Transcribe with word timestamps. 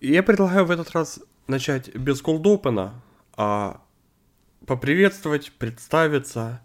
Я 0.00 0.22
предлагаю 0.22 0.64
в 0.66 0.70
этот 0.70 0.90
раз 0.90 1.20
начать 1.46 1.94
без 1.94 2.20
колдопена, 2.20 2.94
а 3.36 3.80
поприветствовать, 4.66 5.52
представиться 5.52 6.60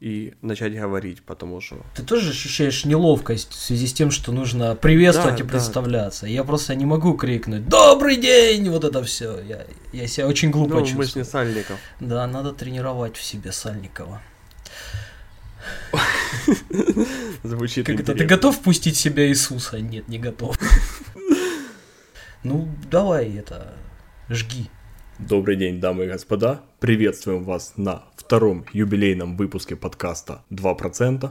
и 0.00 0.34
начать 0.42 0.74
говорить, 0.74 1.22
потому 1.22 1.60
что... 1.60 1.76
Ты 1.94 2.02
тоже 2.02 2.30
ощущаешь 2.30 2.84
неловкость 2.84 3.52
в 3.52 3.58
связи 3.58 3.86
с 3.86 3.92
тем, 3.92 4.10
что 4.10 4.32
нужно 4.32 4.74
приветствовать 4.74 5.36
Да, 5.38 5.44
и 5.44 5.46
да. 5.46 5.50
представляться. 5.52 6.26
Я 6.26 6.44
просто 6.44 6.74
не 6.74 6.84
могу 6.84 7.14
крикнуть 7.14 7.68
«Добрый 7.68 8.16
день!» 8.16 8.68
Вот 8.70 8.84
это 8.84 9.02
все. 9.02 9.40
Я, 9.40 9.64
я 9.92 10.06
себя 10.06 10.26
очень 10.26 10.50
глупо 10.50 10.74
Ну, 10.74 10.80
мы 10.80 10.86
чувствую. 10.86 11.06
ж 11.06 11.14
не 11.14 11.24
Сальников. 11.24 11.78
Да, 12.00 12.26
надо 12.26 12.52
тренировать 12.52 13.16
в 13.16 13.22
себе 13.22 13.52
Сальникова. 13.52 14.20
Звучит 17.42 17.88
это, 17.88 18.14
ты 18.14 18.24
готов 18.24 18.56
впустить 18.56 18.96
в 18.96 19.00
себя 19.00 19.26
Иисуса? 19.28 19.80
Нет, 19.80 20.08
не 20.08 20.18
готов. 20.18 20.58
Ну, 22.44 22.68
давай 22.90 23.34
это, 23.36 23.72
жги. 24.28 24.68
Добрый 25.18 25.56
день, 25.56 25.80
дамы 25.80 26.04
и 26.04 26.08
господа. 26.08 26.60
Приветствуем 26.78 27.42
вас 27.42 27.72
на 27.78 28.02
втором 28.16 28.66
юбилейном 28.70 29.38
выпуске 29.38 29.76
подкаста 29.76 30.42
2%. 30.50 31.30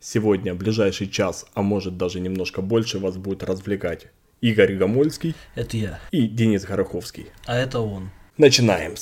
Сегодня, 0.00 0.56
ближайший 0.56 1.06
час, 1.08 1.46
а 1.54 1.62
может 1.62 1.96
даже 1.96 2.18
немножко 2.18 2.60
больше, 2.60 2.98
вас 2.98 3.16
будет 3.16 3.44
развлекать 3.44 4.08
Игорь 4.40 4.74
Гомольский 4.74 5.36
Это 5.54 5.76
я. 5.76 6.00
и 6.10 6.26
Денис 6.26 6.64
Гороховский. 6.64 7.28
А 7.46 7.56
это 7.56 7.78
он. 7.78 8.10
Начинаем. 8.36 8.94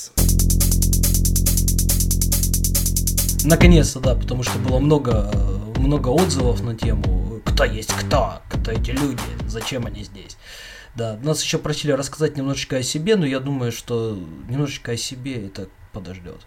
Наконец-то, 3.43 3.99
да, 3.99 4.13
потому 4.13 4.43
что 4.43 4.59
было 4.59 4.77
много, 4.77 5.31
много 5.79 6.09
отзывов 6.09 6.61
на 6.61 6.75
тему 6.75 7.41
«Кто 7.45 7.63
есть 7.63 7.91
кто? 7.93 8.43
Кто 8.47 8.71
эти 8.71 8.91
люди? 8.91 9.23
Зачем 9.47 9.87
они 9.87 10.03
здесь?» 10.03 10.37
Да, 10.97 11.15
нас 11.21 11.43
еще 11.43 11.59
просили 11.59 11.91
рассказать 11.91 12.37
немножечко 12.37 12.77
о 12.77 12.83
себе, 12.83 13.15
но 13.17 13.25
я 13.25 13.39
думаю, 13.39 13.71
что 13.71 14.17
немножечко 14.49 14.93
о 14.93 14.97
себе 14.97 15.45
это 15.45 15.69
подождет. 15.93 16.41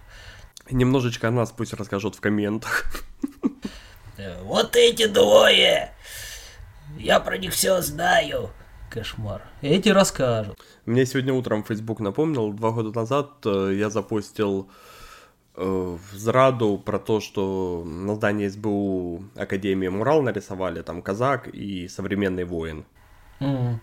Немножечко 0.68 1.28
о 1.28 1.30
нас 1.30 1.52
пусть 1.52 1.72
расскажут 1.72 2.16
в 2.16 2.20
комментах. 2.20 3.04
Э, 4.16 4.42
Вот 4.42 4.74
эти 4.74 5.06
двое! 5.06 5.92
Я 6.98 7.20
про 7.20 7.38
них 7.38 7.52
все 7.52 7.80
знаю. 7.80 8.50
Кошмар. 8.90 9.42
Эти 9.62 9.88
расскажут. 9.90 10.58
Мне 10.84 11.06
сегодня 11.06 11.32
утром 11.32 11.62
Facebook 11.62 12.00
напомнил, 12.00 12.52
два 12.52 12.72
года 12.72 12.90
назад 12.98 13.30
э, 13.46 13.74
я 13.78 13.88
запостил 13.88 14.68
э, 15.54 15.62
в 15.62 16.16
Зраду 16.16 16.76
про 16.76 16.98
то, 16.98 17.20
что 17.20 17.84
на 17.86 18.16
здании 18.16 18.48
СБУ 18.48 19.22
Академии 19.36 19.86
Мурал 19.86 20.22
нарисовали, 20.22 20.82
там 20.82 21.02
казак 21.02 21.46
и 21.46 21.86
современный 21.86 22.42
воин. 22.44 22.84
М, 23.38 23.80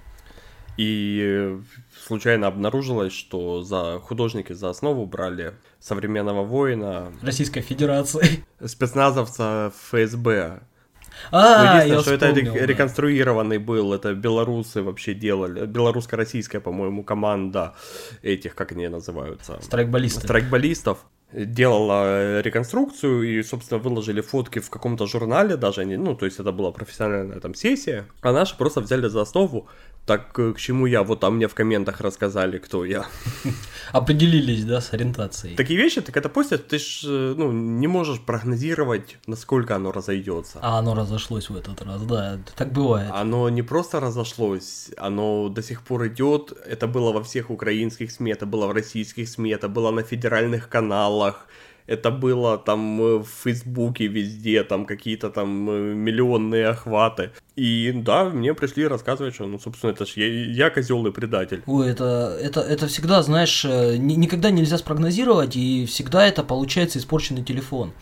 И 0.78 1.58
случайно 2.06 2.48
обнаружилось, 2.48 3.14
что 3.14 3.64
за 3.64 4.00
художники 4.00 4.54
за 4.54 4.70
основу 4.70 5.06
брали 5.06 5.54
современного 5.80 6.44
воина, 6.44 7.12
Российской 7.22 7.62
Федерации. 7.62 8.46
спецназовца 8.66 9.74
ФСБ. 9.76 10.62
А, 11.32 11.80
я 11.80 11.84
единственное, 11.84 12.18
что 12.20 12.26
это 12.28 12.66
реконструированный 12.66 13.58
был, 13.58 13.94
это 13.94 14.14
белорусы 14.14 14.84
вообще 14.84 15.14
делали, 15.14 15.66
белорусско-российская, 15.66 16.60
по-моему, 16.60 17.04
команда 17.04 17.74
этих, 18.22 18.56
как 18.56 18.72
они 18.72 18.88
называются, 18.88 19.60
Страйкболисты. 19.62 20.22
страйкболистов. 20.22 21.00
Делала 21.34 22.04
э, 22.06 22.42
реконструкцию 22.42 23.24
и, 23.24 23.44
собственно, 23.44 23.80
выложили 23.80 24.22
фотки 24.22 24.60
в 24.60 24.70
каком-то 24.70 25.08
журнале 25.08 25.58
даже, 25.58 25.82
они, 25.82 25.98
ну, 25.98 26.16
то 26.16 26.26
есть 26.26 26.40
это 26.40 26.54
была 26.54 26.72
профессиональная 26.72 27.42
там 27.42 27.54
сессия, 27.54 28.06
а 28.22 28.32
наши 28.32 28.58
просто 28.58 28.80
взяли 28.80 29.08
за 29.10 29.22
основу, 29.22 29.68
так 30.08 30.40
э, 30.40 30.54
к 30.54 30.58
чему 30.58 30.88
я, 30.88 31.04
вот 31.04 31.20
там 31.20 31.36
мне 31.36 31.48
в 31.48 31.54
комментах 31.54 32.02
рассказали, 32.02 32.58
кто 32.58 32.86
я. 32.86 33.06
Определились, 33.92 34.64
да, 34.64 34.80
с 34.80 34.94
ориентацией. 34.94 35.56
Такие 35.56 35.78
вещи, 35.78 36.02
ты 36.02 36.12
когда 36.12 36.30
постишь, 36.30 36.62
ты 36.70 36.80
ж, 36.80 37.02
э, 37.06 37.36
ну, 37.38 37.52
не 37.52 37.88
можешь 37.88 38.20
прогнозировать, 38.22 39.18
насколько 39.28 39.76
оно 39.76 39.92
разойдется. 39.92 40.60
А 40.62 40.80
оно 40.80 40.96
разошлось 40.96 41.50
в 41.50 41.58
этот 41.58 41.82
раз, 41.82 42.02
да, 42.04 42.40
так 42.56 42.72
бывает. 42.72 43.12
Оно 43.14 43.50
не 43.50 43.64
просто 43.64 44.00
разошлось, 44.00 44.90
оно 44.98 45.50
до 45.50 45.62
сих 45.62 45.82
пор 45.82 46.08
идет. 46.08 46.54
Это 46.66 46.88
было 46.88 47.12
во 47.12 47.22
всех 47.22 47.50
украинских 47.50 48.12
СМИ, 48.12 48.32
это 48.32 48.46
было 48.46 48.68
в 48.68 48.72
российских 48.72 49.28
СМИ, 49.28 49.52
это 49.52 49.68
было 49.68 49.92
на 49.92 50.04
федеральных 50.04 50.70
каналах, 50.70 51.48
это 51.88 52.12
было 52.12 52.58
там 52.58 53.02
э, 53.02 53.18
в 53.20 53.28
Фейсбуке 53.44 54.08
везде, 54.08 54.64
там 54.64 54.86
какие-то 54.86 55.30
там 55.30 55.70
э, 55.70 55.94
миллионные 55.96 56.68
охваты. 56.68 57.32
И 57.56 57.92
да, 57.96 58.26
мне 58.26 58.54
пришли 58.54 58.86
рассказывать, 58.88 59.34
что, 59.34 59.48
ну, 59.48 59.58
собственно, 59.58 59.92
это 59.92 60.06
ж 60.06 60.18
я, 60.18 60.28
я 60.28 60.70
козел 60.70 61.08
и 61.08 61.12
предатель. 61.12 61.64
Ой, 61.66 61.90
это, 61.90 62.38
это, 62.40 62.60
это 62.60 62.88
всегда, 62.88 63.24
знаешь, 63.24 63.66
э, 63.66 63.96
ни- 63.98 64.16
никогда 64.16 64.52
нельзя 64.52 64.78
спрогнозировать, 64.78 65.56
и 65.56 65.86
всегда 65.86 66.28
это 66.28 66.44
получается 66.44 67.00
испорченный 67.00 67.44
телефон. 67.44 67.94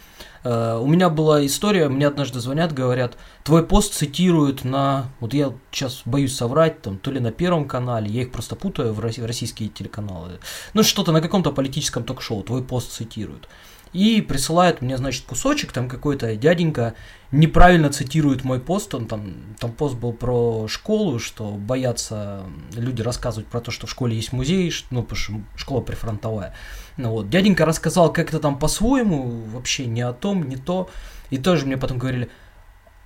У 0.48 0.86
меня 0.86 1.10
была 1.10 1.44
история, 1.44 1.90
мне 1.90 2.06
однажды 2.06 2.40
звонят, 2.40 2.72
говорят, 2.72 3.18
твой 3.44 3.66
пост 3.66 3.96
цитируют 3.96 4.64
на, 4.64 5.08
вот 5.20 5.34
я 5.34 5.52
сейчас 5.72 6.04
боюсь 6.06 6.36
соврать, 6.36 6.84
там, 6.84 7.00
то 7.00 7.10
ли 7.10 7.20
на 7.20 7.32
Первом 7.32 7.68
канале, 7.68 8.12
я 8.12 8.22
их 8.22 8.32
просто 8.32 8.56
путаю 8.56 8.94
в 8.94 9.00
российские 9.00 9.70
телеканалы, 9.70 10.34
ну 10.76 10.84
что-то 10.84 11.12
на 11.12 11.22
каком-то 11.22 11.52
политическом 11.52 12.04
ток-шоу, 12.04 12.44
твой 12.44 12.64
пост 12.64 12.92
цитируют. 12.92 13.50
И 13.96 14.20
присылают 14.20 14.82
мне, 14.82 14.98
значит, 14.98 15.24
кусочек, 15.24 15.72
там 15.72 15.88
какой-то 15.88 16.36
дяденька 16.36 16.96
неправильно 17.32 17.90
цитирует 17.90 18.44
мой 18.44 18.60
пост, 18.60 18.94
он 18.94 19.08
там, 19.08 19.36
там 19.58 19.72
пост 19.72 19.96
был 19.96 20.12
про 20.12 20.68
школу, 20.68 21.18
что 21.18 21.52
боятся 21.52 22.44
люди 22.74 23.02
рассказывать 23.02 23.48
про 23.48 23.62
то, 23.62 23.72
что 23.72 23.88
в 23.88 23.90
школе 23.90 24.18
есть 24.18 24.34
музей, 24.34 24.70
ш- 24.70 24.84
ну, 24.90 25.02
потому 25.02 25.18
что 25.18 25.34
школа 25.56 25.80
прифронтовая. 25.80 26.54
Ну 26.98 27.12
вот, 27.12 27.30
дяденька 27.30 27.66
рассказал 27.66 28.12
как-то 28.12 28.40
там 28.40 28.60
по-своему, 28.60 29.44
вообще 29.54 29.86
не 29.86 30.02
о 30.02 30.12
том, 30.12 30.44
не 30.44 30.58
то, 30.58 30.90
и 31.30 31.38
тоже 31.38 31.66
мне 31.66 31.78
потом 31.78 31.98
говорили, 31.98 32.30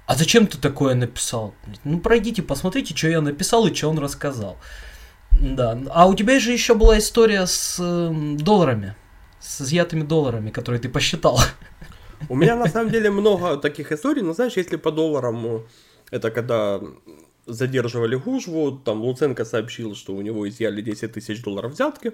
а 0.07 0.15
зачем 0.15 0.47
ты 0.47 0.57
такое 0.57 0.95
написал? 0.95 1.53
Ну, 1.83 1.99
пройдите, 1.99 2.41
посмотрите, 2.41 2.97
что 2.97 3.09
я 3.09 3.21
написал 3.21 3.67
и 3.67 3.75
что 3.75 3.89
он 3.89 3.99
рассказал. 3.99 4.57
Да, 5.39 5.77
а 5.91 6.07
у 6.07 6.15
тебя 6.15 6.39
же 6.39 6.51
еще 6.51 6.73
была 6.73 6.97
история 6.97 7.45
с 7.45 7.79
эм, 7.79 8.37
долларами, 8.37 8.95
с 9.39 9.61
изъятыми 9.61 10.03
долларами, 10.03 10.49
которые 10.49 10.81
ты 10.81 10.89
посчитал. 10.89 11.39
У 12.29 12.35
меня 12.35 12.55
на 12.55 12.67
самом 12.67 12.91
деле 12.91 13.09
много 13.09 13.57
таких 13.57 13.91
историй, 13.91 14.21
но 14.21 14.33
знаешь, 14.33 14.57
если 14.57 14.75
по 14.75 14.91
долларам, 14.91 15.45
э, 15.45 15.59
это 16.11 16.31
когда 16.31 16.81
задерживали 17.45 18.15
Гужву, 18.15 18.79
там 18.83 19.01
Луценко 19.01 19.45
сообщил, 19.45 19.95
что 19.95 20.13
у 20.13 20.21
него 20.21 20.47
изъяли 20.47 20.81
10 20.81 21.13
тысяч 21.13 21.41
долларов 21.41 21.73
взятки, 21.73 22.13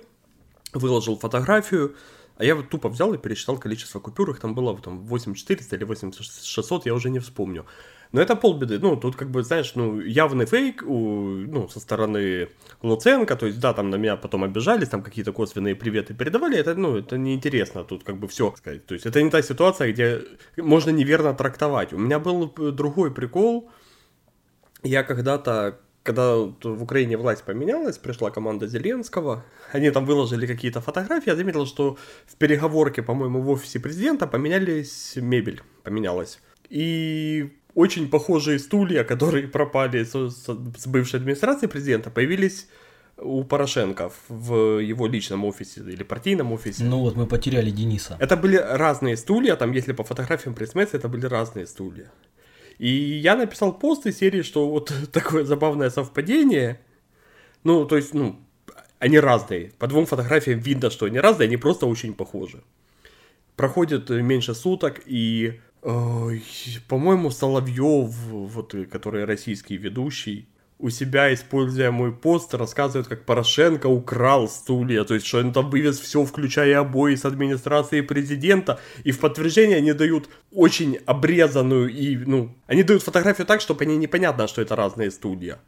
выложил 0.74 1.18
фотографию, 1.18 1.96
а 2.38 2.44
я 2.44 2.56
вот 2.56 2.70
тупо 2.70 2.90
взял 2.90 3.14
и 3.14 3.18
пересчитал 3.18 3.58
количество 3.58 4.00
купюр, 4.00 4.30
их 4.32 4.40
там 4.40 4.54
было 4.54 4.78
там 4.78 5.00
8400 5.06 5.76
или 5.76 5.84
8600, 5.84 6.86
я 6.86 6.94
уже 6.94 7.10
не 7.10 7.20
вспомню. 7.20 7.66
Но 8.12 8.22
это 8.22 8.36
полбеды, 8.36 8.80
ну, 8.80 8.96
тут 8.96 9.16
как 9.16 9.30
бы, 9.30 9.44
знаешь, 9.44 9.76
ну, 9.76 10.00
явный 10.00 10.46
фейк 10.46 10.84
у, 10.84 11.28
ну, 11.48 11.68
со 11.68 11.80
стороны 11.80 12.48
Луценко, 12.82 13.36
то 13.36 13.46
есть, 13.46 13.60
да, 13.60 13.74
там 13.74 13.90
на 13.90 13.96
меня 13.96 14.16
потом 14.16 14.44
обижались, 14.44 14.90
там 14.90 15.02
какие-то 15.02 15.34
косвенные 15.34 15.76
приветы 15.76 16.14
передавали, 16.14 16.58
это, 16.58 16.76
ну, 16.76 16.98
это 16.98 17.18
неинтересно, 17.18 17.84
тут 17.84 18.04
как 18.04 18.18
бы 18.18 18.28
все 18.28 18.54
сказать, 18.58 18.86
то 18.86 18.94
есть, 18.94 19.06
это 19.06 19.22
не 19.22 19.30
та 19.30 19.42
ситуация, 19.42 19.92
где 19.92 20.22
можно 20.58 20.92
неверно 20.92 21.34
трактовать. 21.34 21.94
У 21.94 21.98
меня 21.98 22.20
был 22.20 22.54
другой 22.72 23.12
прикол, 23.12 23.70
я 24.84 25.04
когда-то, 25.04 25.80
когда 26.04 26.36
в 26.38 26.84
Украине 26.84 27.18
власть 27.18 27.44
поменялась, 27.44 27.98
пришла 27.98 28.30
команда 28.30 28.68
Зеленского, 28.68 29.44
они 29.74 29.90
там 29.92 30.06
выложили 30.06 30.46
какие-то 30.48 30.80
фотографии, 30.80 31.30
я 31.30 31.36
заметил, 31.36 31.66
что 31.66 31.98
в 32.28 32.36
переговорке, 32.36 33.02
по-моему, 33.02 33.42
в 33.42 33.50
офисе 33.50 33.80
президента 33.80 34.28
поменялись 34.28 35.16
мебель, 35.16 35.62
поменялась. 35.84 36.40
И 36.70 37.52
очень 37.76 38.10
похожие 38.10 38.58
стулья, 38.60 39.04
которые 39.04 39.48
пропали 39.48 40.04
с, 40.04 40.14
с- 40.14 40.88
бывшей 40.88 41.20
администрации 41.20 41.68
президента, 41.68 42.10
появились 42.10 42.68
у 43.18 43.44
Порошенко 43.44 44.12
в 44.30 44.80
его 44.80 45.08
личном 45.08 45.46
офисе 45.46 45.82
или 45.82 46.04
партийном 46.04 46.52
офисе. 46.52 46.84
Ну 46.84 47.00
вот, 47.02 47.16
мы 47.16 47.28
потеряли 47.28 47.72
Дениса. 47.72 48.18
Это 48.20 48.36
были 48.36 48.58
разные 48.58 49.16
стулья, 49.18 49.56
там, 49.56 49.72
если 49.72 49.94
по 49.94 50.04
фотографиям 50.04 50.56
присмотреться, 50.56 50.98
это 50.98 51.08
были 51.08 51.26
разные 51.28 51.66
стулья. 51.68 52.12
И 52.78 52.90
я 52.90 53.36
написал 53.36 53.80
пост 53.80 54.06
из 54.06 54.18
серии, 54.18 54.42
что 54.42 54.68
вот 54.70 54.92
такое 55.12 55.46
забавное 55.46 55.90
совпадение. 55.90 56.80
Ну, 57.64 57.86
то 57.86 57.96
есть, 57.96 58.14
ну, 58.14 58.36
они 59.00 59.20
разные. 59.20 59.72
По 59.80 59.88
двум 59.88 60.06
фотографиям 60.06 60.60
видно, 60.60 60.90
что 60.90 61.06
они 61.06 61.20
разные, 61.20 61.48
они 61.48 61.58
просто 61.58 61.86
очень 61.88 62.14
похожи. 62.14 62.64
Проходит 63.56 64.10
меньше 64.10 64.54
суток, 64.54 65.02
и, 65.06 65.62
по-моему, 66.88 67.30
Соловьев, 67.30 68.10
вот, 68.30 68.74
э, 68.74 68.86
который 68.86 69.26
российский 69.26 69.78
ведущий, 69.78 70.48
у 70.80 70.90
себя, 70.90 71.34
используя 71.34 71.92
мой 71.92 72.12
пост, 72.12 72.54
рассказывает, 72.54 73.08
как 73.08 73.26
Порошенко 73.26 73.88
украл 73.88 74.50
стулья, 74.50 75.04
то 75.04 75.14
есть, 75.14 75.26
что 75.26 75.40
он 75.40 75.54
там 75.54 75.70
вывез 75.70 76.00
все, 76.00 76.26
включая 76.26 76.80
обои 76.80 77.16
с 77.16 77.24
администрации 77.24 78.02
президента, 78.02 78.80
и 79.04 79.12
в 79.12 79.20
подтверждение 79.20 79.78
они 79.78 79.94
дают 79.94 80.28
очень 80.52 80.98
обрезанную 81.06 81.90
и, 81.90 82.18
ну, 82.18 82.56
они 82.68 82.84
дают 82.84 83.04
фотографию 83.04 83.48
так, 83.48 83.62
чтобы 83.62 83.84
они 83.84 83.96
непонятно, 83.96 84.48
что 84.48 84.62
это 84.62 84.76
разные 84.76 85.12
стулья. 85.12 85.60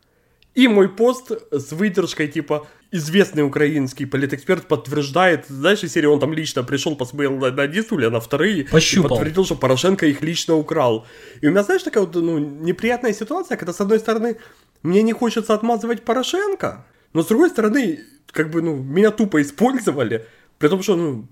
И 0.58 0.68
мой 0.68 0.90
пост 0.90 1.32
с 1.52 1.72
выдержкой 1.72 2.28
типа 2.28 2.68
известный 2.92 3.44
украинский 3.44 4.08
политэксперт 4.08 4.68
подтверждает, 4.68 5.46
знаешь, 5.50 5.84
из 5.84 5.94
серии 5.94 6.08
он 6.08 6.20
там 6.20 6.34
лично 6.34 6.64
пришел, 6.64 6.96
посмотрел 6.96 7.38
на, 7.38 7.52
на 7.52 7.62
один 7.62 7.84
стулья, 7.84 8.10
на 8.10 8.20
вторые, 8.20 8.66
Пощупал. 8.66 9.06
и 9.06 9.10
подтвердил, 9.10 9.46
что 9.46 9.56
Порошенко 9.56 10.08
их 10.08 10.24
лично 10.24 10.56
украл. 10.56 11.06
И 11.42 11.48
у 11.48 11.52
меня, 11.52 11.62
знаешь, 11.62 11.84
такая 11.84 12.06
вот, 12.06 12.16
ну, 12.16 12.40
неприятная 12.40 13.14
ситуация, 13.14 13.56
когда, 13.56 13.72
с 13.72 13.82
одной 13.82 14.00
стороны, 14.00 14.38
мне 14.82 15.04
не 15.04 15.14
хочется 15.14 15.54
отмазывать 15.54 16.04
Порошенко, 16.04 16.88
но 17.14 17.22
с 17.22 17.28
другой 17.28 17.52
стороны, 17.52 18.00
как 18.32 18.50
бы, 18.50 18.64
ну, 18.64 18.78
меня 18.78 19.12
тупо 19.12 19.40
использовали, 19.44 20.26
при 20.58 20.70
том, 20.70 20.82
что, 20.82 20.96
ну, 20.96 21.28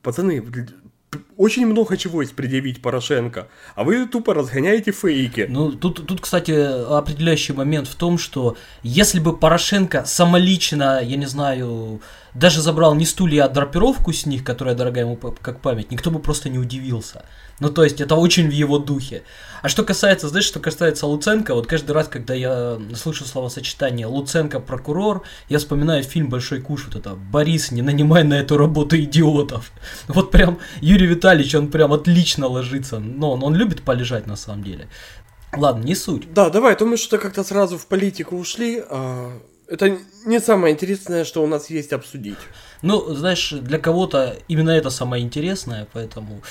пацаны, 0.00 0.40
очень 1.36 1.66
много 1.66 1.96
чего 1.96 2.22
есть 2.22 2.34
предъявить 2.34 2.82
Порошенко, 2.82 3.48
а 3.74 3.84
вы 3.84 4.06
тупо 4.06 4.34
разгоняете 4.34 4.92
фейки. 4.92 5.46
Ну, 5.48 5.72
тут, 5.72 6.06
тут, 6.06 6.20
кстати, 6.20 6.50
определяющий 6.50 7.52
момент 7.52 7.88
в 7.88 7.94
том, 7.94 8.18
что 8.18 8.56
если 8.82 9.20
бы 9.20 9.36
Порошенко 9.36 10.04
самолично, 10.04 11.00
я 11.02 11.16
не 11.16 11.26
знаю, 11.26 12.00
даже 12.34 12.60
забрал 12.60 12.94
не 12.94 13.06
стулья, 13.06 13.44
а 13.44 13.48
драпировку 13.48 14.12
с 14.12 14.26
них, 14.26 14.44
которая 14.44 14.74
дорога 14.74 15.00
ему 15.00 15.16
как 15.16 15.60
память, 15.60 15.90
никто 15.90 16.10
бы 16.10 16.18
просто 16.18 16.48
не 16.48 16.58
удивился. 16.58 17.24
Ну, 17.60 17.70
то 17.70 17.84
есть, 17.84 18.00
это 18.00 18.16
очень 18.16 18.48
в 18.48 18.52
его 18.52 18.78
духе. 18.78 19.22
А 19.62 19.68
что 19.68 19.82
касается, 19.82 20.28
знаешь, 20.28 20.44
что 20.44 20.60
касается 20.60 21.06
Луценко, 21.06 21.54
вот 21.54 21.66
каждый 21.66 21.92
раз, 21.92 22.08
когда 22.08 22.34
я 22.34 22.78
слышу 22.94 23.24
словосочетание 23.24 24.06
Луценко 24.06 24.60
прокурор, 24.60 25.22
я 25.48 25.58
вспоминаю 25.58 26.02
фильм 26.02 26.28
Большой 26.28 26.60
куш, 26.60 26.84
вот 26.86 26.96
это 26.96 27.14
Борис, 27.14 27.70
не 27.70 27.80
нанимай 27.80 28.24
на 28.24 28.34
эту 28.34 28.58
работу 28.58 28.98
идиотов. 28.98 29.72
Вот 30.08 30.30
прям 30.30 30.58
Юрий 30.82 31.06
Витальевич, 31.06 31.54
он 31.54 31.68
прям 31.68 31.92
отлично 31.92 32.46
ложится. 32.46 32.98
Но 32.98 33.32
он, 33.32 33.42
он 33.42 33.54
любит 33.54 33.82
полежать 33.82 34.26
на 34.26 34.36
самом 34.36 34.64
деле. 34.64 34.88
Ладно, 35.56 35.84
не 35.84 35.94
суть. 35.94 36.32
Да, 36.34 36.50
давай, 36.50 36.76
то 36.76 36.84
мы 36.84 36.96
что-то 36.96 37.18
как-то 37.18 37.44
сразу 37.44 37.78
в 37.78 37.86
политику 37.86 38.36
ушли. 38.36 38.82
А 38.90 39.32
это 39.68 39.98
не 40.26 40.40
самое 40.40 40.74
интересное, 40.74 41.24
что 41.24 41.42
у 41.42 41.46
нас 41.46 41.70
есть 41.70 41.92
обсудить. 41.92 42.38
Ну, 42.84 43.14
знаешь, 43.14 43.50
для 43.50 43.78
кого-то 43.78 44.36
именно 44.46 44.68
это 44.68 44.90
самое 44.90 45.24
интересное, 45.24 45.86
поэтому 45.94 46.42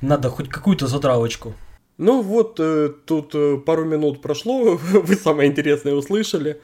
надо 0.00 0.30
хоть 0.30 0.48
какую-то 0.48 0.86
затравочку. 0.86 1.52
Ну 1.98 2.22
вот, 2.22 2.60
э, 2.60 2.90
тут 3.06 3.34
э, 3.34 3.56
пару 3.66 3.84
минут 3.84 4.22
прошло, 4.22 4.76
вы 4.92 5.14
самое 5.16 5.50
интересное 5.50 5.94
услышали. 5.94 6.60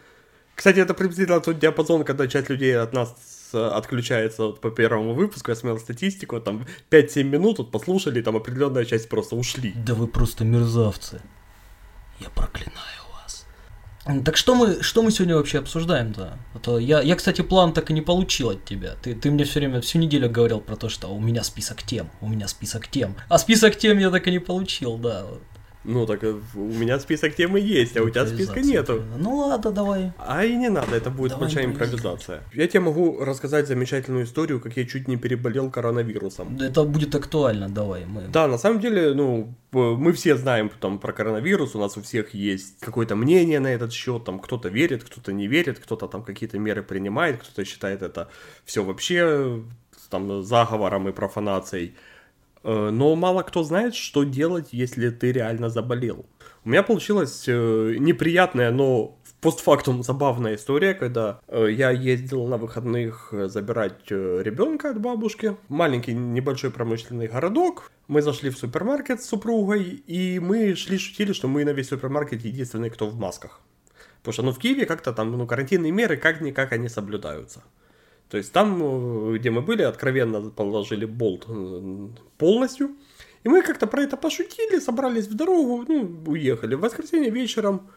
Кстати, 0.54 0.78
это 0.78 0.94
приблизительно 0.94 1.40
тот 1.40 1.58
диапазон, 1.58 2.04
когда 2.04 2.28
часть 2.28 2.50
людей 2.50 2.78
от 2.78 2.92
нас 2.92 3.16
отключается 3.52 4.42
вот 4.44 4.60
по 4.60 4.70
первому 4.70 5.14
выпуску, 5.14 5.50
я 5.50 5.56
смотрел 5.56 5.80
статистику, 5.80 6.40
там 6.40 6.64
5-7 6.90 7.24
минут 7.24 7.58
вот 7.58 7.72
послушали, 7.72 8.22
там 8.22 8.36
определенная 8.36 8.84
часть 8.84 9.08
просто 9.08 9.34
ушли. 9.34 9.72
Да 9.86 9.94
вы 9.94 10.06
просто 10.06 10.44
мерзавцы. 10.44 11.20
Я 12.20 12.30
проклинаю. 12.30 12.95
Так 14.24 14.36
что 14.36 14.54
мы, 14.54 14.82
что 14.82 15.02
мы 15.02 15.10
сегодня 15.10 15.34
вообще 15.34 15.58
обсуждаем-то? 15.58 16.38
А 16.64 16.76
я, 16.78 17.00
я, 17.00 17.16
кстати, 17.16 17.42
план 17.42 17.72
так 17.72 17.90
и 17.90 17.94
не 17.94 18.02
получил 18.02 18.50
от 18.50 18.64
тебя. 18.64 18.94
Ты, 19.02 19.14
ты 19.14 19.30
мне 19.30 19.44
все 19.44 19.58
время, 19.58 19.80
всю 19.80 19.98
неделю 19.98 20.30
говорил 20.30 20.60
про 20.60 20.76
то, 20.76 20.88
что 20.88 21.08
у 21.08 21.18
меня 21.18 21.42
список 21.42 21.82
тем, 21.82 22.08
у 22.20 22.28
меня 22.28 22.46
список 22.46 22.86
тем. 22.88 23.16
А 23.28 23.38
список 23.38 23.76
тем 23.76 23.98
я 23.98 24.10
так 24.10 24.26
и 24.28 24.30
не 24.30 24.38
получил, 24.38 24.96
да. 24.96 25.26
Ну, 25.88 26.04
так 26.04 26.24
э, 26.24 26.34
у 26.54 26.58
меня 26.58 26.98
список 26.98 27.36
темы 27.36 27.60
есть, 27.60 27.96
а 27.96 28.02
у 28.02 28.10
тебя 28.10 28.26
списка 28.26 28.60
нету. 28.60 29.02
Ну 29.18 29.36
ладно, 29.36 29.70
давай. 29.70 30.12
А 30.18 30.44
и 30.44 30.56
не 30.56 30.68
надо, 30.68 30.96
это 30.96 31.10
будет 31.10 31.30
давай, 31.30 31.46
большая 31.46 31.66
импровизация. 31.66 32.42
Я 32.52 32.66
тебе 32.66 32.80
могу 32.80 33.24
рассказать 33.24 33.68
замечательную 33.68 34.24
историю, 34.24 34.60
как 34.60 34.76
я 34.76 34.84
чуть 34.84 35.06
не 35.06 35.16
переболел 35.16 35.70
коронавирусом. 35.70 36.58
Это 36.60 36.82
будет 36.82 37.14
актуально, 37.14 37.68
давай. 37.68 38.04
Мы... 38.04 38.22
Да, 38.32 38.48
на 38.48 38.58
самом 38.58 38.80
деле, 38.80 39.14
ну, 39.14 39.54
мы 39.72 40.12
все 40.12 40.36
знаем 40.36 40.70
там 40.80 40.98
про 40.98 41.12
коронавирус, 41.12 41.76
у 41.76 41.78
нас 41.78 41.96
у 41.96 42.02
всех 42.02 42.34
есть 42.34 42.80
какое-то 42.80 43.14
мнение 43.14 43.60
на 43.60 43.68
этот 43.68 43.92
счет, 43.92 44.24
там 44.24 44.40
кто-то 44.40 44.68
верит, 44.68 45.04
кто-то 45.04 45.32
не 45.32 45.46
верит, 45.46 45.78
кто-то 45.78 46.08
там 46.08 46.22
какие-то 46.22 46.58
меры 46.58 46.82
принимает, 46.82 47.38
кто-то 47.40 47.64
считает 47.64 48.02
это 48.02 48.28
все 48.64 48.82
вообще 48.82 49.62
там 50.10 50.42
заговором 50.42 51.08
и 51.08 51.12
профанацией. 51.12 51.94
Э, 52.66 52.90
но 52.90 53.14
мало 53.14 53.42
кто 53.42 53.62
знает, 53.62 53.94
что 53.94 54.24
делать, 54.24 54.70
если 54.72 55.10
ты 55.10 55.30
реально 55.30 55.70
заболел. 55.70 56.26
У 56.64 56.68
меня 56.68 56.82
получилась 56.82 57.44
э, 57.46 57.94
неприятная, 57.98 58.72
но 58.72 59.16
постфактум 59.40 60.02
забавная 60.02 60.56
история, 60.56 60.94
когда 60.94 61.40
э, 61.46 61.68
я 61.70 61.92
ездил 61.92 62.44
на 62.48 62.56
выходных 62.56 63.28
забирать 63.30 64.10
ребенка 64.10 64.90
от 64.90 65.00
бабушки. 65.00 65.56
Маленький 65.68 66.12
небольшой 66.12 66.72
промышленный 66.72 67.28
городок. 67.28 67.92
Мы 68.08 68.20
зашли 68.20 68.50
в 68.50 68.58
супермаркет 68.58 69.22
с 69.22 69.28
супругой, 69.28 69.84
и 69.84 70.40
мы 70.40 70.74
шли 70.74 70.98
шутили, 70.98 71.32
что 71.32 71.46
мы 71.46 71.64
на 71.64 71.70
весь 71.70 71.88
супермаркет 71.88 72.44
единственные, 72.44 72.90
кто 72.90 73.06
в 73.06 73.14
масках. 73.16 73.60
Потому 74.18 74.32
что 74.32 74.42
ну, 74.42 74.52
в 74.52 74.58
Киеве 74.58 74.86
как-то 74.86 75.12
там 75.12 75.30
ну, 75.30 75.46
карантинные 75.46 75.92
меры 75.92 76.16
как-никак 76.16 76.72
они 76.72 76.88
соблюдаются. 76.88 77.62
То 78.28 78.38
есть 78.38 78.52
там, 78.52 78.80
э, 78.82 79.38
где 79.38 79.50
мы 79.50 79.62
были, 79.62 79.82
откровенно 79.82 80.50
положили 80.50 81.04
болт 81.04 81.44
э, 81.48 82.08
полностью. 82.38 82.90
И 83.44 83.48
мы 83.48 83.62
как-то 83.62 83.86
про 83.86 84.02
это 84.02 84.16
пошутили, 84.16 84.80
собрались 84.80 85.28
в 85.28 85.34
дорогу, 85.34 85.84
ну, 85.86 86.22
уехали. 86.26 86.74
В 86.74 86.80
воскресенье 86.80 87.30
вечером 87.30 87.88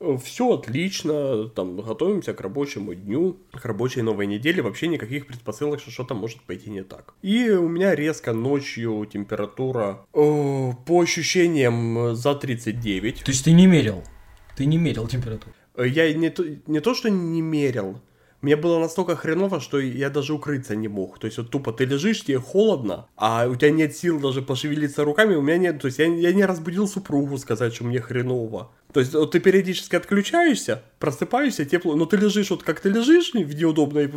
э, 0.00 0.18
все 0.22 0.52
отлично, 0.52 1.48
там, 1.48 1.80
готовимся 1.80 2.34
к 2.34 2.40
рабочему 2.42 2.94
дню, 2.94 3.38
к 3.52 3.64
рабочей 3.64 4.02
новой 4.02 4.26
неделе, 4.26 4.60
вообще 4.60 4.88
никаких 4.88 5.26
предпосылок, 5.26 5.80
что 5.80 5.90
что-то 5.90 6.14
может 6.14 6.42
пойти 6.42 6.68
не 6.68 6.82
так. 6.82 7.14
И 7.22 7.48
у 7.48 7.66
меня 7.66 7.94
резко 7.94 8.34
ночью 8.34 9.08
температура, 9.10 10.04
э, 10.12 10.72
по 10.86 11.00
ощущениям, 11.00 12.14
за 12.14 12.34
39. 12.34 13.24
То 13.24 13.30
есть 13.30 13.44
ты 13.44 13.52
не 13.52 13.66
мерил? 13.66 14.04
Ты 14.56 14.66
не 14.66 14.76
мерил 14.76 15.08
температуру? 15.08 15.54
Я 15.78 16.12
не 16.12 16.28
то, 16.28 16.44
не 16.66 16.80
то 16.80 16.94
что 16.94 17.08
не 17.08 17.40
мерил, 17.40 18.00
мне 18.44 18.56
было 18.56 18.78
настолько 18.78 19.16
хреново, 19.16 19.58
что 19.58 19.80
я 19.80 20.10
даже 20.10 20.34
укрыться 20.34 20.76
не 20.76 20.86
мог. 20.86 21.18
То 21.18 21.24
есть 21.26 21.38
вот 21.38 21.50
тупо 21.50 21.72
ты 21.72 21.86
лежишь, 21.86 22.24
тебе 22.24 22.38
холодно, 22.38 23.06
а 23.16 23.46
у 23.48 23.56
тебя 23.56 23.70
нет 23.70 23.96
сил 23.96 24.20
даже 24.20 24.42
пошевелиться 24.42 25.02
руками, 25.02 25.34
у 25.34 25.40
меня 25.40 25.56
нет, 25.56 25.80
то 25.80 25.86
есть 25.86 25.98
я, 25.98 26.06
я 26.06 26.32
не 26.34 26.44
разбудил 26.44 26.86
супругу 26.86 27.38
сказать, 27.38 27.74
что 27.74 27.84
мне 27.84 28.00
хреново. 28.00 28.70
То 28.92 29.00
есть 29.00 29.14
вот 29.14 29.30
ты 29.30 29.40
периодически 29.40 29.96
отключаешься, 29.96 30.82
просыпаешься, 30.98 31.64
тепло, 31.64 31.96
но 31.96 32.04
ты 32.04 32.18
лежишь 32.18 32.50
вот 32.50 32.62
как 32.62 32.80
ты 32.80 32.90
лежишь 32.90 33.32
в 33.32 33.54
неудобной 33.54 34.12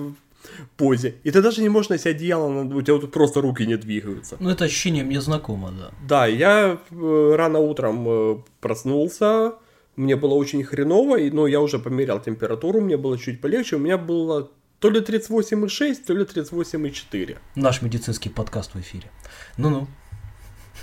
позе, 0.76 1.16
и 1.24 1.32
ты 1.32 1.42
даже 1.42 1.62
не 1.62 1.70
можешь 1.70 1.90
на 1.90 1.98
себя 1.98 2.12
одеяло, 2.12 2.64
у 2.64 2.82
тебя 2.82 2.96
вот 2.96 3.10
просто 3.12 3.40
руки 3.40 3.66
не 3.66 3.78
двигаются. 3.78 4.36
Ну 4.42 4.50
это 4.50 4.66
ощущение 4.66 5.06
мне 5.06 5.22
знакомо, 5.22 5.72
да. 5.72 5.92
Да, 6.06 6.28
я 6.28 6.80
э, 6.92 7.34
рано 7.36 7.60
утром 7.60 8.06
э, 8.08 8.38
проснулся, 8.60 9.54
мне 9.98 10.16
было 10.16 10.36
очень 10.36 10.64
хреново, 10.64 11.18
и, 11.18 11.32
ну, 11.32 11.48
я 11.48 11.60
уже 11.60 11.80
померял 11.80 12.22
температуру, 12.22 12.80
мне 12.82 12.98
было 12.98 13.18
чуть 13.18 13.42
полегче, 13.42 13.76
у 13.76 13.80
меня 13.80 13.98
было 13.98 14.50
то 14.80 14.90
ли 14.92 15.02
38,6, 15.02 16.06
то 16.06 16.14
ли 16.14 16.24
38,4. 16.24 17.38
Наш 17.56 17.81
медицинский 17.81 18.30
подкаст 18.30 18.76
в 18.76 18.80
эфире. 18.80 19.10
Ну-ну. 19.57 19.88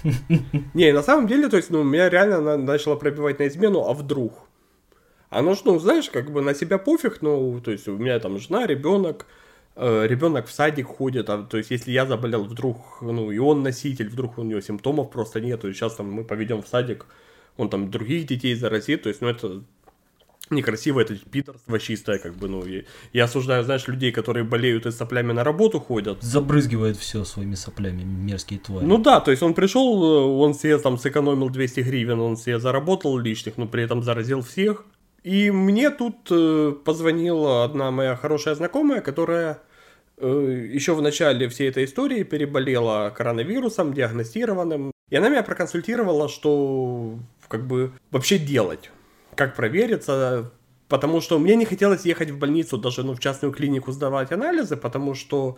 Не, 0.75 0.93
на 0.93 1.03
самом 1.03 1.29
деле, 1.29 1.49
то 1.49 1.57
есть, 1.57 1.71
ну, 1.71 1.85
меня 1.85 2.11
реально 2.11 2.57
начало 2.57 2.97
пробивать 2.97 3.39
на 3.39 3.47
измену, 3.47 3.89
а 3.89 3.95
вдруг? 3.95 4.33
Оно 5.31 5.55
ж, 5.55 5.61
ну, 5.65 5.79
знаешь, 5.79 6.11
как 6.11 6.33
бы 6.33 6.43
на 6.43 6.55
себя 6.55 6.79
пофиг, 6.79 7.23
ну, 7.23 7.61
то 7.61 7.71
есть, 7.71 7.87
у 7.87 7.97
меня 7.97 8.19
там 8.19 8.39
жена, 8.39 8.67
ребенок, 8.67 9.27
э, 9.77 10.07
ребенок 10.09 10.49
в 10.49 10.53
садик 10.53 10.89
ходит, 10.89 11.31
а, 11.31 11.45
то 11.45 11.57
есть, 11.57 11.71
если 11.71 11.93
я 11.93 12.05
заболел, 12.05 12.43
вдруг, 12.45 12.99
ну, 13.01 13.31
и 13.31 13.39
он 13.39 13.63
носитель, 13.63 14.09
вдруг 14.09 14.39
у 14.39 14.43
него 14.43 14.61
симптомов 14.61 15.11
просто 15.11 15.41
нет, 15.41 15.63
есть, 15.63 15.79
сейчас 15.79 15.95
там 15.95 16.11
мы 16.11 16.25
поведем 16.25 16.63
в 16.63 16.69
садик, 16.69 17.07
он 17.57 17.69
там 17.69 17.91
других 17.91 18.27
детей 18.27 18.55
заразит, 18.55 19.03
то 19.03 19.09
есть, 19.09 19.21
ну, 19.21 19.29
это 19.29 19.63
некрасиво, 20.51 21.01
это 21.01 21.17
пидорство 21.17 21.79
чистое, 21.79 22.19
как 22.19 22.35
бы, 22.35 22.49
ну, 22.49 22.65
и 22.65 22.85
я 23.13 23.25
осуждаю, 23.25 23.65
знаешь, 23.65 23.89
людей, 23.89 24.13
которые 24.13 24.45
болеют 24.45 24.87
и 24.87 24.91
соплями 24.91 25.33
на 25.33 25.45
работу 25.45 25.81
ходят. 25.81 26.23
Забрызгивает 26.23 26.97
все 26.97 27.25
своими 27.25 27.55
соплями, 27.55 28.03
мерзкие 28.03 28.61
твари. 28.61 28.85
Ну 28.85 28.99
да, 28.99 29.21
то 29.21 29.31
есть 29.31 29.43
он 29.43 29.55
пришел, 29.55 30.03
он 30.41 30.55
себе 30.55 30.79
там 30.79 30.99
сэкономил 30.99 31.49
200 31.49 31.81
гривен, 31.81 32.21
он 32.21 32.37
себе 32.37 32.59
заработал 32.59 33.17
лишних, 33.19 33.57
но 33.57 33.67
при 33.67 33.83
этом 33.83 34.03
заразил 34.03 34.43
всех. 34.43 34.85
И 35.23 35.51
мне 35.51 35.91
тут 35.91 36.29
э, 36.31 36.75
позвонила 36.85 37.65
одна 37.65 37.91
моя 37.91 38.15
хорошая 38.15 38.55
знакомая, 38.55 39.01
которая 39.01 39.59
э, 40.19 40.69
еще 40.71 40.95
в 40.95 41.01
начале 41.01 41.49
всей 41.49 41.71
этой 41.71 41.87
истории 41.87 42.25
переболела 42.25 43.11
коронавирусом, 43.17 43.95
диагностированным. 43.95 44.91
И 45.09 45.17
она 45.17 45.31
меня 45.31 45.43
проконсультировала, 45.43 46.29
что 46.29 47.19
как 47.49 47.67
бы 47.67 47.93
вообще 48.11 48.39
делать, 48.39 48.91
как 49.35 49.57
провериться, 49.57 50.51
потому 50.89 51.21
что 51.21 51.39
мне 51.39 51.57
не 51.57 51.65
хотелось 51.65 52.05
ехать 52.05 52.31
в 52.31 52.39
больницу, 52.39 52.79
даже 52.79 53.03
ну, 53.03 53.15
в 53.15 53.21
частную 53.21 53.53
клинику 53.53 53.93
сдавать 53.93 54.33
анализы, 54.33 54.77
потому 54.77 55.15
что 55.15 55.57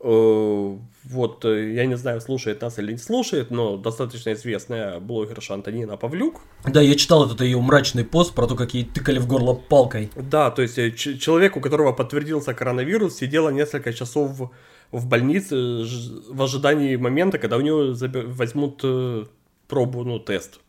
э, 0.00 0.76
вот, 1.04 1.44
э, 1.44 1.72
я 1.74 1.86
не 1.86 1.96
знаю, 1.96 2.20
слушает 2.20 2.62
нас 2.62 2.78
или 2.78 2.92
не 2.92 2.98
слушает, 2.98 3.50
но 3.50 3.76
достаточно 3.76 4.32
известная 4.32 5.00
блогерша 5.00 5.54
Антонина 5.54 5.96
Павлюк. 5.96 6.40
Да, 6.64 6.80
я 6.80 6.94
читал 6.94 7.26
этот 7.26 7.40
ее 7.40 7.60
мрачный 7.60 8.04
пост 8.04 8.34
про 8.34 8.46
то, 8.46 8.54
как 8.54 8.74
ей 8.74 8.84
тыкали 8.84 9.18
в 9.18 9.26
горло 9.26 9.54
палкой. 9.54 10.10
Да, 10.16 10.50
то 10.50 10.62
есть 10.62 10.78
э, 10.78 10.92
человек, 10.92 11.56
у 11.56 11.60
которого 11.60 11.92
подтвердился 11.92 12.54
коронавирус, 12.54 13.16
сидела 13.16 13.48
несколько 13.48 13.92
часов 13.92 14.50
в 14.90 15.06
больнице 15.06 15.84
в 16.30 16.42
ожидании 16.42 16.96
момента, 16.96 17.38
когда 17.38 17.56
у 17.56 17.60
него 17.60 17.94
возьмут 18.26 18.80
э, 18.84 19.24
пробу, 19.66 20.04
ну, 20.04 20.18
тест 20.18 20.60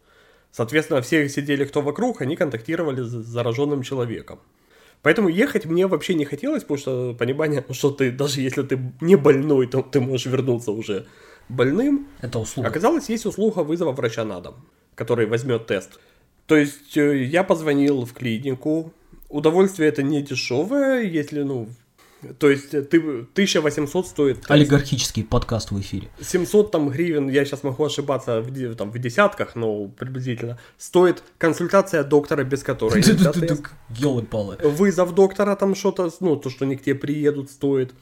Соответственно, 0.52 1.02
все 1.02 1.30
сидели 1.30 1.66
кто 1.66 1.82
вокруг, 1.82 2.22
они 2.22 2.36
контактировали 2.36 3.02
с 3.02 3.10
зараженным 3.10 3.84
человеком. 3.84 4.40
Поэтому 5.02 5.30
ехать 5.30 5.66
мне 5.66 5.88
вообще 5.88 6.14
не 6.14 6.26
хотелось, 6.26 6.64
потому 6.64 6.78
что 6.78 7.14
понимание, 7.14 7.64
что 7.72 7.92
ты, 7.92 8.12
даже 8.12 8.42
если 8.42 8.64
ты 8.64 8.80
не 9.00 9.16
больной, 9.16 9.68
то 9.68 9.82
ты 9.82 10.02
можешь 10.02 10.26
вернуться 10.26 10.72
уже 10.72 11.06
больным. 11.48 12.08
Это 12.22 12.40
услуга. 12.40 12.68
Оказалось, 12.68 13.10
есть 13.10 13.26
услуга 13.26 13.60
вызова 13.60 13.92
врача 13.92 14.26
на 14.26 14.42
дом, 14.42 14.56
который 14.96 15.26
возьмет 15.26 15.68
тест. 15.68 16.00
То 16.48 16.58
есть 16.58 16.98
э, 16.98 17.24
я 17.24 17.44
позвонил 17.44 18.06
в 18.06 18.14
клинику. 18.14 18.92
Удовольствие 19.30 19.88
это 19.90 20.04
не 20.04 20.22
дешевое, 20.22 21.04
если, 21.04 21.44
ну, 21.44 21.70
то 22.38 22.50
есть 22.50 22.74
э, 22.74 22.82
ты, 22.82 22.98
1800 22.98 24.08
стоит... 24.08 24.38
тест. 24.38 24.52
Олигархический 24.52 25.24
подкаст 25.24 25.72
в 25.72 25.80
эфире. 25.80 26.10
700 26.22 26.72
там 26.72 26.90
гривен, 26.90 27.30
я 27.30 27.46
сейчас 27.46 27.64
могу 27.64 27.86
ошибаться 27.86 28.42
в, 28.42 28.76
там, 28.76 28.92
в 28.92 29.00
десятках, 29.00 29.56
но 29.56 29.88
приблизительно, 29.88 30.60
стоит 30.78 31.24
консультация 31.38 32.04
доктора, 32.04 32.44
без 32.44 32.64
которой. 32.64 33.02
Елы-палы. 33.90 34.58
Вызов 34.62 35.16
доктора 35.16 35.56
там 35.56 35.76
что-то, 35.76 36.12
ну, 36.20 36.36
то, 36.36 36.50
что 36.50 36.66
они 36.66 36.76
к 36.76 36.84
тебе 36.84 36.96
приедут, 36.96 37.50
стоит. 37.52 37.94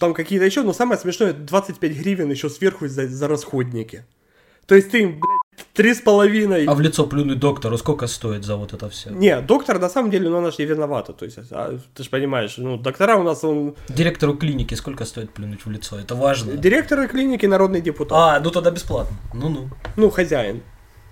Там 0.00 0.14
какие-то 0.14 0.44
еще, 0.46 0.62
но 0.62 0.72
самое 0.72 0.98
смешное, 0.98 1.32
25 1.32 1.92
гривен 1.92 2.30
еще 2.30 2.48
сверху 2.48 2.88
за, 2.88 3.06
за 3.06 3.28
расходники. 3.28 4.04
То 4.66 4.74
есть 4.74 4.90
ты, 4.90 5.06
блядь, 5.06 5.33
три 5.74 5.92
с 5.92 6.00
половиной... 6.00 6.64
А 6.64 6.74
в 6.74 6.80
лицо 6.80 7.06
плюнуть 7.06 7.38
доктору 7.38 7.76
сколько 7.76 8.06
стоит 8.06 8.44
за 8.44 8.56
вот 8.56 8.72
это 8.72 8.88
все? 8.88 9.10
Не, 9.10 9.40
доктор 9.40 9.78
на 9.78 9.88
самом 9.88 10.10
деле, 10.10 10.30
ну, 10.30 10.38
она 10.38 10.50
же 10.50 10.56
не 10.58 10.64
виновата. 10.64 11.12
То 11.12 11.24
есть, 11.26 11.38
а, 11.50 11.78
ты 11.94 12.02
же 12.02 12.10
понимаешь, 12.10 12.54
ну, 12.56 12.78
доктора 12.78 13.16
у 13.16 13.22
нас, 13.22 13.44
он... 13.44 13.74
Директору 13.88 14.34
клиники 14.34 14.74
сколько 14.74 15.04
стоит 15.04 15.30
плюнуть 15.32 15.66
в 15.66 15.70
лицо? 15.70 15.98
Это 15.98 16.14
важно. 16.14 16.56
Директор 16.56 17.06
клиники 17.08 17.46
народный 17.46 17.80
депутат. 17.80 18.18
А, 18.18 18.40
ну 18.40 18.50
тогда 18.50 18.70
бесплатно. 18.70 19.16
Ну-ну. 19.34 19.68
Ну, 19.96 20.10
хозяин. 20.10 20.62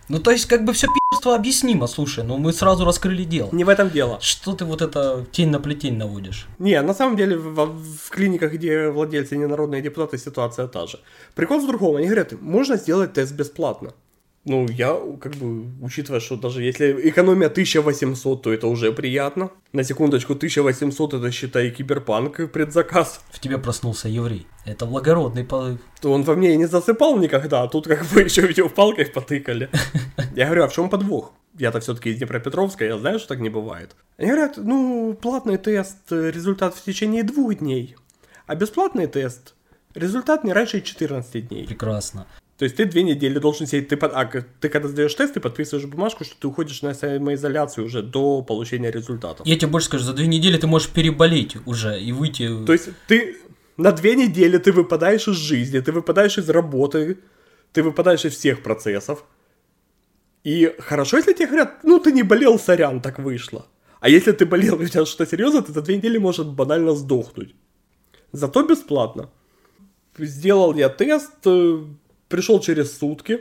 Ну 0.09 0.19
то 0.19 0.31
есть 0.31 0.47
как 0.47 0.65
бы 0.65 0.73
все 0.73 0.89
пи***ство 0.89 1.35
объяснимо, 1.35 1.87
слушай, 1.87 2.25
ну 2.25 2.37
мы 2.37 2.53
сразу 2.53 2.85
раскрыли 2.85 3.25
дело. 3.25 3.49
Не 3.53 3.65
в 3.65 3.69
этом 3.69 3.89
дело. 3.89 4.19
Что 4.21 4.53
ты 4.53 4.65
вот 4.65 4.83
это 4.83 5.25
тень 5.31 5.49
на 5.51 5.61
плетень 5.61 5.97
наводишь? 5.97 6.49
Не, 6.59 6.83
на 6.83 6.93
самом 6.93 7.17
деле 7.17 7.37
в, 7.37 7.55
в 7.55 8.11
клиниках, 8.11 8.53
где 8.53 8.91
владельцы 8.91 9.37
не 9.37 9.47
народные 9.47 9.81
депутаты, 9.81 10.19
ситуация 10.19 10.67
та 10.67 10.87
же. 10.87 10.99
Прикол 11.35 11.61
в 11.61 11.67
другом. 11.67 11.97
Они 11.97 12.07
говорят, 12.07 12.33
можно 12.43 12.77
сделать 12.77 13.13
тест 13.13 13.33
бесплатно. 13.33 13.95
Ну, 14.45 14.67
я, 14.69 14.99
как 15.21 15.37
бы, 15.37 15.71
учитывая, 15.81 16.19
что 16.19 16.37
даже 16.37 16.65
если 16.65 17.09
экономия 17.09 17.47
1800, 17.47 18.43
то 18.43 18.53
это 18.53 18.67
уже 18.67 18.93
приятно. 18.93 19.51
На 19.73 19.85
секундочку, 19.85 20.33
1800 20.33 21.15
это, 21.15 21.31
считай, 21.31 21.71
киберпанк 21.71 22.41
и 22.41 22.49
предзаказ. 22.49 23.21
В 23.31 23.39
тебе 23.39 23.59
проснулся 23.59 24.09
еврей. 24.09 24.49
Это 24.65 24.85
благородный 24.85 25.45
порыв. 25.45 25.79
То 26.01 26.13
он 26.13 26.25
во 26.25 26.35
мне 26.35 26.55
и 26.55 26.57
не 26.57 26.67
засыпал 26.67 27.19
никогда, 27.19 27.63
а 27.63 27.69
тут 27.69 27.87
как 27.87 28.05
бы 28.07 28.21
еще 28.25 28.43
видеопалкой 28.43 29.07
потыкали. 29.07 29.71
Я 30.35 30.47
говорю, 30.47 30.65
а 30.65 30.69
в 30.69 30.73
чем 30.73 30.91
подвох? 30.91 31.33
Я-то 31.57 31.79
все-таки 31.79 32.11
из 32.11 32.19
Днепропетровска, 32.19 32.85
я 32.87 32.99
знаю, 32.99 33.19
что 33.19 33.29
так 33.29 33.41
не 33.41 33.51
бывает. 33.51 33.95
Они 34.17 34.31
говорят, 34.31 34.57
ну, 34.57 35.17
платный 35.21 35.59
тест, 35.59 36.11
результат 36.11 36.75
в 36.75 36.83
течение 36.83 37.25
двух 37.25 37.57
дней, 37.57 37.95
а 38.47 38.55
бесплатный 38.55 39.07
тест, 39.07 39.55
результат 39.95 40.45
не 40.45 40.55
раньше 40.55 40.81
14 40.81 41.49
дней. 41.49 41.67
Прекрасно. 41.67 42.27
То 42.63 42.65
есть 42.67 42.77
ты 42.77 42.85
две 42.85 43.03
недели 43.03 43.41
должен 43.41 43.67
сидеть, 43.67 43.89
ты, 43.89 43.97
под- 43.97 44.13
а, 44.15 44.25
ты 44.61 44.69
когда 44.69 44.87
сдаешь 44.87 45.13
тест, 45.17 45.35
ты 45.35 45.41
подписываешь 45.41 45.85
бумажку, 45.89 46.23
что 46.23 46.37
ты 46.39 46.47
уходишь 46.47 46.81
на 46.83 46.95
самоизоляцию 46.95 47.87
уже 47.87 48.05
до 48.05 48.41
получения 48.43 48.89
результатов. 48.89 49.45
Я 49.45 49.57
тебе 49.57 49.67
больше 49.67 49.89
скажу, 49.89 50.05
за 50.05 50.13
две 50.13 50.29
недели 50.29 50.57
ты 50.57 50.69
можешь 50.69 50.89
переболеть 50.91 51.57
уже 51.67 52.01
и 52.01 52.13
выйти... 52.13 52.49
То 52.65 52.73
есть 52.73 52.91
ты 53.09 53.37
на 53.77 53.91
две 53.91 54.15
недели 54.15 54.59
ты 54.59 54.71
выпадаешь 54.71 55.27
из 55.27 55.35
жизни, 55.35 55.81
ты 55.81 55.91
выпадаешь 55.91 56.39
из 56.39 56.49
работы, 56.49 57.19
ты 57.73 57.83
выпадаешь 57.83 58.25
из 58.25 58.37
всех 58.37 58.63
процессов. 58.63 59.25
И 60.45 60.73
хорошо, 60.79 61.17
если 61.17 61.33
тебе 61.33 61.49
говорят, 61.49 61.83
ну 61.83 61.99
ты 61.99 62.13
не 62.13 62.23
болел, 62.23 62.61
сорян, 62.61 63.01
так 63.01 63.19
вышло. 63.19 63.67
А 63.99 64.09
если 64.09 64.31
ты 64.31 64.47
болел 64.47 64.81
и 64.81 64.85
у 64.85 64.89
тебя 64.89 65.05
что-то 65.05 65.29
серьезно, 65.29 65.63
ты 65.63 65.73
за 65.73 65.83
две 65.83 65.97
недели 65.97 66.17
можешь 66.19 66.47
банально 66.47 66.95
сдохнуть. 66.95 67.57
Зато 68.31 68.63
бесплатно. 68.63 69.31
Сделал 70.17 70.77
я 70.77 70.91
тест, 70.91 71.33
э, 71.47 71.85
пришел 72.33 72.59
через 72.61 72.99
сутки. 72.99 73.41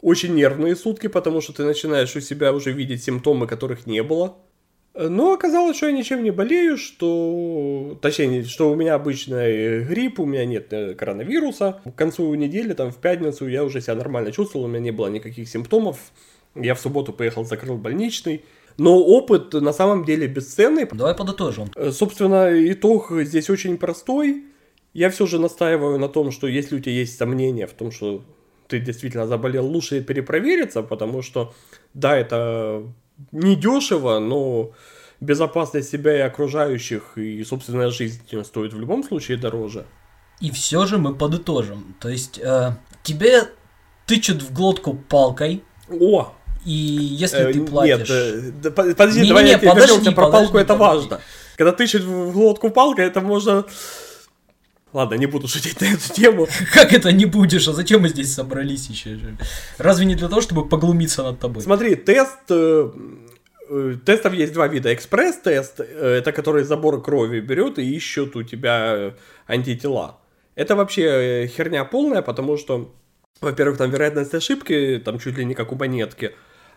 Очень 0.00 0.34
нервные 0.34 0.76
сутки, 0.76 1.08
потому 1.08 1.40
что 1.40 1.52
ты 1.52 1.64
начинаешь 1.64 2.14
у 2.16 2.20
себя 2.20 2.52
уже 2.52 2.72
видеть 2.72 3.02
симптомы, 3.02 3.46
которых 3.46 3.86
не 3.86 4.02
было. 4.02 4.36
Э, 4.94 5.08
Но 5.08 5.32
оказалось, 5.32 5.76
что 5.76 5.86
я 5.86 5.92
ничем 5.92 6.22
не 6.22 6.30
болею, 6.30 6.76
что... 6.76 7.98
Точнее, 8.02 8.26
не- 8.28 8.44
что 8.44 8.70
у 8.70 8.74
меня 8.76 8.94
обычный 8.94 9.82
грипп, 9.84 10.20
у 10.20 10.26
меня 10.26 10.44
нет 10.44 10.72
э, 10.72 10.94
коронавируса. 10.94 11.80
К 11.84 11.94
концу 11.94 12.32
недели, 12.34 12.72
там, 12.74 12.90
в 12.90 12.96
пятницу, 12.98 13.48
я 13.48 13.64
уже 13.64 13.80
себя 13.80 13.94
нормально 13.96 14.30
чувствовал, 14.30 14.66
у 14.66 14.68
меня 14.68 14.80
не 14.80 14.90
было 14.92 15.08
никаких 15.08 15.48
симптомов. 15.48 15.96
Я 16.54 16.74
в 16.74 16.80
субботу 16.80 17.12
поехал, 17.12 17.44
закрыл 17.44 17.76
больничный. 17.76 18.44
Но 18.76 18.98
опыт 19.02 19.52
на 19.54 19.72
самом 19.72 20.04
деле 20.04 20.26
бесценный. 20.26 20.86
Давай 20.92 21.14
подытожим. 21.14 21.70
Э, 21.76 21.90
Собственно, 21.90 22.50
итог 22.72 23.10
здесь 23.22 23.48
очень 23.50 23.76
простой. 23.78 24.44
Я 24.94 25.10
все 25.10 25.26
же 25.26 25.38
настаиваю 25.38 25.98
на 25.98 26.08
том, 26.08 26.30
что 26.30 26.46
если 26.46 26.76
у 26.76 26.80
тебя 26.80 26.92
есть 26.92 27.18
сомнения 27.18 27.66
в 27.66 27.72
том, 27.72 27.90
что 27.90 28.22
ты 28.68 28.78
действительно 28.78 29.26
заболел, 29.26 29.66
лучше 29.66 30.00
перепровериться, 30.00 30.82
потому 30.82 31.20
что, 31.20 31.52
да, 31.92 32.16
это 32.16 32.82
недешево, 33.32 34.20
но 34.20 34.72
безопасность 35.20 35.90
себя 35.90 36.16
и 36.16 36.20
окружающих, 36.20 37.18
и 37.18 37.42
собственная 37.44 37.90
жизнь 37.90 38.22
стоит 38.44 38.72
в 38.72 38.80
любом 38.80 39.02
случае 39.02 39.36
дороже. 39.36 39.84
И 40.40 40.50
все 40.50 40.86
же 40.86 40.98
мы 40.98 41.14
подытожим. 41.14 41.96
То 42.00 42.08
есть 42.08 42.38
э, 42.38 42.72
тебе 43.02 43.42
тычут 44.06 44.42
в 44.42 44.52
глотку 44.52 44.94
палкой, 44.94 45.62
О! 45.88 46.32
и 46.64 46.70
если 46.72 47.40
э, 47.40 47.52
ты 47.52 47.64
платишь... 47.64 48.08
Нет, 48.08 48.60
э, 48.64 48.70
подожди, 48.70 49.20
Не-не-не, 49.20 49.28
давай 49.28 49.48
я 49.48 49.58
тебе 49.58 49.68
подожди, 49.68 49.92
вернемся 49.92 50.12
про 50.12 50.26
подожди, 50.26 50.44
палку, 50.44 50.58
это 50.58 50.74
подожди. 50.74 51.08
важно. 51.08 51.20
Когда 51.56 51.72
тычет 51.72 52.02
в 52.02 52.32
глотку 52.32 52.70
палкой, 52.70 53.06
это 53.06 53.20
можно... 53.20 53.64
Ладно, 54.94 55.16
не 55.16 55.26
буду 55.26 55.48
шутить 55.48 55.80
на 55.80 55.86
эту 55.86 56.12
тему. 56.14 56.46
Как 56.72 56.92
это 56.92 57.10
не 57.10 57.24
будешь? 57.26 57.66
А 57.68 57.72
зачем 57.72 58.02
мы 58.02 58.08
здесь 58.08 58.32
собрались 58.32 58.86
еще? 58.86 59.16
же? 59.16 59.36
Разве 59.76 60.06
не 60.06 60.14
для 60.14 60.28
того, 60.28 60.40
чтобы 60.40 60.68
поглумиться 60.68 61.24
над 61.24 61.40
тобой? 61.40 61.62
Смотри, 61.62 61.96
тест... 61.96 62.38
э, 62.50 62.90
э, 63.70 63.96
Тестов 64.06 64.32
есть 64.34 64.52
два 64.52 64.68
вида. 64.68 64.94
Экспресс-тест, 64.94 65.80
э, 65.80 66.18
это 66.18 66.30
который 66.30 66.62
забор 66.62 67.02
крови 67.02 67.40
берет 67.40 67.80
и 67.80 67.96
ищет 67.96 68.36
у 68.36 68.44
тебя 68.44 69.14
антитела. 69.48 70.20
Это 70.54 70.76
вообще 70.76 71.50
херня 71.56 71.84
полная, 71.84 72.22
потому 72.22 72.56
что, 72.56 72.94
во-первых, 73.40 73.78
там 73.78 73.90
вероятность 73.90 74.34
ошибки, 74.34 75.02
там 75.04 75.18
чуть 75.18 75.36
ли 75.36 75.44
не 75.44 75.54
как 75.54 75.72
у 75.72 75.74
монетки. 75.74 76.30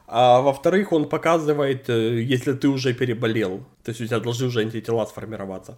А 0.07 0.41
во-вторых, 0.41 0.91
он 0.91 1.07
показывает, 1.07 1.87
если 1.89 2.53
ты 2.53 2.67
уже 2.67 2.93
переболел. 2.93 3.59
То 3.83 3.91
есть 3.91 4.01
у 4.01 4.07
тебя 4.07 4.19
должны 4.19 4.47
уже 4.47 4.61
антитела 4.61 5.05
сформироваться. 5.05 5.77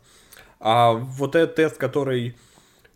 А 0.59 0.93
вот 0.93 1.35
этот 1.35 1.55
тест, 1.55 1.77
который 1.77 2.35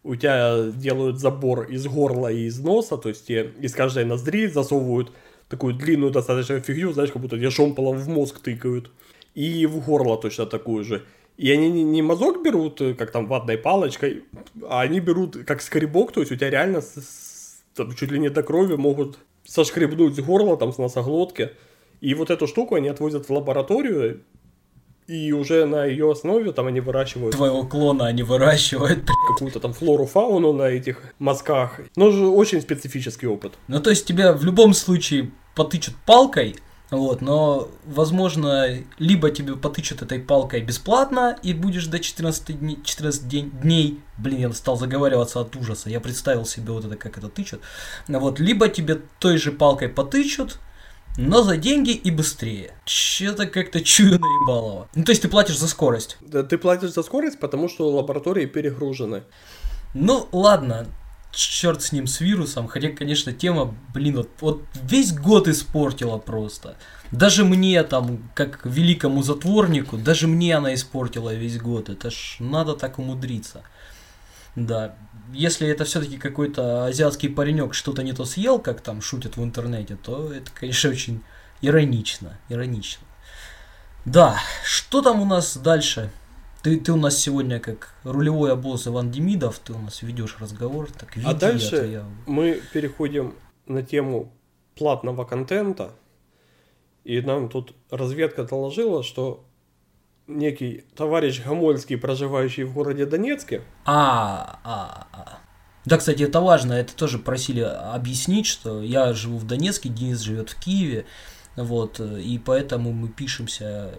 у 0.04 0.16
тебя 0.16 0.66
делают 0.74 1.20
забор 1.20 1.64
из 1.64 1.88
горла 1.88 2.32
и 2.32 2.46
из 2.46 2.60
носа, 2.60 2.98
то 2.98 3.10
есть 3.10 3.26
тебе 3.26 3.52
из 3.62 3.74
каждой 3.74 4.06
ноздри 4.06 4.48
засовывают 4.48 5.12
такую 5.48 5.74
длинную 5.76 6.12
достаточно 6.12 6.60
фигню, 6.60 6.92
знаешь, 6.92 7.12
как 7.12 7.22
будто 7.22 7.38
тебе 7.38 7.50
шомполом 7.50 7.98
в 7.98 8.08
мозг 8.10 8.40
тыкают. 8.40 8.92
И 9.34 9.66
в 9.66 9.80
горло 9.80 10.18
точно 10.18 10.46
такую 10.46 10.84
же. 10.84 11.04
И 11.38 11.52
они 11.52 11.72
не, 11.72 11.84
не 11.84 12.02
мазок 12.02 12.44
берут, 12.44 12.82
э, 12.82 12.94
как 12.94 13.12
там 13.12 13.28
ватной 13.28 13.58
палочкой, 13.58 14.24
а 14.70 14.82
они 14.82 15.00
берут 15.00 15.38
как 15.46 15.62
скребок, 15.62 16.12
то 16.12 16.20
есть 16.20 16.32
у 16.32 16.36
тебя 16.36 16.50
реально 16.52 16.82
с- 16.82 16.94
с- 16.96 17.64
там, 17.76 17.96
чуть 17.96 18.12
ли 18.12 18.20
не 18.20 18.30
до 18.30 18.44
крови 18.44 18.76
могут 18.76 19.18
сошкребнуть 19.44 20.16
с 20.16 20.20
горла, 20.20 20.58
там, 20.58 20.72
с 20.72 20.78
носоглотки. 20.78 21.52
И 22.02 22.14
вот 22.14 22.30
эту 22.30 22.46
штуку 22.48 22.76
они 22.76 22.90
отвозят 22.90 23.28
в 23.28 23.34
лабораторию, 23.34 24.22
и 25.08 25.32
уже 25.32 25.66
на 25.66 25.86
ее 25.86 26.12
основе 26.12 26.52
там 26.52 26.68
они 26.68 26.80
выращивают 26.80 27.36
Твоего 27.36 27.64
клона 27.64 28.08
они 28.08 28.24
выращивают. 28.24 29.08
какую-то 29.34 29.60
там 29.60 29.74
флору, 29.74 30.06
фауну 30.06 30.54
на 30.54 30.64
этих 30.64 31.02
мазках. 31.20 31.80
Но 31.96 32.12
же 32.12 32.28
очень 32.28 32.62
специфический 32.62 33.28
опыт. 33.28 33.54
Ну, 33.68 33.80
то 33.80 33.90
есть 33.90 34.06
тебя 34.06 34.34
в 34.34 34.44
любом 34.44 34.74
случае 34.74 35.32
потычут 35.56 35.96
палкой, 36.06 36.56
вот, 36.92 37.22
но, 37.22 37.70
возможно, 37.86 38.68
либо 39.00 39.32
тебе 39.32 39.56
потычут 39.56 40.02
этой 40.02 40.20
палкой 40.20 40.62
бесплатно, 40.62 41.38
и 41.42 41.54
будешь 41.54 41.88
до 41.88 42.00
14, 42.00 42.60
дней, 42.60 42.80
14 42.84 43.28
день- 43.28 43.50
дней, 43.50 44.00
блин, 44.18 44.40
я 44.40 44.54
стал 44.54 44.78
заговариваться 44.78 45.40
от 45.40 45.56
ужаса, 45.56 45.90
я 45.90 46.00
представил 46.00 46.46
себе 46.46 46.72
вот 46.72 46.86
это, 46.86 46.96
как 46.96 47.18
это 47.18 47.30
тычут, 47.30 47.62
вот, 48.08 48.40
либо 48.40 48.70
тебе 48.70 49.02
той 49.20 49.38
же 49.38 49.52
палкой 49.52 49.90
потычут, 49.90 50.60
но 51.18 51.44
за 51.44 51.58
деньги 51.58 51.92
и 51.92 52.12
быстрее. 52.12 52.74
Че-то 52.86 53.46
как-то 53.46 53.82
чую 53.82 54.20
наебалово. 54.20 54.88
Ну, 54.96 55.04
то 55.04 55.12
есть 55.12 55.22
ты 55.22 55.28
платишь 55.28 55.58
за 55.58 55.68
скорость. 55.68 56.18
Да, 56.22 56.44
Ты 56.44 56.58
платишь 56.58 56.94
за 56.94 57.04
скорость, 57.04 57.40
потому 57.40 57.70
что 57.70 57.90
лаборатории 57.90 58.46
перегружены. 58.46 59.24
Ну, 59.94 60.28
ладно, 60.32 60.88
черт 61.32 61.82
с 61.82 61.92
ним, 61.92 62.08
с 62.08 62.20
вирусом, 62.20 62.68
хотя, 62.68 62.90
конечно, 62.90 63.32
тема, 63.32 63.76
блин, 63.94 64.18
вот, 64.18 64.30
вот 64.42 64.64
весь 64.82 65.14
год 65.14 65.48
испортила 65.48 66.18
просто. 66.18 66.78
Даже 67.12 67.46
мне 67.46 67.84
там, 67.84 68.30
как 68.34 68.66
великому 68.66 69.22
затворнику, 69.22 69.98
даже 69.98 70.28
мне 70.28 70.56
она 70.58 70.74
испортила 70.74 71.34
весь 71.34 71.60
год. 71.60 71.90
Это 71.90 72.10
ж 72.10 72.38
надо 72.40 72.74
так 72.74 72.98
умудриться. 72.98 73.64
Да. 74.56 74.96
Если 75.32 75.68
это 75.68 75.86
все-таки 75.86 76.18
какой-то 76.18 76.86
азиатский 76.86 77.30
паренек 77.30 77.74
что-то 77.74 78.04
не 78.04 78.14
то 78.14 78.26
съел, 78.26 78.60
как 78.60 78.82
там 78.82 79.02
шутят 79.02 79.38
в 79.38 79.44
интернете, 79.44 79.96
то 79.96 80.32
это, 80.32 80.52
конечно, 80.54 80.90
очень 80.90 81.24
иронично. 81.62 82.38
Иронично. 82.50 83.04
Да, 84.06 84.38
что 84.64 85.02
там 85.02 85.22
у 85.22 85.26
нас 85.26 85.58
дальше? 85.58 86.12
Ты, 86.62 86.80
ты 86.80 86.92
у 86.92 86.98
нас 86.98 87.18
сегодня 87.18 87.60
как 87.60 87.96
рулевой 88.04 88.52
обоз 88.52 88.88
Иван 88.88 89.12
Демидов, 89.12 89.60
ты 89.60 89.74
у 89.74 89.80
нас 89.80 90.02
ведешь 90.02 90.38
разговор. 90.40 90.90
Так, 90.92 91.18
а 91.26 91.34
дальше 91.34 91.76
я... 91.92 92.06
мы 92.26 92.62
переходим 92.72 93.36
на 93.66 93.82
тему 93.82 94.32
платного 94.76 95.26
контента. 95.26 95.92
И 97.04 97.20
нам 97.22 97.50
тут 97.50 97.76
разведка 97.90 98.44
доложила, 98.44 99.04
что 99.04 99.44
некий 100.28 100.84
товарищ 100.96 101.42
Гомольский, 101.44 101.98
проживающий 101.98 102.64
в 102.64 102.74
городе 102.74 103.06
Донецке. 103.06 103.62
А, 103.86 104.60
а, 104.64 105.08
а. 105.12 105.40
Да, 105.86 105.98
кстати, 105.98 106.24
это 106.24 106.40
важно, 106.40 106.74
это 106.74 106.96
тоже 106.96 107.20
просили 107.20 107.60
объяснить, 107.60 108.46
что 108.46 108.82
я 108.82 109.14
живу 109.14 109.38
в 109.38 109.46
Донецке, 109.46 109.90
Денис 109.90 110.20
живет 110.20 110.50
в 110.52 110.60
Киеве, 110.60 111.06
вот, 111.58 112.00
и 112.00 112.40
поэтому 112.44 112.94
мы 112.94 113.10
пишемся 113.10 113.94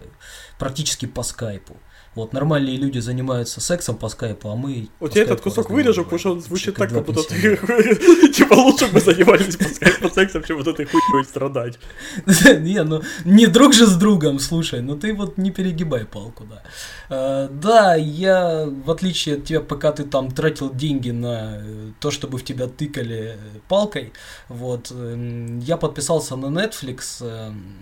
практически 0.57 1.05
по 1.05 1.21
скайпу. 1.21 1.77
Вот 2.15 2.31
нормальные 2.31 2.77
люди 2.77 2.99
занимаются 2.99 3.59
сексом 3.59 3.97
по 3.97 4.07
скайпу, 4.07 4.49
а 4.49 4.55
мы... 4.55 4.87
Вот 5.01 5.15
я 5.15 5.23
этот 5.23 5.41
кусок 5.41 5.69
вырежу, 5.69 6.03
потому 6.03 6.19
что 6.19 6.31
он 6.31 6.41
звучит 6.41 6.75
так, 6.75 6.89
как 6.89 7.05
будто 7.05 7.23
ты... 7.23 7.57
Типа 8.33 8.53
лучше 8.53 8.87
бы 8.87 9.01
занимались 9.01 9.57
по 9.57 9.65
скайпу 9.65 10.09
сексом, 10.09 10.43
чем 10.43 10.57
вот 10.57 10.67
этой 10.67 10.85
хуйней 10.85 11.25
страдать. 11.25 11.77
Не, 12.25 12.83
ну 12.83 13.01
не 13.25 13.47
друг 13.47 13.73
же 13.73 13.85
с 13.85 13.95
другом, 13.95 14.39
слушай, 14.39 14.81
ну 14.81 14.97
ты 14.97 15.13
вот 15.13 15.37
не 15.37 15.51
перегибай 15.51 16.05
палку, 16.05 16.45
да. 16.45 16.63
А, 17.09 17.49
да, 17.49 17.95
я, 17.95 18.65
в 18.65 18.89
отличие 18.89 19.35
от 19.35 19.45
тебя, 19.45 19.59
пока 19.59 19.91
ты 19.91 20.03
там 20.03 20.31
тратил 20.31 20.73
деньги 20.73 21.11
на 21.11 21.57
э, 21.57 21.91
то, 21.99 22.11
чтобы 22.11 22.37
в 22.37 22.43
тебя 22.43 22.67
тыкали 22.67 23.37
палкой, 23.67 24.13
вот, 24.47 24.91
эм, 24.91 25.59
я 25.59 25.77
подписался 25.77 26.35
на 26.35 26.45
Netflix 26.45 27.21
эм, 27.21 27.77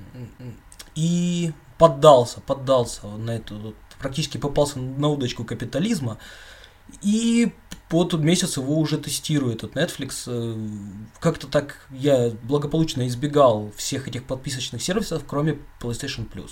и 0.96 1.52
поддался, 1.78 2.42
поддался 2.42 3.08
на 3.08 3.32
эту 3.32 3.76
практически 4.04 4.38
попался 4.38 4.80
на 4.80 5.08
удочку 5.10 5.44
капитализма. 5.44 6.18
И 7.02 7.52
вот 7.90 8.14
месяц 8.14 8.58
его 8.58 8.78
уже 8.78 8.98
тестирует 8.98 9.64
этот 9.64 9.76
Netflix. 9.76 10.24
Э, 10.28 10.58
как-то 11.20 11.48
так 11.48 11.88
я 11.92 12.32
благополучно 12.44 13.08
избегал 13.08 13.72
всех 13.78 14.08
этих 14.08 14.26
подписочных 14.26 14.82
сервисов, 14.82 15.24
кроме 15.28 15.60
PlayStation 15.80 16.30
Plus. 16.30 16.52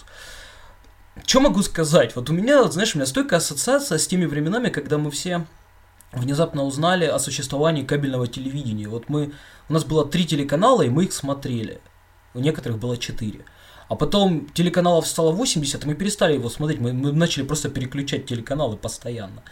Что 1.25 1.41
могу 1.41 1.61
сказать? 1.61 2.15
Вот 2.15 2.29
у 2.29 2.33
меня, 2.33 2.63
знаешь, 2.71 2.95
у 2.95 2.97
меня 2.99 3.05
стойкая 3.05 3.39
ассоциация 3.39 3.97
с 3.97 4.07
теми 4.07 4.25
временами, 4.25 4.69
когда 4.69 4.97
мы 4.97 5.11
все 5.11 5.45
внезапно 6.13 6.63
узнали 6.63 7.05
о 7.05 7.19
существовании 7.19 7.83
кабельного 7.83 8.27
телевидения. 8.27 8.87
Вот 8.87 9.09
мы, 9.09 9.33
у 9.67 9.73
нас 9.73 9.83
было 9.83 10.05
три 10.05 10.25
телеканала, 10.25 10.83
и 10.83 10.89
мы 10.89 11.05
их 11.05 11.13
смотрели. 11.13 11.81
У 12.33 12.39
некоторых 12.39 12.79
было 12.79 12.97
четыре. 12.97 13.45
А 13.91 13.95
потом 13.95 14.47
телеканалов 14.53 15.05
стало 15.05 15.33
80, 15.33 15.83
и 15.83 15.87
мы 15.87 15.95
перестали 15.95 16.35
его 16.35 16.47
смотреть, 16.47 16.79
мы, 16.79 16.93
мы 16.93 17.11
начали 17.11 17.43
просто 17.43 17.67
переключать 17.67 18.25
телеканалы 18.25 18.77
постоянно. 18.77 19.43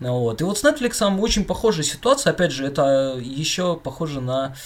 Вот. 0.00 0.40
И 0.40 0.44
вот 0.44 0.58
с 0.58 0.64
Netflix 0.64 1.20
очень 1.20 1.44
похожая 1.44 1.84
ситуация, 1.84 2.32
опять 2.32 2.50
же, 2.50 2.66
это 2.66 3.16
еще 3.22 3.76
похоже 3.76 4.20
на 4.20 4.56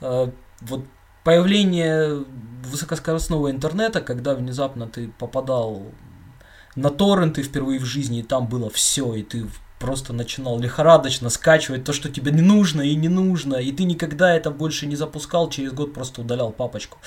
э, 0.00 0.32
вот 0.62 0.84
появление 1.22 2.24
высокоскоростного 2.64 3.52
интернета, 3.52 4.00
когда 4.00 4.34
внезапно 4.34 4.88
ты 4.88 5.12
попадал 5.16 5.84
на 6.74 6.90
торренты 6.90 7.44
впервые 7.44 7.78
в 7.78 7.84
жизни, 7.84 8.18
и 8.18 8.24
там 8.24 8.48
было 8.48 8.68
все, 8.68 9.14
и 9.14 9.22
ты 9.22 9.46
просто 9.78 10.12
начинал 10.12 10.58
лихорадочно 10.58 11.30
скачивать 11.30 11.84
то, 11.84 11.92
что 11.92 12.08
тебе 12.08 12.32
не 12.32 12.42
нужно 12.42 12.82
и 12.82 12.96
не 12.96 13.08
нужно, 13.08 13.54
и 13.56 13.70
ты 13.70 13.84
никогда 13.84 14.34
это 14.34 14.50
больше 14.50 14.86
не 14.86 14.96
запускал, 14.96 15.50
через 15.50 15.72
год 15.72 15.94
просто 15.94 16.22
удалял 16.22 16.50
папочку. 16.50 16.98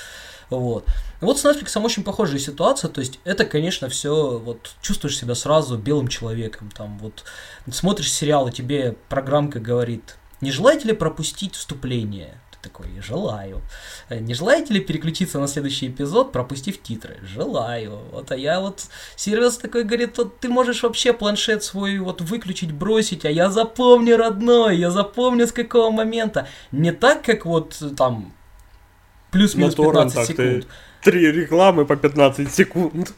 Вот. 0.50 0.86
Вот 1.20 1.38
с 1.38 1.44
Netflix 1.44 1.80
очень 1.80 2.04
похожая 2.04 2.38
ситуация, 2.38 2.88
то 2.88 3.00
есть 3.00 3.18
это, 3.24 3.44
конечно, 3.44 3.88
все, 3.88 4.38
вот 4.38 4.74
чувствуешь 4.80 5.18
себя 5.18 5.34
сразу 5.34 5.76
белым 5.76 6.08
человеком, 6.08 6.70
там 6.70 6.98
вот 6.98 7.24
смотришь 7.70 8.12
сериал, 8.12 8.48
и 8.48 8.52
тебе 8.52 8.96
программка 9.08 9.58
говорит, 9.58 10.16
не 10.40 10.52
желаете 10.52 10.88
ли 10.88 10.94
пропустить 10.94 11.54
вступление? 11.56 12.40
Ты 12.52 12.68
такой, 12.68 12.88
желаю. 13.00 13.62
Не 14.10 14.34
желаете 14.34 14.74
ли 14.74 14.80
переключиться 14.80 15.40
на 15.40 15.48
следующий 15.48 15.88
эпизод, 15.88 16.30
пропустив 16.30 16.80
титры? 16.82 17.18
Желаю. 17.22 17.98
Вот, 18.12 18.30
а 18.30 18.36
я 18.36 18.60
вот, 18.60 18.82
сервис 19.16 19.56
такой 19.56 19.82
говорит, 19.84 20.18
вот 20.18 20.38
ты 20.38 20.48
можешь 20.48 20.82
вообще 20.82 21.12
планшет 21.12 21.64
свой 21.64 21.98
вот 21.98 22.20
выключить, 22.20 22.72
бросить, 22.72 23.24
а 23.24 23.30
я 23.30 23.50
запомню, 23.50 24.16
родной, 24.16 24.76
я 24.76 24.90
запомню 24.90 25.46
с 25.46 25.52
какого 25.52 25.90
момента. 25.90 26.46
Не 26.70 26.92
так, 26.92 27.24
как 27.24 27.46
вот 27.46 27.82
там 27.96 28.35
плюс-минус 29.30 29.74
15 29.74 30.26
секунд. 30.26 30.66
Три 31.02 31.30
рекламы 31.30 31.84
по 31.84 31.96
15 31.96 32.52
секунд. 32.52 33.14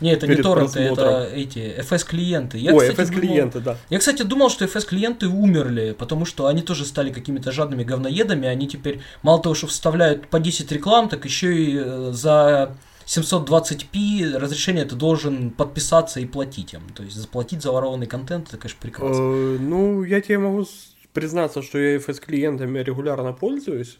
Не, 0.00 0.12
это 0.12 0.26
не 0.26 0.36
торренты, 0.36 0.80
это 0.80 1.28
эти 1.32 1.58
FS-клиенты. 1.78 2.56
Я, 2.56 2.74
Ой, 2.74 2.88
FS-клиенты, 2.88 3.60
да. 3.60 3.76
Я, 3.90 3.98
кстати, 3.98 4.22
думал, 4.22 4.48
что 4.48 4.64
FS-клиенты 4.64 5.26
умерли, 5.26 5.94
потому 5.98 6.24
что 6.24 6.46
они 6.46 6.62
тоже 6.62 6.86
стали 6.86 7.12
какими-то 7.12 7.52
жадными 7.52 7.84
говноедами. 7.84 8.48
Они 8.48 8.66
теперь, 8.66 9.00
мало 9.22 9.42
того, 9.42 9.54
что 9.54 9.66
вставляют 9.66 10.28
по 10.28 10.40
10 10.40 10.72
реклам, 10.72 11.08
так 11.10 11.24
еще 11.26 11.54
и 11.54 11.76
э, 11.78 12.10
за 12.12 12.76
720p 13.06 14.38
разрешение 14.38 14.86
ты 14.86 14.94
должен 14.94 15.50
подписаться 15.50 16.20
и 16.20 16.26
платить 16.26 16.72
им. 16.72 16.88
То 16.94 17.02
есть 17.02 17.16
заплатить 17.16 17.62
за 17.62 17.70
ворованный 17.70 18.06
контент, 18.06 18.48
это, 18.48 18.56
конечно, 18.56 18.78
прекрасно. 18.80 19.22
Э, 19.22 19.58
ну, 19.60 20.02
я 20.02 20.22
тебе 20.22 20.38
могу 20.38 20.66
признаться, 21.12 21.60
что 21.60 21.78
я 21.78 21.96
FS-клиентами 21.96 22.78
регулярно 22.78 23.34
пользуюсь. 23.34 23.98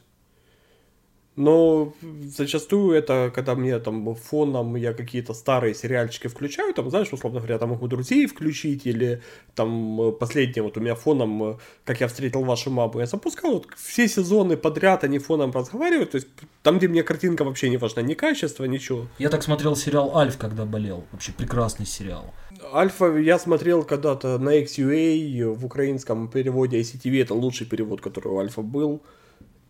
Но 1.41 1.95
зачастую 2.37 2.93
это, 2.93 3.33
когда 3.35 3.55
мне 3.55 3.79
там 3.79 4.15
фоном 4.15 4.77
я 4.77 4.93
какие-то 4.93 5.33
старые 5.33 5.75
сериальчики 5.75 6.29
включаю, 6.29 6.75
там, 6.75 6.91
знаешь, 6.91 7.11
условно 7.13 7.39
говоря, 7.39 7.59
там 7.59 7.71
могу 7.71 7.89
друзей 7.89 8.27
включить, 8.27 8.85
или 8.85 9.23
там 9.55 10.15
последнее, 10.21 10.63
вот 10.63 10.77
у 10.77 10.81
меня 10.81 10.95
фоном, 10.95 11.59
как 11.87 12.01
я 12.01 12.09
встретил 12.09 12.45
вашу 12.45 12.71
маму, 12.71 13.01
я 13.01 13.07
запускал 13.07 13.53
вот 13.53 13.69
все 13.75 14.07
сезоны 14.07 14.59
подряд, 14.59 15.03
они 15.03 15.19
фоном 15.19 15.51
разговаривают, 15.53 16.11
то 16.11 16.17
есть 16.17 16.29
там, 16.63 16.77
где 16.77 16.89
мне 16.89 17.03
картинка 17.03 17.45
вообще 17.45 17.71
не 17.71 17.79
важна, 17.79 18.03
ни 18.03 18.13
качество, 18.13 18.67
ничего. 18.67 19.07
Я 19.19 19.31
так 19.31 19.43
смотрел 19.43 19.77
сериал 19.77 20.15
«Альф», 20.19 20.37
когда 20.37 20.67
болел, 20.67 21.05
вообще 21.11 21.33
прекрасный 21.33 21.87
сериал. 21.87 22.35
Альфа 22.75 23.17
я 23.17 23.39
смотрел 23.39 23.83
когда-то 23.83 24.37
на 24.39 24.61
XUA 24.61 25.55
в 25.55 25.65
украинском 25.65 26.29
переводе 26.29 26.81
ICTV, 26.81 27.23
это 27.23 27.33
лучший 27.33 27.67
перевод, 27.67 28.03
который 28.03 28.29
у 28.29 28.39
Альфа 28.39 28.61
был. 28.61 29.01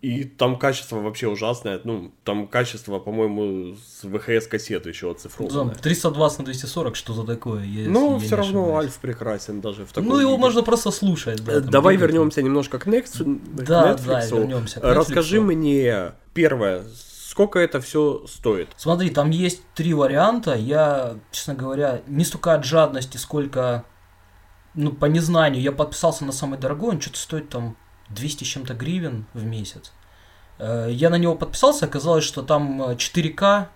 И 0.02 0.24
там 0.24 0.58
качество 0.58 0.98
вообще 0.98 1.28
ужасное. 1.28 1.78
Ну, 1.84 2.10
там 2.24 2.48
качество, 2.48 2.98
по-моему, 2.98 3.76
с 3.76 4.02
ВХС-кассеты 4.04 4.88
еще 4.88 5.10
оцифровано. 5.10 5.74
320 5.74 6.38
на 6.38 6.44
240, 6.46 6.96
что 6.96 7.12
за 7.12 7.24
такое? 7.24 7.64
Я, 7.64 7.88
ну, 7.90 8.18
все 8.18 8.36
равно 8.36 8.62
ошибаюсь. 8.62 8.86
Альф 8.86 8.98
прекрасен 8.98 9.60
даже 9.60 9.84
в 9.84 9.92
таком 9.92 10.08
Ну, 10.08 10.18
его 10.18 10.30
виде. 10.30 10.40
можно 10.40 10.62
просто 10.62 10.90
слушать. 10.90 11.44
Да, 11.44 11.60
Давай 11.60 11.96
вернемся 11.96 12.42
немножко 12.42 12.78
к, 12.78 12.86
Next, 12.86 13.22
да, 13.54 13.94
к 13.94 14.00
Netflix. 14.00 14.06
Да, 14.06 14.36
вернемся 14.38 14.80
к 14.80 14.84
Netflix. 14.84 14.94
Расскажи 14.94 15.40
мне, 15.42 16.12
первое, 16.32 16.84
сколько 16.94 17.58
это 17.58 17.82
все 17.82 18.24
стоит? 18.26 18.68
Смотри, 18.78 19.10
там 19.10 19.28
есть 19.28 19.62
три 19.74 19.92
варианта. 19.92 20.54
Я, 20.54 21.16
честно 21.30 21.54
говоря, 21.54 22.00
не 22.06 22.24
столько 22.24 22.54
от 22.54 22.64
жадности, 22.64 23.18
сколько 23.18 23.84
ну, 24.74 24.92
по 24.92 25.04
незнанию. 25.06 25.62
Я 25.62 25.72
подписался 25.72 26.24
на 26.24 26.32
самый 26.32 26.58
дорогой, 26.58 26.94
он 26.94 27.00
что-то 27.02 27.18
стоит 27.18 27.48
там 27.50 27.76
200 28.10 28.44
с 28.44 28.46
чем-то 28.46 28.74
гривен 28.74 29.26
в 29.34 29.44
месяц. 29.44 29.92
Э, 30.58 30.88
я 30.90 31.10
на 31.10 31.16
него 31.16 31.34
подписался, 31.34 31.86
оказалось, 31.86 32.24
что 32.24 32.42
там 32.42 32.82
4К 32.82 33.62
э, 33.62 33.66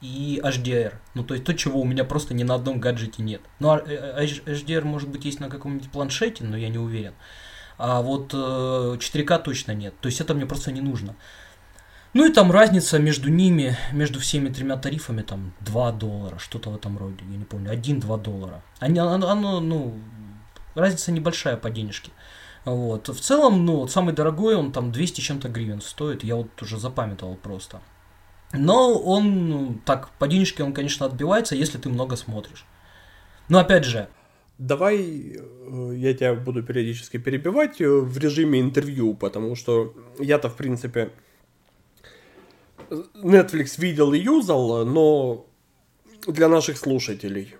и 0.00 0.40
HDR. 0.42 0.94
Ну, 1.14 1.24
то 1.24 1.34
есть 1.34 1.46
то, 1.46 1.54
чего 1.54 1.80
у 1.80 1.84
меня 1.84 2.04
просто 2.04 2.34
ни 2.34 2.42
на 2.42 2.54
одном 2.54 2.80
гаджете 2.80 3.22
нет. 3.22 3.40
Ну, 3.60 3.70
а, 3.70 3.78
э, 3.78 4.26
HDR, 4.26 4.84
может 4.84 5.08
быть, 5.08 5.24
есть 5.24 5.40
на 5.40 5.48
каком-нибудь 5.48 5.90
планшете, 5.90 6.44
но 6.44 6.56
я 6.56 6.68
не 6.68 6.78
уверен. 6.78 7.14
А 7.78 8.02
вот 8.02 8.34
4К 8.34 9.42
точно 9.42 9.72
нет. 9.72 9.94
То 10.00 10.06
есть 10.06 10.20
это 10.20 10.34
мне 10.34 10.46
просто 10.46 10.70
не 10.70 10.80
нужно. 10.80 11.16
Ну 12.14 12.26
и 12.26 12.32
там 12.32 12.52
разница 12.52 12.98
между 12.98 13.30
ними, 13.30 13.76
между 13.90 14.20
всеми 14.20 14.50
тремя 14.50 14.76
тарифами, 14.76 15.22
там 15.22 15.54
2 15.60 15.92
доллара, 15.92 16.38
что-то 16.38 16.68
в 16.70 16.76
этом 16.76 16.98
роде, 16.98 17.24
я 17.30 17.36
не 17.38 17.44
помню, 17.44 17.72
1-2 17.72 18.22
доллара. 18.22 18.62
Они, 18.80 18.98
оно, 18.98 19.60
ну, 19.60 19.98
разница 20.74 21.10
небольшая 21.10 21.56
по 21.56 21.70
денежке. 21.70 22.12
Вот. 22.64 23.08
В 23.08 23.20
целом, 23.20 23.66
ну, 23.66 23.86
самый 23.88 24.14
дорогой, 24.14 24.54
он 24.54 24.72
там 24.72 24.92
200 24.92 25.20
чем-то 25.20 25.48
гривен 25.48 25.80
стоит, 25.80 26.22
я 26.22 26.36
вот 26.36 26.62
уже 26.62 26.78
запамятовал 26.78 27.36
просто. 27.36 27.80
Но 28.52 28.98
он, 28.98 29.48
ну, 29.48 29.78
так, 29.84 30.10
по 30.18 30.28
денежке 30.28 30.62
он, 30.62 30.72
конечно, 30.72 31.06
отбивается, 31.06 31.56
если 31.56 31.78
ты 31.78 31.88
много 31.88 32.16
смотришь. 32.16 32.66
Но 33.48 33.58
опять 33.58 33.84
же... 33.84 34.08
Давай 34.58 34.98
э, 34.98 35.92
я 35.96 36.14
тебя 36.14 36.34
буду 36.34 36.62
периодически 36.62 37.16
перебивать 37.16 37.80
э, 37.80 37.88
в 37.88 38.16
режиме 38.18 38.60
интервью, 38.60 39.14
потому 39.14 39.56
что 39.56 39.94
я-то, 40.20 40.48
в 40.48 40.56
принципе, 40.56 41.10
Netflix 42.90 43.80
видел 43.80 44.12
и 44.12 44.18
юзал, 44.18 44.84
но 44.84 45.46
для 46.26 46.48
наших 46.48 46.76
слушателей. 46.76 47.56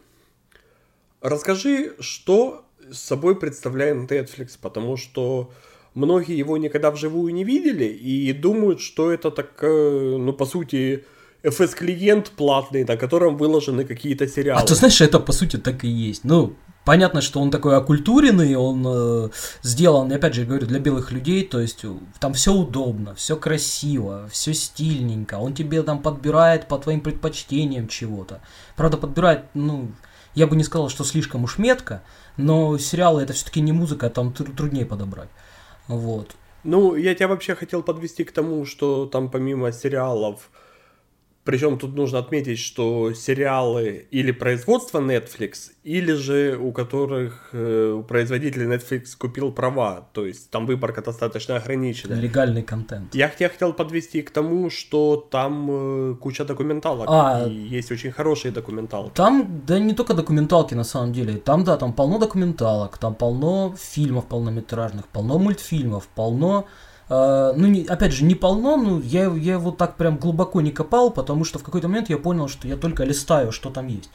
Расскажи, 1.21 1.97
что 1.99 2.65
собой 2.93 3.37
представляет 3.37 4.11
Netflix, 4.11 4.59
потому 4.61 4.97
что 4.97 5.51
многие 5.95 6.37
его 6.37 6.57
никогда 6.57 6.91
вживую 6.91 7.35
не 7.35 7.45
видели 7.45 7.85
и 7.85 8.33
думают, 8.33 8.81
что 8.81 9.11
это 9.11 9.31
так, 9.31 9.51
э, 9.63 10.17
ну, 10.19 10.33
по 10.33 10.47
сути, 10.47 11.05
FS-клиент 11.43 12.31
платный, 12.31 12.85
на 12.85 12.97
котором 12.97 13.37
выложены 13.37 13.85
какие-то 13.85 14.27
сериалы. 14.27 14.61
А 14.63 14.67
ты 14.67 14.75
знаешь, 14.75 15.01
это 15.01 15.21
по 15.21 15.33
сути 15.33 15.57
так 15.57 15.85
и 15.85 15.89
есть. 15.89 16.25
Ну, 16.25 16.55
понятно, 16.85 17.21
что 17.21 17.41
он 17.41 17.51
такой 17.51 17.77
окультуренный, 17.77 18.55
он 18.55 18.85
э, 18.87 19.29
сделан, 19.63 20.13
опять 20.13 20.35
же, 20.35 20.45
говорю, 20.45 20.67
для 20.67 20.79
белых 20.79 21.13
людей, 21.13 21.45
то 21.45 21.61
есть 21.61 21.85
э, 21.85 21.93
там 22.21 22.35
все 22.35 22.53
удобно, 22.53 23.15
все 23.15 23.37
красиво, 23.37 24.29
все 24.31 24.55
стильненько, 24.55 25.35
он 25.35 25.55
тебе 25.55 25.83
там 25.83 26.01
подбирает 26.01 26.69
по 26.69 26.79
твоим 26.79 27.01
предпочтениям 27.01 27.89
чего-то. 27.89 28.41
Правда, 28.77 28.97
подбирает, 28.97 29.45
ну, 29.55 29.91
я 30.35 30.47
бы 30.47 30.57
не 30.57 30.65
сказал, 30.65 30.89
что 30.89 31.05
слишком 31.05 31.45
уж 31.45 31.59
метко, 31.59 32.03
но 32.37 32.79
сериалы 32.79 33.23
это 33.23 33.33
все-таки 33.33 33.61
не 33.61 33.73
музыка, 33.73 34.11
там 34.11 34.33
труднее 34.33 34.87
подобрать. 34.87 35.29
Вот. 35.89 36.37
Ну, 36.65 36.95
я 36.95 37.15
тебя 37.15 37.29
вообще 37.29 37.55
хотел 37.55 37.83
подвести 37.83 38.25
к 38.25 38.33
тому, 38.33 38.65
что 38.65 39.07
там 39.07 39.31
помимо 39.31 39.73
сериалов 39.73 40.51
причем 41.45 41.77
тут 41.77 41.97
нужно 41.97 42.21
отметить, 42.21 42.59
что 42.59 43.13
сериалы 43.15 44.07
или 44.13 44.31
производство 44.31 45.01
Netflix, 45.01 45.73
или 45.83 46.13
же 46.13 46.57
у 46.57 46.71
которых 46.73 47.51
э, 47.53 48.03
производитель 48.07 48.63
Netflix 48.73 49.17
купил 49.19 49.51
права. 49.51 50.09
То 50.13 50.25
есть 50.25 50.51
там 50.51 50.67
выборка 50.67 51.03
достаточно 51.03 51.57
ограничена. 51.57 52.15
Легальный 52.15 52.63
контент. 52.63 53.15
Я, 53.15 53.33
я 53.39 53.49
хотел 53.49 53.73
подвести 53.73 54.23
к 54.23 54.31
тому, 54.31 54.71
что 54.71 55.17
там 55.17 55.69
э, 55.71 56.15
куча 56.15 56.45
документалок. 56.45 57.09
А, 57.11 57.45
и 57.49 57.53
есть 57.53 57.91
очень 57.91 58.13
хорошие 58.13 58.53
документалки. 58.53 59.15
Там, 59.15 59.63
да 59.67 59.81
не 59.81 59.95
только 59.95 60.15
документалки 60.15 60.75
на 60.75 60.85
самом 60.85 61.13
деле. 61.13 61.39
Там, 61.39 61.65
да, 61.65 61.77
там 61.77 61.93
полно 61.93 62.19
документалок, 62.19 62.99
там 62.99 63.17
полно 63.17 63.75
фильмов 63.77 64.27
полнометражных, 64.27 65.09
полно 65.09 65.39
мультфильмов, 65.39 66.07
полно 66.15 66.67
ну, 67.09 67.67
не, 67.67 67.85
опять 67.85 68.13
же, 68.13 68.25
не 68.25 68.35
полно, 68.35 68.77
но 68.77 69.01
я, 69.01 69.25
я 69.35 69.55
его 69.55 69.71
так 69.71 69.97
прям 69.97 70.17
глубоко 70.17 70.61
не 70.61 70.71
копал, 70.71 71.11
потому 71.11 71.45
что 71.45 71.59
в 71.59 71.63
какой-то 71.63 71.89
момент 71.89 72.11
я 72.11 72.17
понял, 72.17 72.49
что 72.49 72.67
я 72.69 72.77
только 72.77 73.05
листаю, 73.05 73.53
что 73.53 73.71
там 73.71 73.89
есть. 73.89 74.11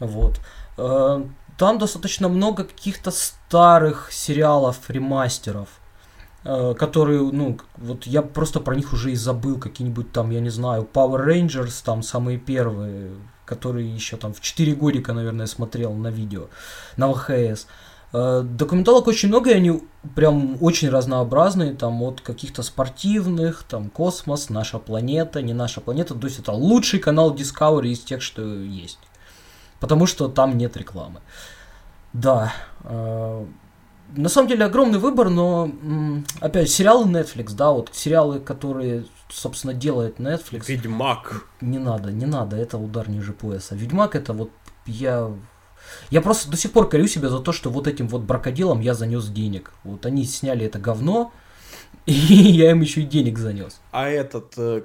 Вот. 0.00 0.40
Uh, 0.76 1.28
там 1.56 1.78
достаточно 1.78 2.28
много 2.28 2.64
каких-то 2.64 3.10
старых 3.10 4.12
сериалов, 4.12 4.90
ремастеров, 4.90 5.68
uh, 6.44 6.74
которые, 6.74 7.22
ну, 7.32 7.58
вот 7.76 8.06
я 8.06 8.20
просто 8.20 8.60
про 8.60 8.74
них 8.76 8.92
уже 8.92 9.12
и 9.12 9.16
забыл, 9.16 9.58
какие-нибудь 9.58 10.12
там, 10.12 10.30
я 10.30 10.40
не 10.40 10.50
знаю, 10.50 10.86
Power 10.92 11.26
Rangers, 11.26 11.82
там 11.82 12.02
самые 12.02 12.36
первые, 12.38 13.12
которые 13.46 13.92
еще 13.92 14.18
там 14.18 14.34
в 14.34 14.40
4 14.40 14.74
годика, 14.74 15.14
наверное, 15.14 15.46
смотрел 15.46 15.94
на 15.94 16.08
видео, 16.08 16.48
на 16.96 17.10
ВХС. 17.12 17.30
Э, 17.30 17.66
документалок 18.12 19.06
очень 19.08 19.28
много, 19.28 19.50
и 19.50 19.54
они 19.54 19.82
прям 20.14 20.56
очень 20.60 20.88
разнообразные, 20.88 21.74
там 21.74 22.02
от 22.02 22.20
каких-то 22.20 22.62
спортивных, 22.62 23.64
там 23.64 23.90
космос, 23.90 24.48
наша 24.48 24.78
планета, 24.78 25.42
не 25.42 25.52
наша 25.52 25.80
планета, 25.80 26.14
то 26.14 26.26
есть 26.26 26.38
это 26.38 26.52
лучший 26.52 27.00
канал 27.00 27.34
Discovery 27.34 27.88
из 27.88 28.00
тех, 28.00 28.22
что 28.22 28.42
есть. 28.42 28.98
Потому 29.80 30.06
что 30.06 30.28
там 30.28 30.56
нет 30.56 30.76
рекламы. 30.76 31.20
Да. 32.12 32.54
Э, 32.84 33.44
на 34.14 34.28
самом 34.28 34.48
деле 34.48 34.64
огромный 34.64 34.98
выбор, 34.98 35.28
но 35.28 35.70
опять 36.40 36.70
сериалы 36.70 37.06
Netflix, 37.06 37.54
да, 37.54 37.72
вот 37.72 37.90
сериалы, 37.92 38.40
которые, 38.40 39.04
собственно, 39.28 39.74
делает 39.74 40.18
Netflix. 40.18 40.66
Ведьмак. 40.68 41.46
Не 41.60 41.78
надо, 41.78 42.12
не 42.12 42.26
надо, 42.26 42.56
это 42.56 42.78
удар 42.78 43.08
ниже 43.08 43.32
пояса. 43.32 43.74
Ведьмак 43.74 44.14
это 44.14 44.32
вот 44.32 44.50
я 44.86 45.30
я 46.10 46.20
просто 46.20 46.50
до 46.50 46.56
сих 46.56 46.72
пор 46.72 46.88
корю 46.88 47.06
себя 47.06 47.28
за 47.28 47.40
то, 47.40 47.52
что 47.52 47.70
вот 47.70 47.86
этим 47.86 48.08
вот 48.08 48.22
бракоделом 48.22 48.80
я 48.80 48.94
занес 48.94 49.26
денег. 49.28 49.72
Вот 49.84 50.06
они 50.06 50.24
сняли 50.24 50.66
это 50.66 50.78
говно, 50.78 51.32
и 52.06 52.12
я 52.12 52.70
им 52.70 52.80
еще 52.80 53.02
и 53.02 53.04
денег 53.04 53.38
занес. 53.38 53.80
А 53.90 54.08
этот 54.08 54.54
э, 54.56 54.82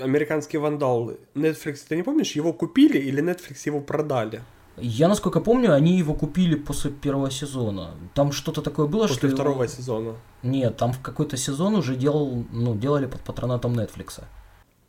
американский 0.00 0.58
вандал 0.58 1.12
Netflix, 1.34 1.78
ты 1.88 1.96
не 1.96 2.02
помнишь, 2.02 2.32
его 2.32 2.52
купили 2.52 2.98
или 2.98 3.22
Netflix 3.22 3.62
его 3.64 3.80
продали? 3.80 4.42
Я, 4.78 5.08
насколько 5.08 5.40
помню, 5.40 5.72
они 5.72 5.96
его 5.96 6.14
купили 6.14 6.54
после 6.54 6.90
первого 6.90 7.30
сезона. 7.30 7.94
Там 8.14 8.32
что-то 8.32 8.60
такое 8.60 8.86
было, 8.86 9.02
после 9.02 9.16
что... 9.16 9.26
После 9.28 9.34
второго 9.34 9.62
его... 9.62 9.72
сезона. 9.72 10.14
Нет, 10.42 10.76
там 10.76 10.92
в 10.92 11.00
какой-то 11.00 11.36
сезон 11.36 11.76
уже 11.76 11.96
делал, 11.96 12.44
ну, 12.52 12.74
делали 12.74 13.06
под 13.06 13.22
патронатом 13.22 13.72
Netflix. 13.72 14.22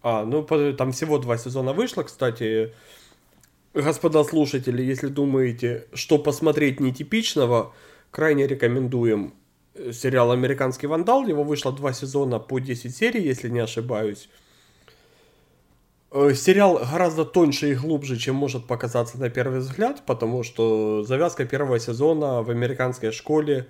А, 0.03 0.25
ну, 0.25 0.43
там 0.73 0.91
всего 0.91 1.17
два 1.19 1.37
сезона 1.37 1.73
вышло, 1.73 2.03
кстати. 2.03 2.73
Господа 3.81 4.23
слушатели, 4.23 4.81
если 4.81 5.07
думаете, 5.07 5.85
что 5.93 6.17
посмотреть 6.17 6.79
нетипичного, 6.79 7.73
крайне 8.11 8.47
рекомендуем 8.47 9.33
э, 9.75 9.91
сериал 9.91 10.31
«Американский 10.31 10.87
вандал». 10.87 11.27
Его 11.27 11.43
вышло 11.43 11.71
два 11.71 11.93
сезона 11.93 12.39
по 12.39 12.59
10 12.59 12.95
серий, 12.95 13.21
если 13.21 13.49
не 13.49 13.59
ошибаюсь. 13.59 14.29
Э, 16.11 16.33
сериал 16.33 16.79
гораздо 16.91 17.23
тоньше 17.25 17.71
и 17.71 17.75
глубже, 17.75 18.17
чем 18.17 18.35
может 18.35 18.65
показаться 18.65 19.19
на 19.19 19.29
первый 19.29 19.59
взгляд, 19.59 20.03
потому 20.05 20.43
что 20.43 21.03
завязка 21.03 21.45
первого 21.45 21.79
сезона 21.79 22.41
в 22.41 22.49
американской 22.49 23.11
школе 23.11 23.67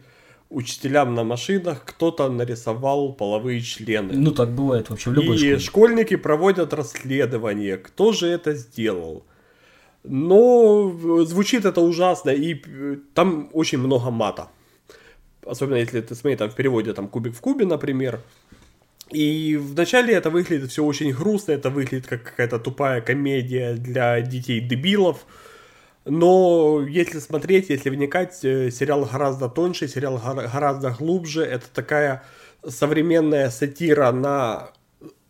учителям 0.50 1.16
на 1.16 1.24
машинах 1.24 1.84
кто-то 1.84 2.30
нарисовал 2.30 3.14
половые 3.14 3.62
члены. 3.62 4.14
Ну 4.14 4.32
так 4.32 4.52
бывает 4.52 4.90
вообще 4.90 5.10
в 5.10 5.14
любой 5.14 5.36
и 5.36 5.40
школе. 5.40 5.56
И 5.56 5.60
школьники 5.60 6.16
проводят 6.16 6.74
расследование, 6.74 7.78
кто 7.78 8.14
же 8.14 8.28
это 8.28 8.54
сделал. 8.54 9.26
Но 10.10 11.26
звучит 11.26 11.66
это 11.66 11.82
ужасно, 11.82 12.30
и 12.30 12.62
э, 12.66 12.98
там 13.14 13.50
очень 13.54 13.78
много 13.78 14.10
мата. 14.10 14.48
Особенно 15.46 15.78
если 15.78 16.02
ты 16.02 16.16
смотри, 16.16 16.38
там 16.38 16.50
в 16.50 16.56
переводе 16.56 16.94
там 16.94 17.08
кубик 17.08 17.36
в 17.36 17.42
кубе, 17.42 17.66
например. 17.66 18.22
И 19.12 19.58
вначале 19.58 20.14
это 20.14 20.30
выглядит 20.30 20.72
все 20.72 20.84
очень 20.84 21.14
грустно, 21.14 21.54
это 21.54 21.70
выглядит 21.70 22.08
как 22.08 22.24
какая-то 22.24 22.60
тупая 22.60 23.02
комедия 23.02 23.74
для 23.74 24.22
детей-дебилов. 24.22 25.26
Но 26.06 26.86
если 26.88 27.20
смотреть, 27.20 27.70
если 27.70 27.90
вникать, 27.90 28.40
э, 28.44 28.72
сериал 28.72 29.06
гораздо 29.06 29.50
тоньше, 29.50 29.88
сериал 29.88 30.18
гораздо 30.18 30.92
глубже. 30.92 31.44
Это 31.44 31.66
такая 31.74 32.24
современная 32.66 33.50
сатира 33.50 34.12
на 34.12 34.72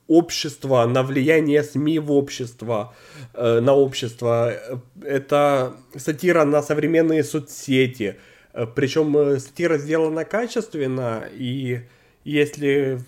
общества, 0.08 0.86
на 0.86 1.04
влияние 1.04 1.64
СМИ 1.64 2.00
в 2.00 2.12
общество, 2.12 2.94
э, 3.34 3.60
на 3.60 3.74
общество. 3.74 4.54
Это 5.02 5.74
сатира 5.96 6.46
на 6.46 6.62
современные 6.62 7.24
соцсети. 7.24 8.16
Э, 8.54 8.66
Причем 8.74 9.18
э, 9.18 9.40
сатира 9.40 9.78
сделана 9.78 10.26
качественно, 10.26 11.24
и 11.34 11.82
если 12.24 13.00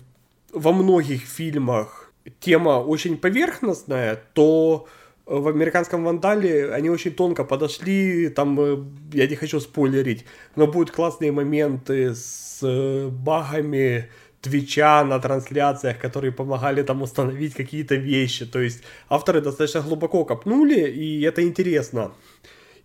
во 0.52 0.72
многих 0.72 1.22
фильмах 1.22 2.12
тема 2.40 2.80
очень 2.80 3.16
поверхностная, 3.16 4.20
то 4.34 4.86
в 5.26 5.46
американском 5.48 6.04
вандале 6.04 6.72
они 6.72 6.90
очень 6.90 7.12
тонко 7.12 7.44
подошли, 7.44 8.28
там, 8.28 8.92
я 9.12 9.26
не 9.28 9.36
хочу 9.36 9.60
спойлерить, 9.60 10.24
но 10.56 10.66
будут 10.66 10.90
классные 10.90 11.30
моменты 11.30 12.14
с 12.14 12.60
багами, 13.10 14.10
Твича 14.40 15.04
на 15.04 15.18
трансляциях, 15.18 15.98
которые 15.98 16.32
помогали 16.32 16.82
там 16.82 17.02
установить 17.02 17.54
какие-то 17.54 17.94
вещи. 17.94 18.46
То 18.46 18.60
есть 18.60 18.82
авторы 19.08 19.40
достаточно 19.40 19.82
глубоко 19.82 20.24
копнули, 20.24 20.90
и 20.90 21.20
это 21.22 21.42
интересно. 21.42 22.12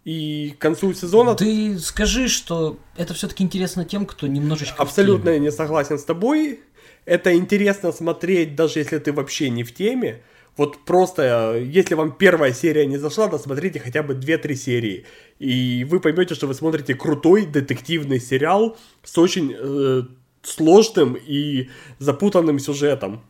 И 0.06 0.54
к 0.58 0.62
концу 0.62 0.94
сезона... 0.94 1.36
Ты 1.36 1.80
скажи, 1.80 2.28
что 2.28 2.78
это 2.96 3.14
все-таки 3.14 3.44
интересно 3.44 3.86
тем, 3.86 4.06
кто 4.06 4.28
немножечко... 4.28 4.76
Абсолютно 4.78 5.38
не 5.40 5.52
согласен 5.52 5.98
с 5.98 6.04
тобой. 6.04 6.60
Это 7.06 7.36
интересно 7.36 7.92
смотреть, 7.92 8.56
даже 8.56 8.80
если 8.80 9.00
ты 9.00 9.12
вообще 9.12 9.50
не 9.50 9.64
в 9.64 9.74
теме. 9.74 10.22
Вот 10.58 10.86
просто, 10.86 11.58
если 11.58 11.96
вам 11.96 12.12
первая 12.12 12.54
серия 12.54 12.86
не 12.86 12.98
зашла, 12.98 13.28
досмотрите 13.28 13.80
хотя 13.80 14.04
бы 14.04 14.14
2-3 14.14 14.56
серии. 14.56 15.06
И 15.40 15.86
вы 15.90 16.00
поймете, 16.00 16.36
что 16.36 16.48
вы 16.48 16.54
смотрите 16.54 16.94
крутой 16.96 17.46
детективный 17.46 18.20
сериал 18.20 18.78
с 19.04 19.18
очень 19.18 19.54
э, 19.58 20.04
сложным 20.46 21.16
и 21.16 21.70
запутанным 22.00 22.60
сюжетом. 22.60 23.22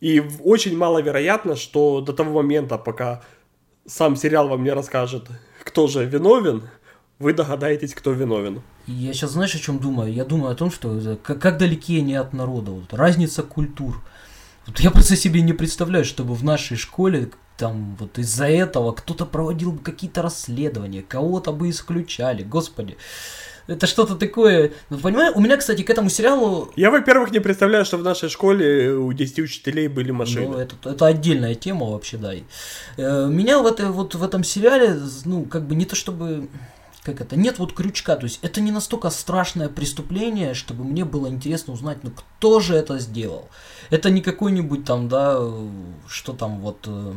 И 0.00 0.22
очень 0.42 0.76
маловероятно, 0.76 1.56
что 1.56 2.00
до 2.00 2.12
того 2.12 2.42
момента, 2.42 2.78
пока 2.78 3.22
сам 3.86 4.16
сериал 4.16 4.48
вам 4.48 4.64
не 4.64 4.70
расскажет, 4.70 5.28
кто 5.62 5.86
же 5.86 6.04
виновен, 6.04 6.68
вы 7.18 7.32
догадаетесь, 7.32 7.94
кто 7.94 8.12
виновен. 8.12 8.62
Я 8.86 9.12
сейчас 9.14 9.30
знаешь, 9.30 9.54
о 9.54 9.58
чем 9.58 9.78
думаю? 9.78 10.12
Я 10.12 10.24
думаю 10.24 10.52
о 10.52 10.56
том, 10.56 10.70
что 10.70 11.18
как, 11.22 11.40
как 11.40 11.58
далеки 11.58 11.98
они 11.98 12.14
от 12.14 12.32
народа. 12.32 12.72
Вот, 12.72 12.92
разница 12.92 13.42
культур. 13.42 14.02
Вот 14.66 14.80
я 14.80 14.90
просто 14.90 15.16
себе 15.16 15.42
не 15.42 15.52
представляю, 15.52 16.04
чтобы 16.04 16.34
в 16.34 16.44
нашей 16.44 16.76
школе 16.76 17.30
там 17.56 17.96
вот 17.98 18.18
из-за 18.18 18.46
этого 18.46 18.92
кто-то 18.92 19.26
проводил 19.26 19.72
бы 19.72 19.78
какие-то 19.78 20.22
расследования, 20.22 21.02
кого-то 21.02 21.52
бы 21.52 21.70
исключали. 21.70 22.42
Господи. 22.42 22.96
Это 23.66 23.86
что-то 23.86 24.14
такое. 24.16 24.72
Ну, 24.90 24.98
понимаешь, 24.98 25.32
у 25.34 25.40
меня, 25.40 25.56
кстати, 25.56 25.82
к 25.82 25.90
этому 25.90 26.10
сериалу... 26.10 26.70
Я, 26.76 26.90
во-первых, 26.90 27.30
не 27.32 27.40
представляю, 27.40 27.84
что 27.84 27.96
в 27.96 28.02
нашей 28.02 28.28
школе 28.28 28.92
у 28.92 29.12
10 29.12 29.38
учителей 29.38 29.88
были 29.88 30.10
машины. 30.10 30.48
Ну, 30.48 30.58
это, 30.58 30.76
это 30.84 31.06
отдельная 31.06 31.54
тема 31.54 31.86
вообще, 31.86 32.18
да. 32.18 32.34
Э, 32.96 33.26
меня 33.28 33.58
в, 33.60 33.66
это, 33.66 33.90
вот, 33.90 34.14
в 34.14 34.22
этом 34.22 34.44
сериале, 34.44 34.98
ну, 35.24 35.44
как 35.44 35.66
бы 35.66 35.74
не 35.74 35.86
то 35.86 35.96
чтобы 35.96 36.48
как 37.04 37.20
это, 37.20 37.36
нет 37.36 37.58
вот 37.58 37.74
крючка, 37.74 38.16
то 38.16 38.24
есть 38.24 38.38
это 38.40 38.62
не 38.62 38.72
настолько 38.72 39.10
страшное 39.10 39.68
преступление, 39.68 40.54
чтобы 40.54 40.84
мне 40.84 41.04
было 41.04 41.28
интересно 41.28 41.74
узнать, 41.74 41.98
ну 42.02 42.10
кто 42.10 42.60
же 42.60 42.74
это 42.74 42.98
сделал. 42.98 43.50
Это 43.90 44.08
не 44.08 44.22
какой-нибудь 44.22 44.86
там, 44.86 45.08
да, 45.08 45.38
что 46.08 46.32
там 46.32 46.60
вот 46.60 46.78
э, 46.86 47.12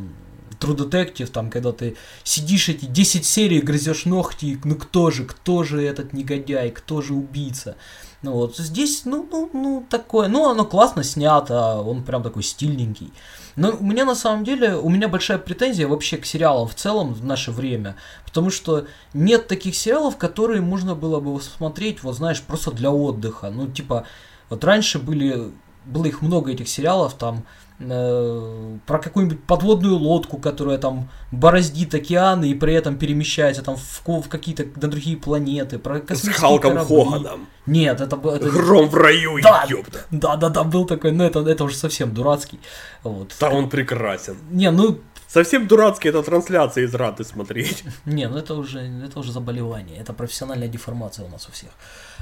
True 0.60 0.76
Detective, 0.76 1.28
там, 1.28 1.50
когда 1.50 1.72
ты 1.72 1.96
сидишь 2.24 2.70
эти 2.70 2.86
10 2.86 3.26
серий, 3.26 3.62
грызешь 3.62 4.06
ногти, 4.06 4.60
ну 4.64 4.76
кто 4.76 5.12
же, 5.12 5.26
кто 5.26 5.64
же 5.64 5.82
этот 5.82 6.14
негодяй, 6.14 6.72
кто 6.72 7.02
же 7.02 7.14
убийца. 7.14 7.76
Ну 8.24 8.34
вот 8.34 8.58
здесь, 8.58 9.06
ну, 9.06 9.28
ну, 9.32 9.50
ну, 9.54 9.86
такое, 9.88 10.28
ну, 10.28 10.50
оно 10.50 10.66
классно 10.66 11.04
снято, 11.04 11.76
он 11.76 12.04
прям 12.04 12.24
такой 12.24 12.42
стильненький. 12.42 13.14
Но 13.56 13.72
у 13.72 13.84
меня 13.84 14.06
на 14.06 14.16
самом 14.16 14.44
деле, 14.44 14.76
у 14.76 14.90
меня 14.90 15.08
большая 15.08 15.38
претензия 15.38 15.88
вообще 15.88 16.18
к 16.18 16.26
сериалам 16.26 16.68
в 16.68 16.76
целом 16.76 17.14
в 17.14 17.24
наше 17.24 17.52
время, 17.52 17.96
потому 18.26 18.50
что 18.50 18.88
нет 19.14 19.48
таких 19.48 19.76
сериалов, 19.76 20.18
которые 20.18 20.62
можно 20.62 20.96
было 20.96 21.20
бы 21.20 21.40
смотреть, 21.42 22.02
вот 22.04 22.16
знаешь, 22.16 22.42
просто 22.42 22.72
для 22.72 22.92
отдыха. 22.92 23.50
Ну, 23.50 23.68
типа, 23.68 24.06
вот 24.50 24.64
раньше 24.64 25.00
были, 25.00 25.52
было 25.86 26.06
их 26.06 26.22
много 26.22 26.52
этих 26.52 26.68
сериалов, 26.68 27.14
там, 27.14 27.46
про 27.80 29.00
какую-нибудь 29.00 29.44
подводную 29.44 29.96
лодку, 29.98 30.38
которая 30.38 30.80
там 30.80 31.10
бороздит 31.32 31.94
океаны 31.94 32.50
и 32.50 32.56
при 32.56 32.74
этом 32.74 32.98
перемещается 32.98 33.62
там 33.62 33.76
в, 33.76 34.02
в 34.06 34.28
какие-то 34.30 34.66
на 34.82 34.88
другие 34.88 35.16
планеты, 35.16 35.78
про 35.78 36.02
С 36.10 36.28
Халком 36.30 36.74
корабли. 36.74 36.96
Хоганом. 36.96 37.48
Нет, 37.68 38.02
это 38.02 38.16
был... 38.16 38.32
Это... 38.32 38.50
Гром 38.50 38.90
в 38.90 38.96
раю, 38.96 39.40
да, 39.44 39.66
ёпта. 39.70 40.06
Да, 40.10 40.38
да, 40.38 40.50
да, 40.50 40.64
был 40.64 40.86
такой, 40.86 41.12
но 41.12 41.24
это, 41.24 41.40
это 41.42 41.66
уже 41.66 41.76
совсем 41.76 42.14
дурацкий. 42.14 42.60
Вот. 43.04 43.36
Да, 43.40 43.50
он 43.50 43.70
прекрасен. 43.70 44.38
Не, 44.50 44.72
ну, 44.72 45.00
Совсем 45.28 45.68
дурацкий 45.68 46.08
это 46.08 46.24
трансляция 46.24 46.86
из 46.86 46.96
Раты 46.96 47.26
смотреть. 47.26 47.84
Не, 48.06 48.30
ну 48.30 48.38
это 48.38 48.54
уже, 48.54 48.80
это 48.80 49.20
уже 49.20 49.34
заболевание, 49.34 49.98
это 49.98 50.14
профессиональная 50.14 50.70
деформация 50.70 51.26
у 51.26 51.30
нас 51.30 51.48
у 51.50 51.52
всех. 51.52 51.70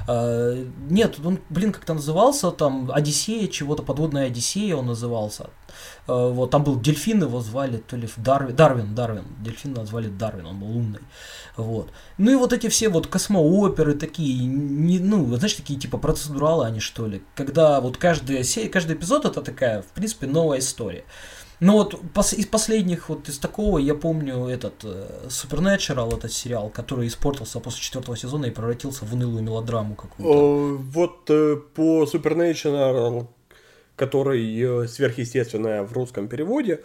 А, 0.08 0.54
нет, 0.90 1.16
он, 1.24 1.38
блин, 1.48 1.72
как-то 1.72 1.94
назывался, 1.94 2.50
там, 2.50 2.90
Одиссея, 2.92 3.46
чего-то, 3.46 3.84
подводная 3.84 4.26
Одиссея 4.26 4.74
он 4.74 4.86
назывался. 4.86 5.45
А, 6.06 6.28
вот, 6.30 6.50
там 6.50 6.64
был 6.64 6.80
дельфин, 6.80 7.22
его 7.22 7.40
звали, 7.40 7.78
то 7.78 7.96
ли 7.96 8.08
Дарвин, 8.16 8.54
Дарвин, 8.54 8.94
Дарвин, 8.94 9.24
дельфин 9.40 9.72
назвали 9.72 10.08
Дарвин, 10.08 10.46
он 10.46 10.60
был 10.60 10.70
умный. 10.76 11.00
Вот. 11.56 11.90
Ну 12.18 12.30
и 12.30 12.34
вот 12.34 12.52
эти 12.52 12.68
все 12.68 12.88
вот 12.88 13.06
космооперы 13.06 13.94
такие, 13.94 14.44
не, 14.44 14.98
ну, 14.98 15.24
знаешь, 15.36 15.54
такие 15.54 15.78
типа 15.78 15.98
процедуралы 15.98 16.66
они, 16.66 16.80
что 16.80 17.06
ли, 17.06 17.22
когда 17.34 17.80
вот 17.80 17.96
каждая 17.96 18.42
серия, 18.42 18.68
каждый 18.68 18.96
эпизод 18.96 19.24
это 19.24 19.42
такая, 19.42 19.82
в 19.82 19.86
принципе, 19.86 20.26
новая 20.26 20.58
история. 20.58 21.04
Ну 21.58 21.72
вот 21.72 21.98
пос 22.12 22.34
из 22.34 22.46
последних, 22.46 23.08
вот 23.08 23.28
из 23.30 23.38
такого, 23.38 23.78
я 23.78 23.94
помню 23.94 24.46
этот 24.46 24.74
э, 24.84 25.28
Supernatural, 25.28 26.14
этот 26.14 26.30
сериал, 26.30 26.68
который 26.68 27.08
испортился 27.08 27.60
после 27.60 27.80
четвертого 27.80 28.14
сезона 28.14 28.44
и 28.46 28.50
превратился 28.50 29.06
в 29.06 29.14
унылую 29.14 29.42
мелодраму 29.42 29.94
какую-то. 29.94 30.82
Вот 30.92 31.30
э, 31.30 31.56
по 31.74 32.04
Supernatural, 32.04 33.26
который 33.96 34.60
э, 34.60 34.86
сверхъестественное 34.86 35.82
в 35.82 35.92
русском 35.92 36.28
переводе, 36.28 36.80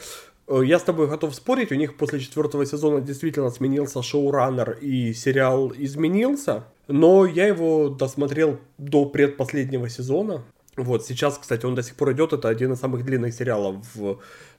э, 0.48 0.62
я 0.66 0.80
с 0.80 0.84
тобой 0.84 1.08
готов 1.08 1.36
спорить, 1.36 1.72
у 1.72 1.76
них 1.76 1.98
после 1.98 2.20
четвертого 2.20 2.66
сезона 2.66 3.02
действительно 3.02 3.50
сменился 3.52 4.02
шоураннер 4.02 4.78
и 4.82 5.14
сериал 5.14 5.74
изменился, 5.78 6.64
но 6.88 7.26
я 7.26 7.48
его 7.48 7.90
досмотрел 7.90 8.60
до 8.78 9.06
предпоследнего 9.06 9.90
сезона. 9.90 10.44
Вот, 10.78 11.06
сейчас, 11.06 11.38
кстати, 11.38 11.66
он 11.66 11.76
до 11.76 11.84
сих 11.84 11.96
пор 11.96 12.14
идет, 12.14 12.32
это 12.32 12.48
один 12.48 12.72
из 12.74 12.80
самых 12.80 13.04
длинных 13.04 13.34
сериалов 13.34 13.86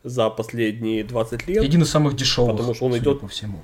за 0.04 0.28
последние 0.28 1.04
20 1.04 1.48
лет. 1.48 1.64
Один 1.64 1.82
из 1.82 1.90
самых 1.90 2.16
дешевых. 2.16 2.52
Потому 2.52 2.74
что 2.74 2.84
он 2.84 2.98
идет 2.98 3.20
по 3.20 3.28
всему. 3.28 3.62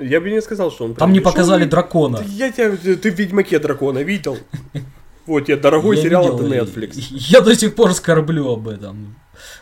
Я 0.00 0.20
бы 0.20 0.30
не 0.30 0.40
сказал, 0.40 0.70
что 0.70 0.84
он 0.84 0.94
Там 0.94 1.12
не 1.12 1.20
показали 1.20 1.64
дракона. 1.64 2.22
Я 2.26 2.52
тебя, 2.52 2.76
ты 2.76 3.10
в 3.10 3.18
Ведьмаке 3.18 3.58
дракона 3.58 4.00
видел? 4.00 4.38
Вот, 5.28 5.46
я 5.48 5.58
дорогой 5.58 5.96
я 5.96 6.02
сериал, 6.02 6.34
это 6.34 6.44
Netflix. 6.44 6.94
Я 7.10 7.42
до 7.42 7.54
сих 7.54 7.74
пор 7.74 7.92
скорблю 7.92 8.48
об 8.48 8.66
этом. 8.66 9.14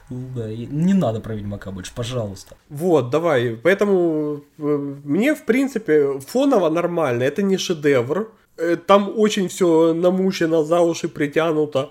Да, 0.08 0.48
не 0.48 0.94
надо 0.94 1.20
про 1.20 1.34
Ведьмака 1.34 1.72
больше, 1.72 1.92
пожалуйста. 1.92 2.56
Вот, 2.68 3.10
давай. 3.10 3.58
Поэтому 3.60 4.44
э, 4.58 4.62
мне, 5.04 5.34
в 5.34 5.44
принципе, 5.44 6.20
фоново 6.20 6.70
нормально. 6.70 7.24
Это 7.24 7.42
не 7.42 7.58
шедевр. 7.58 8.30
Э, 8.56 8.76
там 8.76 9.12
очень 9.16 9.48
все 9.48 9.92
намучено, 9.92 10.62
за 10.64 10.80
уши 10.80 11.08
притянуто. 11.08 11.90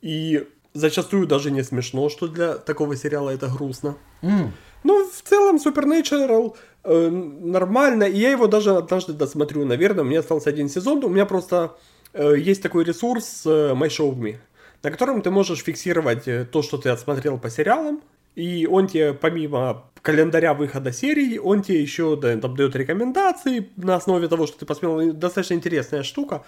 И 0.00 0.46
зачастую 0.74 1.26
даже 1.26 1.50
не 1.50 1.64
смешно, 1.64 2.08
что 2.08 2.28
для 2.28 2.54
такого 2.54 2.94
сериала 2.94 3.30
это 3.30 3.48
грустно. 3.48 3.96
Mm. 4.22 4.50
Ну, 4.84 5.10
в 5.10 5.28
целом, 5.28 5.56
Supernatural 5.56 6.54
э, 6.84 7.08
нормально, 7.10 8.04
и 8.04 8.20
я 8.20 8.30
его 8.30 8.46
даже 8.46 8.76
однажды 8.76 9.12
досмотрю, 9.12 9.64
наверное, 9.64 10.04
у 10.04 10.06
меня 10.06 10.20
остался 10.20 10.50
один 10.50 10.68
сезон, 10.68 11.04
у 11.04 11.08
меня 11.08 11.26
просто 11.26 11.72
есть 12.22 12.62
такой 12.62 12.84
ресурс 12.84 13.42
э, 13.46 13.72
My 13.74 13.88
Show 13.88 14.14
Me, 14.14 14.36
на 14.82 14.90
котором 14.90 15.22
ты 15.22 15.30
можешь 15.30 15.62
фиксировать 15.62 16.26
э, 16.28 16.44
то, 16.44 16.62
что 16.62 16.78
ты 16.78 16.88
отсмотрел 16.88 17.38
по 17.38 17.50
сериалам, 17.50 18.02
и 18.34 18.66
он 18.66 18.86
тебе, 18.86 19.14
помимо 19.14 19.84
календаря 20.02 20.54
выхода 20.54 20.92
серий, 20.92 21.38
он 21.38 21.62
тебе 21.62 21.80
еще 21.80 22.16
да, 22.16 22.36
там, 22.36 22.56
дает 22.56 22.76
рекомендации 22.76 23.68
на 23.76 23.96
основе 23.96 24.28
того, 24.28 24.46
что 24.46 24.58
ты 24.58 24.66
посмотрел. 24.66 25.12
Достаточно 25.12 25.54
интересная 25.54 26.02
штука. 26.02 26.44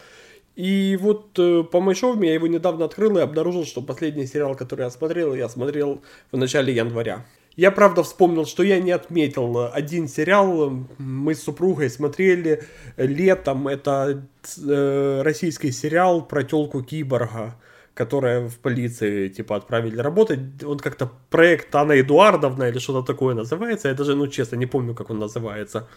И 0.56 0.96
вот 1.00 1.38
э, 1.38 1.62
по 1.62 1.80
Майшовме 1.80 2.28
я 2.28 2.34
его 2.34 2.46
недавно 2.46 2.84
открыл 2.84 3.18
и 3.18 3.20
обнаружил, 3.20 3.64
что 3.64 3.80
последний 3.80 4.26
сериал, 4.26 4.54
который 4.54 4.82
я 4.82 4.90
смотрел, 4.90 5.34
я 5.34 5.48
смотрел 5.48 6.02
в 6.32 6.36
начале 6.36 6.74
января. 6.74 7.24
Я, 7.56 7.70
правда, 7.70 8.02
вспомнил, 8.02 8.46
что 8.46 8.62
я 8.62 8.80
не 8.80 8.92
отметил 8.92 9.68
один 9.72 10.08
сериал. 10.08 10.72
Мы 10.98 11.34
с 11.34 11.42
супругой 11.42 11.90
смотрели 11.90 12.62
летом. 12.96 13.68
Это 13.68 14.22
э, 14.66 15.22
российский 15.22 15.72
сериал 15.72 16.22
про 16.22 16.44
телку 16.44 16.82
киборга, 16.82 17.56
которая 17.94 18.48
в 18.48 18.58
полиции, 18.58 19.28
типа, 19.28 19.56
отправили 19.56 19.98
работать. 19.98 20.40
Он 20.64 20.78
как-то 20.78 21.10
проект 21.28 21.74
Анна 21.74 22.00
Эдуардовна 22.00 22.64
или 22.64 22.78
что-то 22.78 23.06
такое 23.12 23.34
называется. 23.34 23.88
Я 23.88 23.94
даже, 23.94 24.14
ну, 24.14 24.28
честно, 24.28 24.56
не 24.56 24.66
помню, 24.66 24.94
как 24.94 25.10
он 25.10 25.18
называется. 25.18 25.88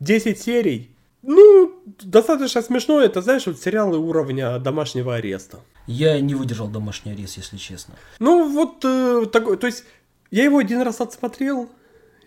10 0.00 0.40
серий. 0.40 0.90
Ну, 1.22 1.74
достаточно 1.84 2.62
смешно. 2.62 3.00
Это, 3.00 3.20
знаешь, 3.22 3.46
вот 3.46 3.58
сериалы 3.58 3.98
уровня 3.98 4.58
домашнего 4.58 5.16
ареста. 5.16 5.58
Я 5.86 6.20
не 6.20 6.34
выдержал 6.34 6.68
домашний 6.68 7.12
арест, 7.12 7.38
если 7.38 7.56
честно. 7.56 7.94
Ну, 8.20 8.48
вот 8.52 8.84
э, 8.84 9.26
такой, 9.32 9.56
то 9.56 9.66
есть, 9.66 9.84
я 10.30 10.44
его 10.44 10.58
один 10.58 10.82
раз 10.82 11.00
отсмотрел, 11.00 11.68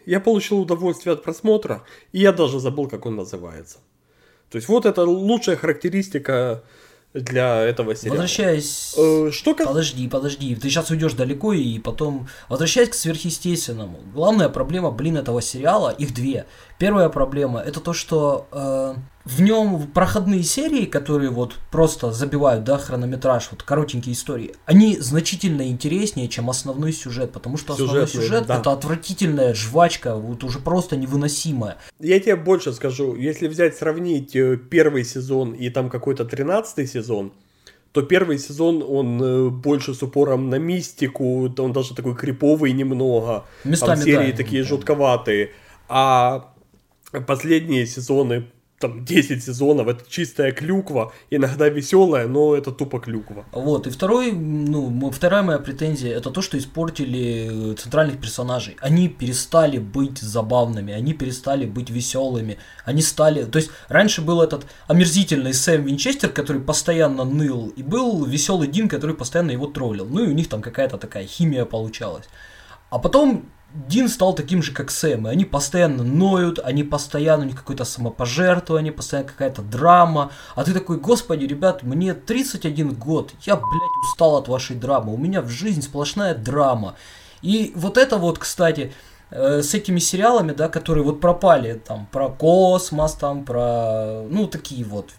я 0.05 0.19
получил 0.19 0.59
удовольствие 0.59 1.13
от 1.13 1.23
просмотра, 1.23 1.83
и 2.11 2.19
я 2.19 2.31
даже 2.31 2.59
забыл, 2.59 2.87
как 2.87 3.05
он 3.05 3.15
называется. 3.15 3.77
То 4.49 4.57
есть, 4.57 4.67
вот 4.67 4.85
это 4.85 5.03
лучшая 5.03 5.55
характеристика 5.55 6.63
для 7.13 7.61
этого 7.61 7.95
сериала. 7.95 8.15
Возвращаясь... 8.15 8.95
Э, 8.97 9.31
что 9.31 9.53
как... 9.53 9.67
Подожди, 9.67 10.07
подожди, 10.07 10.55
ты 10.55 10.69
сейчас 10.69 10.89
уйдешь 10.89 11.13
далеко 11.13 11.53
и 11.53 11.79
потом... 11.79 12.27
Возвращаясь 12.49 12.89
к 12.89 12.93
сверхъестественному. 12.93 13.99
Главная 14.13 14.49
проблема, 14.49 14.91
блин, 14.91 15.17
этого 15.17 15.41
сериала, 15.41 15.89
их 15.89 16.13
две. 16.13 16.45
Первая 16.77 17.09
проблема, 17.09 17.59
это 17.59 17.79
то, 17.79 17.93
что 17.93 18.47
э, 18.51 18.95
в 19.25 19.41
нем 19.41 19.87
проходные 19.87 20.43
серии, 20.43 20.85
которые 20.85 21.29
вот 21.29 21.55
просто 21.71 22.11
забивают, 22.11 22.63
да, 22.63 22.77
хронометраж, 22.77 23.49
вот 23.51 23.63
коротенькие 23.63 24.13
истории, 24.13 24.55
они 24.65 24.97
значительно 24.97 25.67
интереснее, 25.67 26.27
чем 26.27 26.49
основной 26.49 26.93
сюжет, 26.93 27.31
потому 27.31 27.57
что 27.57 27.73
основной 27.73 28.07
сюжет, 28.07 28.47
да. 28.47 28.59
это 28.59 28.71
отвратительная 28.71 29.53
жвачка, 29.53 30.15
вот 30.15 30.43
уже 30.43 30.59
просто 30.59 30.95
невыносимая. 30.97 31.77
Я 31.99 32.19
тебе 32.19 32.35
больше 32.35 32.73
скажу, 32.73 33.15
если 33.15 33.47
взять, 33.47 33.77
сравнить 33.77 34.35
э, 34.35 34.57
первый 34.57 35.03
сезон 35.03 35.53
и 35.53 35.69
там 35.69 35.89
какой-то 35.89 36.25
тринадцатый 36.25 36.87
сезон, 36.87 37.33
то 37.91 38.01
первый 38.01 38.39
сезон, 38.39 38.83
он 38.87 39.21
э, 39.21 39.49
больше 39.49 39.93
с 39.93 40.01
упором 40.01 40.49
на 40.49 40.55
мистику, 40.55 41.53
он 41.57 41.73
даже 41.73 41.93
такой 41.93 42.15
криповый 42.15 42.71
немного, 42.71 43.45
Местами, 43.63 43.95
там 43.95 44.03
серии 44.03 44.31
да, 44.31 44.37
такие 44.37 44.63
да. 44.63 44.69
жутковатые, 44.69 45.51
а 45.89 46.53
последние 47.27 47.85
сезоны 47.85 48.47
там 48.81 49.05
10 49.05 49.43
сезонов, 49.43 49.87
это 49.87 50.03
чистая 50.09 50.51
клюква, 50.51 51.13
иногда 51.29 51.69
веселая, 51.69 52.27
но 52.27 52.55
это 52.55 52.71
тупо 52.71 52.99
клюква. 52.99 53.45
Вот, 53.51 53.87
и 53.87 53.89
второй, 53.89 54.31
ну, 54.31 55.11
вторая 55.11 55.43
моя 55.43 55.59
претензия, 55.59 56.17
это 56.17 56.31
то, 56.31 56.41
что 56.41 56.57
испортили 56.57 57.75
центральных 57.75 58.19
персонажей. 58.19 58.75
Они 58.81 59.07
перестали 59.07 59.77
быть 59.77 60.17
забавными, 60.17 60.93
они 60.93 61.13
перестали 61.13 61.65
быть 61.65 61.89
веселыми, 61.89 62.57
они 62.83 63.01
стали... 63.01 63.45
То 63.45 63.57
есть, 63.59 63.71
раньше 63.87 64.21
был 64.21 64.41
этот 64.41 64.65
омерзительный 64.87 65.53
Сэм 65.53 65.85
Винчестер, 65.85 66.29
который 66.29 66.61
постоянно 66.61 67.23
ныл, 67.23 67.71
и 67.75 67.83
был 67.83 68.25
веселый 68.25 68.67
Дин, 68.67 68.89
который 68.89 69.15
постоянно 69.15 69.51
его 69.51 69.67
троллил. 69.67 70.07
Ну, 70.07 70.23
и 70.23 70.27
у 70.27 70.33
них 70.33 70.49
там 70.49 70.61
какая-то 70.61 70.97
такая 70.97 71.25
химия 71.25 71.65
получалась. 71.65 72.25
А 72.89 72.99
потом 72.99 73.45
Дин 73.73 74.09
стал 74.09 74.33
таким 74.33 74.61
же, 74.61 74.73
как 74.73 74.91
Сэм, 74.91 75.27
и 75.27 75.31
они 75.31 75.45
постоянно 75.45 76.03
ноют, 76.03 76.59
они 76.59 76.83
постоянно, 76.83 77.43
у 77.43 77.47
них 77.47 77.55
какое-то 77.55 77.85
самопожертвование, 77.85 78.91
постоянно 78.91 79.29
какая-то 79.29 79.61
драма, 79.61 80.31
а 80.55 80.63
ты 80.63 80.73
такой, 80.73 80.97
господи, 80.97 81.45
ребят, 81.45 81.81
мне 81.83 82.13
31 82.13 82.93
год, 82.95 83.31
я, 83.43 83.55
блядь, 83.55 83.97
устал 84.03 84.35
от 84.35 84.49
вашей 84.49 84.75
драмы, 84.75 85.13
у 85.13 85.17
меня 85.17 85.41
в 85.41 85.49
жизни 85.49 85.81
сплошная 85.81 86.35
драма. 86.35 86.95
И 87.41 87.71
вот 87.75 87.97
это 87.97 88.17
вот, 88.17 88.39
кстати, 88.39 88.93
э, 89.29 89.61
с 89.61 89.73
этими 89.73 89.99
сериалами, 89.99 90.51
да, 90.51 90.67
которые 90.67 91.05
вот 91.05 91.21
пропали, 91.21 91.81
там, 91.85 92.07
про 92.11 92.27
космос, 92.27 93.13
там, 93.13 93.45
про, 93.45 94.23
ну, 94.29 94.47
такие 94.47 94.83
вот, 94.83 95.11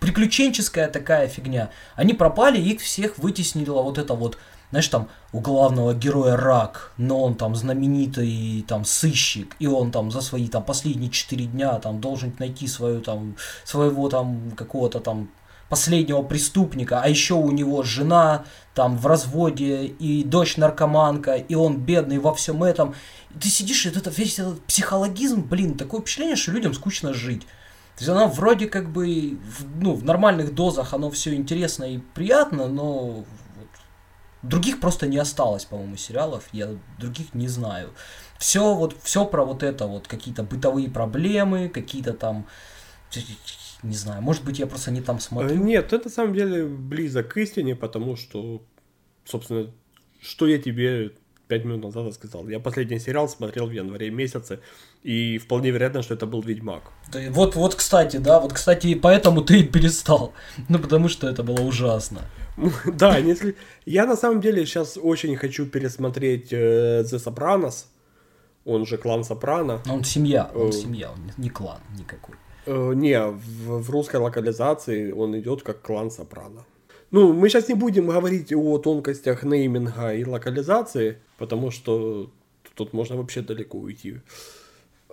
приключенческая 0.00 0.88
такая 0.88 1.28
фигня, 1.28 1.70
они 1.96 2.14
пропали, 2.14 2.58
их 2.58 2.80
всех 2.80 3.18
вытеснила 3.18 3.82
вот 3.82 3.98
это 3.98 4.14
вот 4.14 4.38
знаешь, 4.72 4.88
там 4.88 5.08
у 5.32 5.40
главного 5.40 5.92
героя 5.92 6.34
рак, 6.34 6.92
но 6.96 7.22
он 7.22 7.34
там 7.34 7.54
знаменитый 7.54 8.64
там 8.66 8.86
сыщик, 8.86 9.54
и 9.58 9.66
он 9.66 9.92
там 9.92 10.10
за 10.10 10.22
свои 10.22 10.48
там 10.48 10.64
последние 10.64 11.10
четыре 11.10 11.44
дня 11.44 11.78
там 11.78 12.00
должен 12.00 12.34
найти 12.38 12.66
свою 12.66 13.02
там 13.02 13.36
своего 13.64 14.08
там 14.08 14.52
какого-то 14.56 15.00
там 15.00 15.28
последнего 15.68 16.22
преступника, 16.22 17.02
а 17.02 17.08
еще 17.08 17.34
у 17.34 17.50
него 17.50 17.82
жена 17.82 18.44
там 18.74 18.96
в 18.96 19.06
разводе 19.06 19.84
и 19.86 20.24
дочь 20.24 20.56
наркоманка, 20.56 21.34
и 21.34 21.54
он 21.54 21.76
бедный 21.76 22.18
во 22.18 22.34
всем 22.34 22.64
этом. 22.64 22.94
И 23.34 23.38
ты 23.38 23.48
сидишь, 23.48 23.84
и 23.84 23.90
это 23.90 24.08
весь 24.08 24.38
этот 24.38 24.62
психологизм, 24.64 25.42
блин, 25.42 25.76
такое 25.76 26.00
впечатление, 26.00 26.36
что 26.36 26.52
людям 26.52 26.72
скучно 26.72 27.12
жить. 27.12 27.42
То 27.96 28.04
есть 28.04 28.08
она 28.08 28.26
вроде 28.26 28.68
как 28.68 28.90
бы, 28.90 29.38
ну, 29.80 29.94
в 29.94 30.04
нормальных 30.04 30.54
дозах 30.54 30.94
оно 30.94 31.10
все 31.10 31.34
интересно 31.34 31.84
и 31.84 31.98
приятно, 32.14 32.68
но 32.68 33.24
Других 34.42 34.80
просто 34.80 35.06
не 35.06 35.18
осталось, 35.18 35.64
по-моему, 35.64 35.96
сериалов, 35.96 36.48
я 36.52 36.76
других 36.98 37.34
не 37.34 37.48
знаю. 37.48 37.90
Все 38.38 38.74
вот, 38.74 38.96
все 39.02 39.24
про 39.24 39.44
вот 39.44 39.62
это 39.62 39.86
вот, 39.86 40.08
какие-то 40.08 40.42
бытовые 40.42 40.90
проблемы, 40.90 41.68
какие-то 41.68 42.12
там, 42.12 42.46
не 43.82 43.94
знаю, 43.94 44.20
может 44.22 44.44
быть, 44.44 44.58
я 44.58 44.66
просто 44.66 44.90
не 44.90 45.00
там 45.00 45.20
смотрю. 45.20 45.56
Нет, 45.56 45.92
это 45.92 46.04
на 46.06 46.10
самом 46.10 46.34
деле 46.34 46.66
близок 46.66 47.28
к 47.28 47.36
истине, 47.36 47.76
потому 47.76 48.16
что, 48.16 48.62
собственно, 49.24 49.70
что 50.20 50.46
я 50.48 50.58
тебе 50.58 51.12
пять 51.52 51.64
минут 51.64 51.82
назад 51.84 52.14
сказал. 52.14 52.48
Я 52.48 52.60
последний 52.60 52.98
сериал 52.98 53.28
смотрел 53.28 53.66
в 53.66 53.72
январе 53.72 54.10
месяце, 54.10 54.60
и 55.02 55.38
вполне 55.38 55.70
вероятно, 55.70 56.02
что 56.02 56.14
это 56.14 56.26
был 56.26 56.40
Ведьмак. 56.40 56.82
Вот, 57.30 57.56
вот, 57.56 57.74
кстати, 57.74 58.16
да, 58.16 58.40
вот, 58.40 58.52
кстати, 58.52 58.94
поэтому 58.94 59.42
ты 59.42 59.60
и 59.60 59.64
перестал. 59.64 60.32
Ну, 60.68 60.78
потому 60.78 61.08
что 61.08 61.28
это 61.28 61.42
было 61.42 61.60
ужасно. 61.60 62.20
Да, 62.86 63.18
если... 63.18 63.54
Я 63.84 64.06
на 64.06 64.16
самом 64.16 64.40
деле 64.40 64.66
сейчас 64.66 64.98
очень 65.02 65.36
хочу 65.36 65.66
пересмотреть 65.66 66.52
э, 66.52 67.02
The 67.02 67.18
Sopranos, 67.18 67.86
он 68.64 68.86
же 68.86 68.98
клан 68.98 69.24
Сопрано. 69.24 69.80
Он 69.88 70.04
семья, 70.04 70.50
он 70.54 70.68
э, 70.68 70.72
семья, 70.72 71.10
он 71.10 71.32
не 71.36 71.50
клан 71.50 71.80
никакой. 71.98 72.36
Э, 72.66 72.92
не, 72.94 73.20
в, 73.20 73.82
в 73.82 73.90
русской 73.90 74.16
локализации 74.16 75.12
он 75.12 75.38
идет 75.38 75.62
как 75.62 75.82
клан 75.82 76.10
Сопрано. 76.10 76.64
Ну, 77.10 77.32
мы 77.32 77.48
сейчас 77.48 77.68
не 77.68 77.74
будем 77.74 78.06
говорить 78.06 78.52
о 78.52 78.78
тонкостях 78.78 79.42
нейминга 79.42 80.14
и 80.14 80.24
локализации, 80.24 81.18
потому 81.36 81.70
что 81.70 82.30
тут 82.74 82.94
можно 82.94 83.16
вообще 83.16 83.42
далеко 83.42 83.78
уйти. 83.78 84.20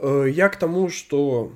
Я 0.01 0.47
к 0.47 0.55
тому, 0.55 0.89
что 0.89 1.51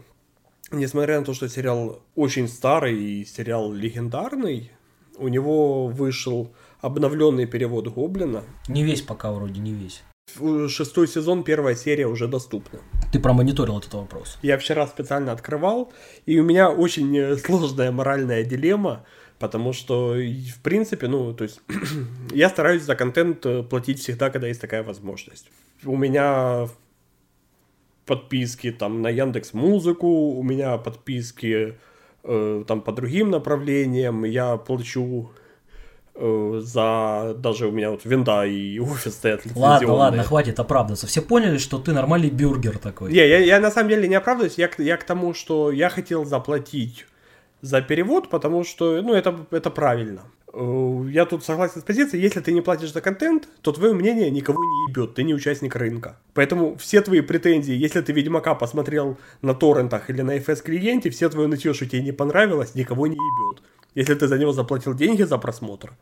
несмотря 0.74 1.20
на 1.20 1.26
то, 1.26 1.34
что 1.34 1.48
сериал 1.48 2.02
очень 2.16 2.50
старый 2.50 3.02
и 3.02 3.26
сериал 3.26 3.72
легендарный, 3.72 4.72
у 5.18 5.28
него 5.28 5.88
вышел 5.88 6.54
обновленный 6.82 7.46
перевод 7.46 7.88
Гоблина. 7.88 8.44
Не 8.68 8.84
весь 8.84 9.02
пока 9.02 9.32
вроде, 9.32 9.60
не 9.62 9.74
весь. 9.74 10.04
Шестой 10.70 11.08
сезон, 11.08 11.44
первая 11.44 11.76
серия 11.76 12.08
уже 12.08 12.28
доступна. 12.28 12.80
Ты 13.12 13.20
промониторил 13.20 13.78
этот 13.78 13.94
вопрос? 13.94 14.40
Я 14.42 14.58
вчера 14.58 14.88
специально 14.88 15.32
открывал, 15.32 15.94
и 16.26 16.40
у 16.40 16.44
меня 16.44 16.70
очень 16.70 17.16
э, 17.16 17.38
сложная 17.38 17.92
моральная 17.92 18.44
дилемма, 18.44 19.06
потому 19.38 19.74
что, 19.74 20.16
в 20.16 20.62
принципе, 20.64 21.08
ну, 21.08 21.34
то 21.34 21.44
есть, 21.44 21.62
я 22.34 22.50
стараюсь 22.50 22.84
за 22.84 22.96
контент 22.96 23.46
э, 23.46 23.64
платить 23.64 24.00
всегда, 24.00 24.30
когда 24.30 24.48
есть 24.48 24.62
такая 24.62 24.82
возможность. 24.82 25.50
У 25.86 25.96
меня 25.96 26.68
подписки 28.06 28.72
там 28.72 29.02
на 29.02 29.10
Яндекс 29.10 29.54
Музыку, 29.54 30.08
у 30.08 30.44
меня 30.44 30.78
подписки 30.78 31.78
там 32.24 32.82
по 32.82 32.92
другим 32.92 33.32
направлениям, 33.32 34.24
я 34.24 34.56
плачу 34.58 35.30
э, 36.16 36.62
за 36.64 37.36
даже 37.38 37.68
у 37.68 37.72
меня 37.72 37.92
вот 37.92 38.06
винда 38.06 38.46
и 38.46 38.80
офис 38.80 39.14
стоят 39.14 39.42
Ладно, 39.56 39.94
ладно, 39.94 40.24
хватит 40.24 40.60
оправдываться. 40.60 41.08
Все 41.08 41.22
поняли, 41.22 41.58
что 41.58 41.80
ты 41.80 41.92
нормальный 41.92 42.30
бюргер 42.30 42.78
такой. 42.78 43.12
Не, 43.12 43.28
я, 43.28 43.40
я 43.40 43.60
на 43.60 43.72
самом 43.72 43.90
деле 43.90 44.08
не 44.08 44.16
оправдываюсь, 44.16 44.58
я, 44.58 44.70
я 44.78 44.98
к 44.98 45.04
тому, 45.04 45.34
что 45.34 45.72
я 45.72 45.90
хотел 45.90 46.24
заплатить 46.26 47.06
за 47.62 47.82
перевод, 47.82 48.30
потому 48.30 48.64
что, 48.64 49.02
ну, 49.02 49.14
это, 49.14 49.36
это 49.52 49.70
правильно. 49.70 50.24
Э, 50.54 51.06
я 51.10 51.26
тут 51.26 51.44
согласен 51.44 51.82
с 51.82 51.84
позицией, 51.84 52.22
если 52.22 52.40
ты 52.40 52.52
не 52.52 52.62
платишь 52.62 52.94
за 52.94 53.02
контент, 53.02 53.48
то 53.62 53.72
твое 53.72 53.94
мнение 53.94 54.30
никого 54.30 54.64
не 54.64 54.90
ебет, 54.90 55.16
ты 55.16 55.24
не 55.24 55.34
участник 55.34 55.76
рынка. 55.76 56.18
Поэтому 56.34 56.78
все 56.78 57.02
твои 57.02 57.22
претензии, 57.22 57.74
если 57.74 58.02
ты 58.02 58.14
Ведьмака 58.14 58.54
посмотрел 58.54 59.18
на 59.42 59.56
торрентах 59.56 60.10
или 60.10 60.22
на 60.22 60.38
FS 60.38 60.62
клиенте, 60.64 61.10
все 61.10 61.30
твое 61.30 61.48
нытье, 61.48 61.74
что 61.74 61.88
тебе 61.88 62.04
не 62.04 62.12
понравилось, 62.12 62.76
никого 62.76 63.08
не 63.08 63.16
ебет. 63.16 63.64
Если 63.96 64.14
ты 64.14 64.28
за 64.28 64.38
него 64.38 64.54
заплатил 64.54 64.94
деньги 64.94 65.24
за 65.24 65.38
просмотр, 65.40 65.94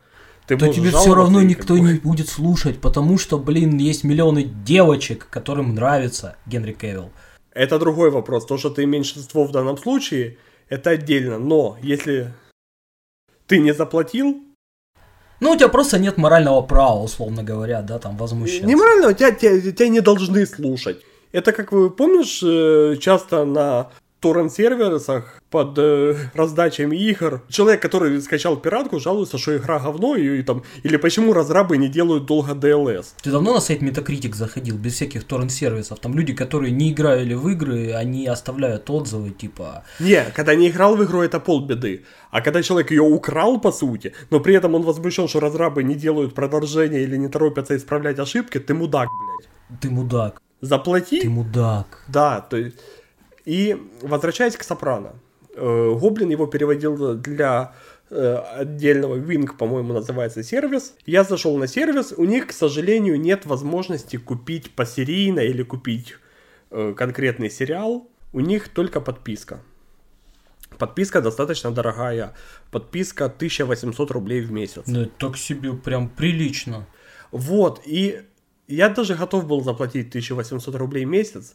ты 0.46 0.56
то 0.58 0.72
тебе 0.72 0.90
все 0.90 1.14
равно 1.14 1.40
никто 1.40 1.78
не 1.78 1.94
будет 1.94 2.28
слушать, 2.28 2.80
потому 2.80 3.16
что, 3.16 3.38
блин, 3.38 3.78
есть 3.78 4.04
миллионы 4.04 4.44
девочек, 4.44 5.28
которым 5.30 5.74
нравится 5.74 6.36
Генри 6.46 6.72
Кевилл. 6.72 7.10
Это 7.52 7.78
другой 7.78 8.10
вопрос. 8.10 8.46
То, 8.46 8.58
что 8.58 8.70
ты 8.70 8.86
меньшинство 8.86 9.44
в 9.44 9.52
данном 9.52 9.78
случае, 9.78 10.38
это 10.68 10.90
отдельно. 10.90 11.38
Но 11.38 11.76
если 11.82 12.32
ты 13.52 13.58
не 13.58 13.74
заплатил? 13.74 14.42
Ну, 15.40 15.50
у 15.50 15.56
тебя 15.56 15.68
просто 15.68 15.98
нет 15.98 16.16
морального 16.16 16.62
права, 16.62 17.02
условно 17.02 17.42
говоря, 17.42 17.82
да, 17.82 17.98
там, 17.98 18.16
возмущаться. 18.16 18.66
Не 18.66 18.76
морального, 18.76 19.12
тебя, 19.12 19.30
тебя, 19.30 19.60
тебя 19.60 19.88
не 19.88 20.00
должны 20.00 20.46
слушать. 20.46 21.02
Это, 21.32 21.52
как 21.52 21.70
вы 21.70 21.90
помнишь, 21.90 22.42
э, 22.42 22.96
часто 22.98 23.44
на 23.44 23.90
торрент-сервисах 24.22 25.42
под 25.50 25.78
э, 25.78 26.16
раздачами 26.34 26.96
игр. 26.96 27.42
Человек, 27.48 27.82
который 27.82 28.20
скачал 28.22 28.56
пиратку, 28.56 29.00
жалуется, 29.00 29.36
что 29.36 29.56
игра 29.56 29.78
говно, 29.78 30.16
и, 30.16 30.38
и 30.38 30.42
там, 30.42 30.62
или 30.84 30.96
почему 30.96 31.32
разрабы 31.34 31.76
не 31.76 31.88
делают 31.88 32.24
долго 32.24 32.52
DLS. 32.52 33.06
Ты 33.22 33.30
давно 33.30 33.52
на 33.52 33.60
сайт 33.60 33.82
Metacritic 33.82 34.34
заходил, 34.34 34.78
без 34.78 34.94
всяких 34.94 35.24
торрент-сервисов? 35.24 35.98
Там 35.98 36.14
люди, 36.14 36.32
которые 36.32 36.70
не 36.70 36.92
играли 36.92 37.34
в 37.34 37.48
игры, 37.48 37.92
они 37.92 38.26
оставляют 38.26 38.88
отзывы, 38.88 39.30
типа... 39.30 39.84
Не, 40.00 40.24
когда 40.34 40.54
не 40.54 40.68
играл 40.68 40.96
в 40.96 41.04
игру, 41.04 41.20
это 41.20 41.40
полбеды. 41.40 42.04
А 42.30 42.40
когда 42.40 42.62
человек 42.62 42.92
ее 42.92 43.02
украл, 43.02 43.60
по 43.60 43.72
сути, 43.72 44.14
но 44.30 44.40
при 44.40 44.54
этом 44.54 44.74
он 44.74 44.82
возмущен, 44.82 45.28
что 45.28 45.40
разрабы 45.40 45.82
не 45.82 45.94
делают 45.94 46.34
продолжение 46.34 47.02
или 47.02 47.16
не 47.16 47.28
торопятся 47.28 47.76
исправлять 47.76 48.18
ошибки, 48.18 48.58
ты 48.58 48.72
мудак, 48.72 49.08
блядь. 49.08 49.80
Ты 49.80 49.90
мудак. 49.90 50.40
Заплати. 50.60 51.20
Ты 51.20 51.28
мудак. 51.28 52.04
Да, 52.08 52.40
то 52.40 52.56
есть... 52.56 52.76
И 53.44 53.76
возвращаясь 54.02 54.56
к 54.56 54.62
Сопрано. 54.62 55.14
Э, 55.54 55.94
Гоблин 55.98 56.30
его 56.30 56.46
переводил 56.46 57.16
для 57.16 57.74
э, 58.10 58.34
отдельного 58.58 59.16
Wing, 59.16 59.56
по-моему, 59.56 59.92
называется 59.92 60.42
сервис. 60.42 60.94
Я 61.06 61.24
зашел 61.24 61.56
на 61.56 61.66
сервис, 61.66 62.14
у 62.16 62.24
них, 62.24 62.48
к 62.48 62.52
сожалению, 62.52 63.20
нет 63.20 63.46
возможности 63.46 64.16
купить 64.16 64.70
посерийно 64.70 65.40
или 65.40 65.62
купить 65.62 66.14
э, 66.70 66.94
конкретный 66.96 67.50
сериал. 67.50 68.08
У 68.32 68.40
них 68.40 68.68
только 68.68 69.00
подписка. 69.00 69.60
Подписка 70.78 71.20
достаточно 71.20 71.70
дорогая. 71.70 72.34
Подписка 72.70 73.26
1800 73.26 74.10
рублей 74.10 74.40
в 74.40 74.52
месяц. 74.52 74.84
Ну, 74.86 75.02
это 75.02 75.12
так 75.18 75.36
себе 75.36 75.74
прям 75.74 76.08
прилично. 76.08 76.86
Вот, 77.30 77.80
и 77.84 78.22
я 78.68 78.88
даже 78.88 79.14
готов 79.14 79.46
был 79.46 79.62
заплатить 79.62 80.08
1800 80.08 80.74
рублей 80.76 81.04
в 81.04 81.08
месяц, 81.08 81.54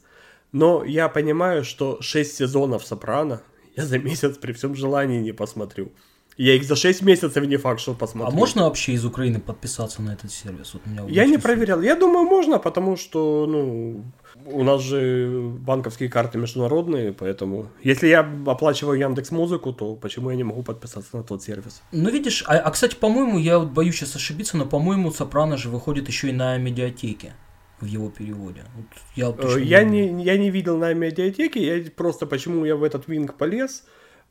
но 0.52 0.84
я 0.84 1.10
понимаю, 1.10 1.64
что 1.64 2.02
6 2.02 2.36
сезонов 2.36 2.86
Сопрано 2.86 3.42
я 3.76 3.86
за 3.86 4.00
месяц 4.00 4.38
при 4.38 4.54
всем 4.54 4.76
желании 4.76 5.20
не 5.20 5.34
посмотрю. 5.34 5.92
Я 6.38 6.54
их 6.54 6.64
за 6.66 6.76
6 6.76 7.02
месяцев 7.02 7.44
не 7.48 7.58
факт, 7.58 7.80
что 7.80 7.96
посмотрю. 7.96 8.32
А 8.34 8.38
можно 8.38 8.64
вообще 8.64 8.94
из 8.94 9.04
Украины 9.04 9.40
подписаться 9.40 10.04
на 10.04 10.14
этот 10.14 10.32
сервис? 10.32 10.74
Вот 10.74 10.86
меня 10.86 11.04
я 11.08 11.26
не 11.26 11.40
проверял. 11.40 11.82
Я 11.82 11.96
думаю, 11.96 12.26
можно, 12.26 12.60
потому 12.60 12.96
что, 12.96 13.48
ну, 13.48 14.04
у 14.46 14.64
нас 14.64 14.82
же 14.82 15.52
банковские 15.60 16.10
карты 16.10 16.38
международные, 16.38 17.12
поэтому 17.12 17.70
если 17.84 18.08
я 18.08 18.20
оплачиваю 18.46 19.00
Яндекс 19.00 19.32
Музыку, 19.32 19.74
то 19.74 19.96
почему 19.96 20.30
я 20.30 20.36
не 20.36 20.44
могу 20.44 20.62
подписаться 20.62 21.18
на 21.18 21.24
тот 21.24 21.42
сервис? 21.42 21.82
Ну, 21.92 22.10
видишь, 22.12 22.44
а, 22.46 22.58
а 22.58 22.70
кстати, 22.70 22.96
по-моему, 22.96 23.40
я 23.40 23.58
вот 23.58 23.70
боюсь 23.70 23.96
сейчас 23.96 24.16
ошибиться, 24.16 24.58
но, 24.58 24.66
по-моему, 24.66 25.12
Сопрано 25.12 25.58
же 25.58 25.70
выходит 25.70 26.08
еще 26.08 26.30
и 26.30 26.34
на 26.34 26.58
медиатеке 26.58 27.34
в 27.80 27.86
его 27.86 28.10
переводе. 28.10 28.64
Вот 28.76 28.86
я, 29.16 29.58
э, 29.58 29.62
я, 29.62 29.84
не, 29.84 30.24
я 30.24 30.38
не 30.38 30.50
видел 30.50 30.78
на 30.78 30.94
медиатеке, 30.94 31.60
я 31.66 31.92
просто 31.92 32.26
почему 32.26 32.66
я 32.66 32.76
в 32.76 32.84
этот 32.84 33.08
винг 33.08 33.36
полез, 33.36 33.86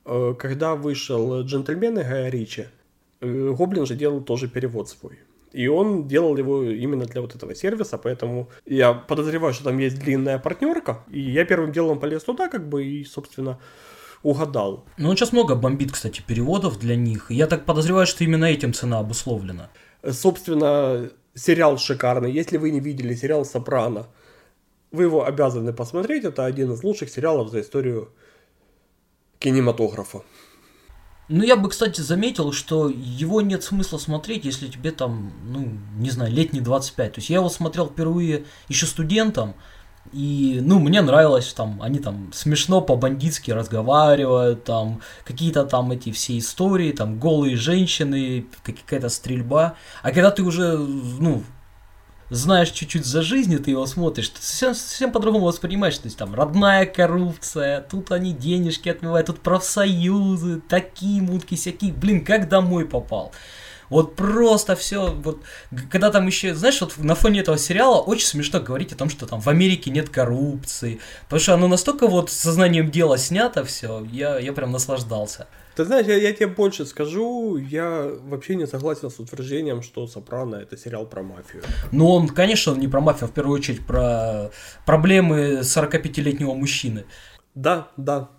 э, 0.05 0.35
когда 0.39 0.75
вышел 0.75 1.43
«Джентльмены» 1.43 2.03
Гая 2.03 2.31
Ричи, 2.31 2.67
э, 3.21 3.55
Гоблин 3.57 3.87
же 3.87 3.95
делал 3.95 4.21
тоже 4.21 4.49
перевод 4.49 4.89
свой. 4.89 5.19
И 5.53 5.69
он 5.69 6.07
делал 6.07 6.37
его 6.37 6.65
именно 6.65 7.07
для 7.07 7.21
вот 7.21 7.35
этого 7.35 7.55
сервиса, 7.55 7.99
поэтому 7.99 8.49
я 8.67 8.93
подозреваю, 8.93 9.55
что 9.55 9.65
там 9.65 9.79
есть 9.79 9.99
длинная 9.99 10.39
партнерка. 10.39 11.05
И 11.11 11.21
я 11.21 11.45
первым 11.45 11.73
делом 11.73 11.99
полез 11.99 12.25
туда, 12.25 12.49
как 12.49 12.69
бы, 12.69 12.85
и, 12.85 13.05
собственно, 13.05 13.59
угадал. 14.23 14.85
Ну, 14.99 15.09
он 15.09 15.17
сейчас 15.17 15.33
много 15.33 15.55
бомбит, 15.55 15.93
кстати, 15.93 16.23
переводов 16.27 16.79
для 16.79 16.97
них. 16.97 17.31
Я 17.31 17.47
так 17.47 17.65
подозреваю, 17.65 18.07
что 18.07 18.25
именно 18.25 18.45
этим 18.45 18.75
цена 18.75 18.99
обусловлена. 18.99 19.71
Собственно, 20.11 21.11
сериал 21.37 21.79
шикарный. 21.79 22.33
Если 22.33 22.57
вы 22.57 22.71
не 22.71 22.81
видели 22.81 23.15
сериал 23.15 23.45
«Сопрано», 23.45 24.07
вы 24.91 25.05
его 25.05 25.25
обязаны 25.25 25.73
посмотреть. 25.73 26.25
Это 26.25 26.45
один 26.45 26.73
из 26.73 26.83
лучших 26.83 27.11
сериалов 27.11 27.51
за 27.51 27.61
историю 27.61 28.11
кинематографа. 29.39 30.23
Ну, 31.29 31.43
я 31.43 31.57
бы, 31.57 31.69
кстати, 31.69 32.01
заметил, 32.01 32.53
что 32.53 32.89
его 32.89 33.41
нет 33.41 33.63
смысла 33.65 33.99
смотреть, 33.99 34.45
если 34.45 34.69
тебе 34.69 34.93
там, 34.93 35.33
ну, 35.45 35.73
не 35.99 36.11
знаю, 36.11 36.33
летний 36.33 36.61
25. 36.61 37.15
То 37.15 37.19
есть 37.19 37.31
я 37.31 37.39
его 37.39 37.49
смотрел 37.49 37.89
впервые 37.89 38.45
еще 38.69 38.87
студентом, 38.87 39.55
и, 40.13 40.61
ну, 40.63 40.79
мне 40.79 41.03
нравилось, 41.03 41.53
там, 41.53 41.81
они 41.83 41.99
там 41.99 42.31
смешно 42.33 42.81
по-бандитски 42.81 43.51
разговаривают, 43.51 44.65
там, 44.65 45.01
какие-то 45.25 45.65
там 45.65 45.91
эти 45.93 46.13
все 46.13 46.39
истории, 46.39 46.93
там, 46.93 47.19
голые 47.19 47.57
женщины, 47.57 48.47
какая-то 48.63 49.09
стрельба. 49.09 49.75
А 50.03 50.11
когда 50.11 50.31
ты 50.31 50.43
уже, 50.43 50.77
ну, 50.77 51.43
знаешь 52.31 52.71
чуть-чуть 52.71 53.05
за 53.05 53.23
жизнь, 53.23 53.57
ты 53.59 53.71
его 53.71 53.87
смотришь, 53.87 54.29
ты 54.31 54.43
совсем, 54.43 54.75
совсем 54.75 55.13
по-другому 55.13 55.47
воспринимаешь. 55.47 55.99
То 55.99 56.07
есть 56.07 56.19
там 56.19 56.35
родная 56.35 56.87
коррупция, 56.87 57.83
тут 57.83 58.11
они 58.11 58.33
денежки 58.33 58.89
отмывают, 58.89 59.29
тут 59.29 59.41
профсоюзы, 59.41 60.61
такие 60.69 61.23
мутки, 61.23 61.55
всякие. 61.55 61.93
Блин, 61.93 62.25
как 62.25 62.49
домой 62.49 62.85
попал. 62.85 63.33
Вот 63.91 64.17
просто 64.17 64.77
все, 64.77 65.13
вот, 65.13 65.41
когда 65.91 66.11
там 66.11 66.27
еще, 66.27 66.55
знаешь, 66.55 66.81
вот 66.81 66.99
на 66.99 67.15
фоне 67.15 67.41
этого 67.41 67.59
сериала 67.59 68.01
очень 68.01 68.27
смешно 68.27 68.61
говорить 68.61 68.93
о 68.93 68.97
том, 68.97 69.09
что 69.11 69.27
там 69.27 69.41
в 69.41 69.49
Америке 69.49 69.91
нет 69.91 70.09
коррупции, 70.09 71.01
потому 71.25 71.41
что 71.41 71.55
оно 71.55 71.69
настолько 71.69 72.07
вот 72.07 72.31
сознанием 72.31 72.91
дела 72.91 73.19
снято 73.19 73.65
все, 73.65 74.07
я, 74.13 74.39
я 74.39 74.53
прям 74.53 74.73
наслаждался. 74.73 75.47
Ты 75.77 75.85
знаешь, 75.85 76.07
я, 76.07 76.17
я 76.17 76.33
тебе 76.33 76.47
больше 76.47 76.87
скажу, 76.87 77.59
я 77.59 78.11
вообще 78.25 78.57
не 78.57 78.67
согласен 78.67 79.11
с 79.11 79.21
утверждением, 79.21 79.83
что 79.83 80.07
«Сопрано»— 80.07 80.57
это 80.57 80.79
сериал 80.79 81.05
про 81.05 81.23
мафию. 81.23 81.63
Ну, 81.93 82.09
он, 82.09 82.29
конечно, 82.29 82.73
он 82.73 82.79
не 82.79 82.89
про 82.89 83.03
мафию, 83.03 83.27
а 83.27 83.29
в 83.29 83.33
первую 83.33 83.59
очередь 83.59 83.87
про 83.87 84.51
проблемы 84.87 85.61
45-летнего 85.61 86.55
мужчины. 86.55 87.05
Да, 87.55 87.89
да. 87.99 88.31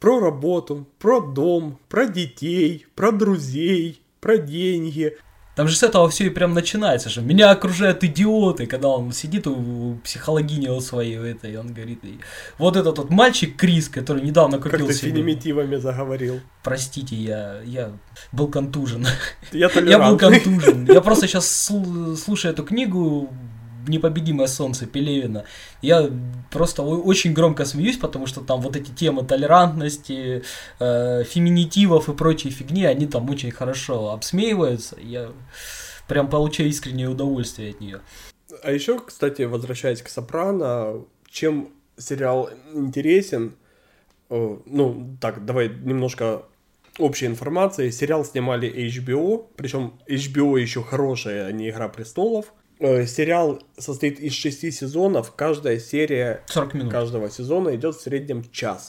Про 0.00 0.18
работу, 0.18 0.88
про 0.98 1.20
дом, 1.20 1.78
про 1.88 2.06
детей, 2.06 2.86
про 2.96 3.12
друзей, 3.12 4.01
про 4.22 4.38
деньги. 4.38 5.16
Там 5.54 5.68
же 5.68 5.76
с 5.76 5.82
этого 5.82 6.08
все 6.08 6.26
и 6.26 6.30
прям 6.30 6.54
начинается 6.54 7.10
же. 7.10 7.20
Меня 7.20 7.50
окружают 7.50 8.02
идиоты, 8.02 8.66
когда 8.66 8.88
он 8.88 9.12
сидит 9.12 9.46
у 9.46 9.98
психологини 10.02 10.68
у 10.68 10.80
своей 10.80 11.18
этой, 11.18 11.52
и 11.52 11.56
он 11.56 11.74
говорит, 11.74 12.02
и 12.04 12.20
вот 12.56 12.76
этот 12.76 12.96
вот 12.96 13.10
мальчик 13.10 13.54
Крис, 13.54 13.90
который 13.90 14.22
недавно 14.22 14.56
купил 14.58 14.86
как 14.86 14.96
себе... 14.96 15.10
феминитивами 15.10 15.76
заговорил. 15.76 16.40
Простите, 16.62 17.16
я, 17.16 17.60
я 17.66 17.92
был 18.30 18.48
контужен. 18.48 19.06
Я, 19.50 19.68
я 19.86 19.98
был 19.98 20.16
контужен. 20.16 20.86
Я 20.86 21.00
просто 21.02 21.26
сейчас 21.26 21.50
слушаю 21.50 22.54
эту 22.54 22.64
книгу, 22.64 23.28
непобедимое 23.88 24.46
солнце 24.46 24.86
Пелевина. 24.86 25.44
Я 25.80 26.10
просто 26.50 26.82
очень 26.82 27.32
громко 27.32 27.64
смеюсь, 27.64 27.96
потому 27.96 28.26
что 28.26 28.40
там 28.40 28.60
вот 28.60 28.76
эти 28.76 28.90
темы 28.90 29.24
толерантности, 29.24 30.42
э, 30.78 31.24
феминитивов 31.24 32.08
и 32.08 32.14
прочей 32.14 32.50
фигни, 32.50 32.84
они 32.84 33.06
там 33.06 33.28
очень 33.30 33.50
хорошо 33.50 34.10
обсмеиваются. 34.10 34.96
Я 35.00 35.30
прям 36.08 36.28
получаю 36.28 36.68
искреннее 36.68 37.08
удовольствие 37.08 37.70
от 37.70 37.80
нее. 37.80 38.00
А 38.62 38.70
еще, 38.70 38.98
кстати, 38.98 39.42
возвращаясь 39.42 40.02
к 40.02 40.08
Сопрано, 40.08 41.04
чем 41.28 41.70
сериал 41.96 42.50
интересен, 42.74 43.54
э, 44.30 44.56
ну, 44.66 45.16
так, 45.20 45.44
давай 45.44 45.68
немножко 45.68 46.42
общей 46.98 47.26
информации. 47.26 47.90
Сериал 47.90 48.24
снимали 48.24 48.70
HBO, 48.70 49.46
причем 49.56 49.94
HBO 50.06 50.60
еще 50.60 50.82
хорошая, 50.82 51.46
а 51.46 51.52
не 51.52 51.70
Игра 51.70 51.88
престолов. 51.88 52.52
Э, 52.82 53.06
сериал 53.06 53.62
состоит 53.78 54.18
из 54.18 54.32
шести 54.32 54.72
сезонов, 54.72 55.32
каждая 55.36 55.78
серия 55.78 56.42
40 56.46 56.74
минут. 56.74 56.92
каждого 56.92 57.30
сезона 57.30 57.76
идет 57.76 57.94
в 57.94 58.00
среднем 58.00 58.44
час. 58.50 58.88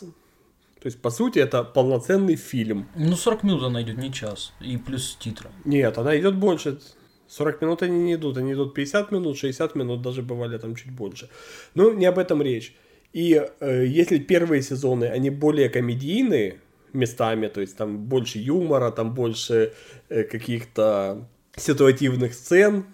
То 0.81 0.87
есть, 0.87 0.99
по 0.99 1.11
сути, 1.11 1.37
это 1.37 1.63
полноценный 1.63 2.35
фильм. 2.35 2.87
Ну, 2.95 3.15
40 3.15 3.43
минут 3.43 3.63
она 3.63 3.83
идет, 3.83 3.97
не 3.99 4.11
час. 4.11 4.51
И 4.61 4.77
плюс 4.77 5.15
титры. 5.19 5.51
Нет, 5.63 5.99
она 5.99 6.19
идет 6.19 6.35
больше. 6.35 6.79
40 7.27 7.61
минут 7.61 7.83
они 7.83 7.99
не 7.99 8.15
идут, 8.15 8.37
они 8.37 8.53
идут 8.53 8.73
50 8.73 9.11
минут, 9.11 9.37
60 9.37 9.75
минут, 9.75 10.01
даже 10.01 10.23
бывали 10.23 10.57
там 10.57 10.75
чуть 10.75 10.91
больше. 10.91 11.29
Но 11.75 11.93
не 11.93 12.07
об 12.07 12.17
этом 12.17 12.41
речь. 12.41 12.75
И 13.13 13.39
э, 13.59 13.85
если 13.85 14.17
первые 14.17 14.63
сезоны, 14.63 15.05
они 15.05 15.29
более 15.29 15.69
комедийные 15.69 16.59
местами, 16.93 17.47
то 17.47 17.61
есть 17.61 17.77
там 17.77 17.97
больше 17.97 18.39
юмора, 18.39 18.89
там 18.89 19.13
больше 19.13 19.73
э, 20.09 20.23
каких-то 20.23 21.27
ситуативных 21.55 22.33
сцен, 22.33 22.85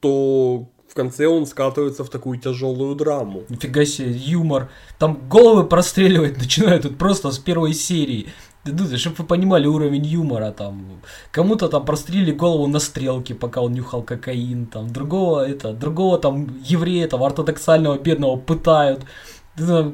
то 0.00 0.68
в 0.88 0.94
конце 0.94 1.26
он 1.26 1.46
скатывается 1.46 2.04
в 2.04 2.10
такую 2.10 2.38
тяжелую 2.38 2.96
драму. 2.96 3.44
Нифига 3.48 3.84
себе, 3.84 4.10
юмор. 4.10 4.70
Там 4.98 5.28
головы 5.28 5.64
простреливать 5.64 6.38
начинают 6.38 6.82
тут 6.82 6.98
просто 6.98 7.30
с 7.30 7.38
первой 7.38 7.74
серии. 7.74 8.26
Ну, 8.64 8.98
чтобы 8.98 9.16
вы 9.16 9.24
понимали 9.24 9.66
уровень 9.66 10.04
юмора 10.04 10.50
там. 10.52 11.00
Кому-то 11.30 11.68
там 11.68 11.84
прострелили 11.84 12.32
голову 12.32 12.66
на 12.66 12.78
стрелке, 12.78 13.34
пока 13.34 13.62
он 13.62 13.72
нюхал 13.72 14.02
кокаин. 14.02 14.66
Там 14.66 14.92
другого 14.92 15.48
это, 15.48 15.72
другого 15.72 16.18
там 16.18 16.60
еврея, 16.62 17.08
там 17.08 17.22
ортодоксального 17.22 17.98
бедного 17.98 18.36
пытают, 18.36 19.04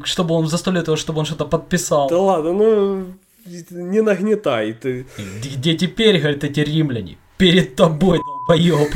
чтобы 0.04 0.34
он 0.34 0.48
заставляет 0.48 0.88
его, 0.88 0.96
чтобы 0.96 1.20
он 1.20 1.26
что-то 1.26 1.44
подписал. 1.44 2.08
Да 2.08 2.18
ладно, 2.18 2.52
ну 2.52 3.06
не 3.70 4.00
нагнетай 4.00 4.72
ты. 4.72 5.06
Где 5.44 5.76
теперь, 5.76 6.18
говорят, 6.18 6.42
эти 6.42 6.60
римляне? 6.60 7.18
Перед 7.37 7.76
тобой, 7.76 8.18
долбоеб. 8.18 8.95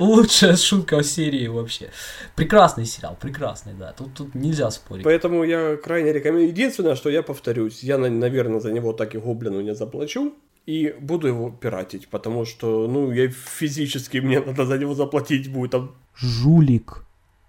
Лучшая 0.00 0.56
шутка 0.56 0.98
в 0.98 1.04
серии 1.04 1.46
вообще. 1.46 1.90
Прекрасный 2.34 2.84
сериал, 2.86 3.16
прекрасный, 3.20 3.74
да. 3.74 3.92
Тут, 3.92 4.14
тут 4.14 4.34
нельзя 4.34 4.70
спорить. 4.70 5.04
Поэтому 5.04 5.44
я 5.44 5.76
крайне 5.76 6.12
рекомендую. 6.12 6.48
Единственное, 6.48 6.96
что 6.96 7.10
я 7.10 7.22
повторюсь, 7.22 7.82
я, 7.82 7.98
наверное, 7.98 8.60
за 8.60 8.72
него 8.72 8.92
так 8.92 9.14
и 9.14 9.18
гоблину 9.18 9.60
не 9.60 9.74
заплачу. 9.74 10.34
И 10.66 10.94
буду 11.00 11.28
его 11.28 11.50
пиратить, 11.50 12.08
потому 12.08 12.44
что, 12.44 12.86
ну, 12.88 13.10
я 13.10 13.30
физически, 13.30 14.18
мне 14.18 14.40
надо 14.40 14.66
за 14.66 14.76
него 14.76 14.94
заплатить 14.94 15.50
будет. 15.50 15.70
Там... 15.70 15.94
Жулик. 16.14 17.04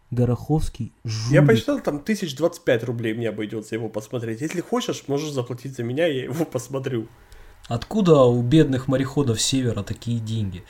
Гороховский 0.09 0.93
жулик. 1.03 1.33
Я 1.33 1.43
посчитал, 1.43 1.81
там 1.81 1.99
тысяч 1.99 2.35
двадцать 2.35 2.63
пять 2.63 2.83
рублей 2.83 3.13
мне 3.13 3.29
обойдется 3.29 3.75
его 3.75 3.89
посмотреть. 3.89 4.41
Если 4.41 4.61
хочешь, 4.61 5.03
можешь 5.07 5.31
заплатить 5.31 5.75
за 5.75 5.83
меня, 5.83 6.07
я 6.07 6.23
его 6.23 6.45
посмотрю. 6.45 7.07
Откуда 7.69 8.23
у 8.23 8.41
бедных 8.41 8.87
мореходов 8.87 9.39
севера 9.39 9.83
такие 9.83 10.19
деньги? 10.19 10.65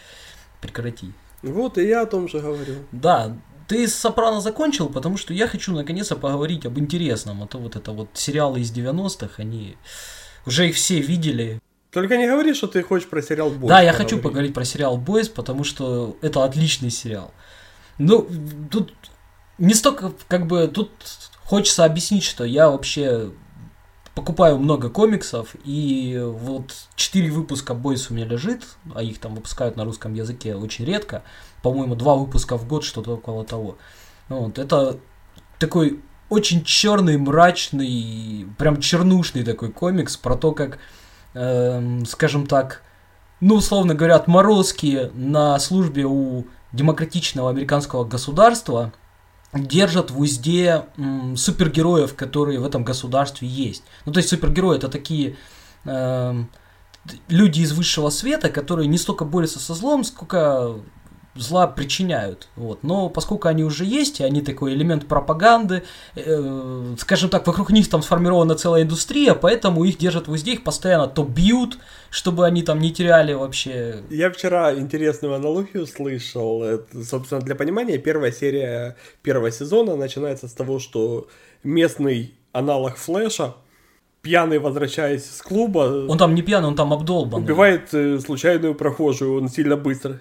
Прекрати. 0.62 1.14
Вот 1.42 1.78
и 1.78 1.88
я 1.88 2.02
о 2.02 2.06
том 2.06 2.28
же 2.28 2.40
говорю. 2.40 2.76
Да, 2.92 3.38
ты 3.68 3.88
с 3.88 3.96
Сопрано 3.96 4.42
закончил, 4.42 4.90
потому 4.90 5.16
что 5.16 5.34
я 5.34 5.48
хочу 5.48 5.74
наконец-то 5.74 6.18
поговорить 6.18 6.66
об 6.66 6.78
интересном. 6.78 7.42
А 7.42 7.48
то 7.48 7.58
вот 7.58 7.78
это 7.78 7.92
вот 7.94 8.10
сериалы 8.14 8.60
из 8.60 8.72
90-х, 8.72 9.36
они 9.38 9.78
уже 10.46 10.68
их 10.68 10.76
все 10.76 11.00
видели. 11.00 11.62
Только 11.92 12.18
не 12.18 12.28
говори, 12.28 12.54
что 12.54 12.68
ты 12.68 12.84
хочешь 12.84 13.08
про 13.08 13.22
сериал 13.22 13.50
Бойс. 13.50 13.70
Да, 13.70 13.82
я 13.82 13.94
хочу 13.94 14.20
поговорить 14.20 14.54
про 14.54 14.66
сериал 14.66 14.98
Бойс, 14.98 15.30
потому 15.30 15.64
что 15.64 16.18
это 16.22 16.44
отличный 16.44 16.90
сериал. 16.90 17.32
Ну, 17.98 18.28
тут 18.70 18.94
не 19.58 19.74
столько, 19.74 20.12
как 20.28 20.48
бы, 20.48 20.68
тут 20.68 20.92
хочется 21.46 21.86
объяснить, 21.86 22.24
что 22.24 22.44
я 22.44 22.70
вообще 22.70 23.32
покупаю 24.20 24.58
много 24.58 24.90
комиксов, 24.90 25.56
и 25.64 26.22
вот 26.22 26.76
4 26.96 27.32
выпуска 27.32 27.74
Бойс 27.74 28.12
у 28.12 28.14
меня 28.14 28.26
лежит, 28.26 28.66
а 28.94 29.02
их 29.02 29.18
там 29.18 29.34
выпускают 29.34 29.78
на 29.78 29.86
русском 29.86 30.14
языке 30.14 30.56
очень 30.56 30.84
редко. 30.84 31.24
По-моему, 31.64 31.96
два 31.96 32.16
выпуска 32.16 32.58
в 32.58 32.68
год, 32.68 32.84
что-то 32.84 33.14
около 33.14 33.46
того. 33.46 33.78
Вот, 34.28 34.60
это 34.60 35.00
такой 35.58 36.02
очень 36.28 36.66
черный, 36.66 37.18
мрачный, 37.18 38.46
прям 38.58 38.82
чернушный 38.82 39.46
такой 39.46 39.72
комикс 39.72 40.18
про 40.18 40.36
то, 40.36 40.52
как, 40.52 40.80
э, 41.34 42.02
скажем 42.06 42.46
так, 42.46 42.84
ну, 43.40 43.56
условно 43.56 43.96
говоря, 43.96 44.18
отморозки 44.18 45.12
на 45.14 45.58
службе 45.60 46.04
у 46.04 46.46
демократичного 46.74 47.50
американского 47.50 48.04
государства– 48.04 48.92
держат 49.54 50.12
в 50.12 50.20
узде 50.20 50.86
м, 50.98 51.36
супергероев, 51.36 52.16
которые 52.16 52.60
в 52.60 52.66
этом 52.66 52.84
государстве 52.84 53.48
есть. 53.48 53.84
Ну, 54.06 54.12
то 54.12 54.20
есть 54.20 54.30
супергерои 54.30 54.78
это 54.78 54.90
такие 54.90 55.38
э, 55.86 56.44
люди 57.28 57.62
из 57.62 57.72
высшего 57.72 58.10
света, 58.10 58.50
которые 58.50 58.88
не 58.88 58.98
столько 58.98 59.26
борются 59.26 59.60
со 59.60 59.74
злом, 59.74 60.04
сколько 60.04 60.76
зла 61.36 61.68
причиняют. 61.68 62.50
Вот. 62.56 62.84
Но 62.84 63.10
поскольку 63.10 63.48
они 63.48 63.64
уже 63.64 63.86
есть, 63.86 64.20
и 64.20 64.24
они 64.24 64.42
такой 64.42 64.74
элемент 64.74 65.08
пропаганды, 65.08 65.84
э, 66.16 66.96
скажем 66.98 67.30
так, 67.30 67.48
вокруг 67.48 67.72
них 67.72 67.90
там 67.90 68.02
сформирована 68.02 68.56
целая 68.56 68.84
индустрия, 68.84 69.34
поэтому 69.34 69.84
их 69.84 69.98
держат 69.98 70.28
в 70.28 70.32
узде, 70.32 70.54
их 70.54 70.64
постоянно 70.64 71.08
то 71.08 71.24
бьют, 71.24 71.78
чтобы 72.10 72.46
они 72.46 72.64
там 72.64 72.80
не 72.80 72.92
теряли 72.92 73.34
вообще. 73.34 74.02
Я 74.10 74.32
вчера 74.32 74.74
интересную 74.74 75.36
аналогию 75.36 75.86
слышал. 75.88 76.64
Это, 76.64 77.04
собственно, 77.04 77.42
для 77.42 77.56
понимания, 77.56 77.98
первая 77.98 78.32
серия 78.32 78.98
первого 79.22 79.52
сезона 79.52 79.96
начинается 79.96 80.48
с 80.48 80.54
того, 80.54 80.80
что 80.80 81.28
местный 81.64 82.34
аналог 82.52 82.98
Флэша 82.98 83.56
пьяный, 84.22 84.60
возвращаясь 84.60 85.24
с 85.24 85.42
клуба... 85.42 86.06
Он 86.10 86.18
там 86.18 86.36
не 86.36 86.42
пьяный, 86.42 86.68
он 86.68 86.76
там 86.76 86.92
обдолбанный. 86.92 87.46
Убивает 87.46 87.94
э, 87.94 88.20
случайную 88.20 88.76
прохожую, 88.76 89.42
он 89.42 89.48
сильно 89.48 89.78
быстро 89.78 90.20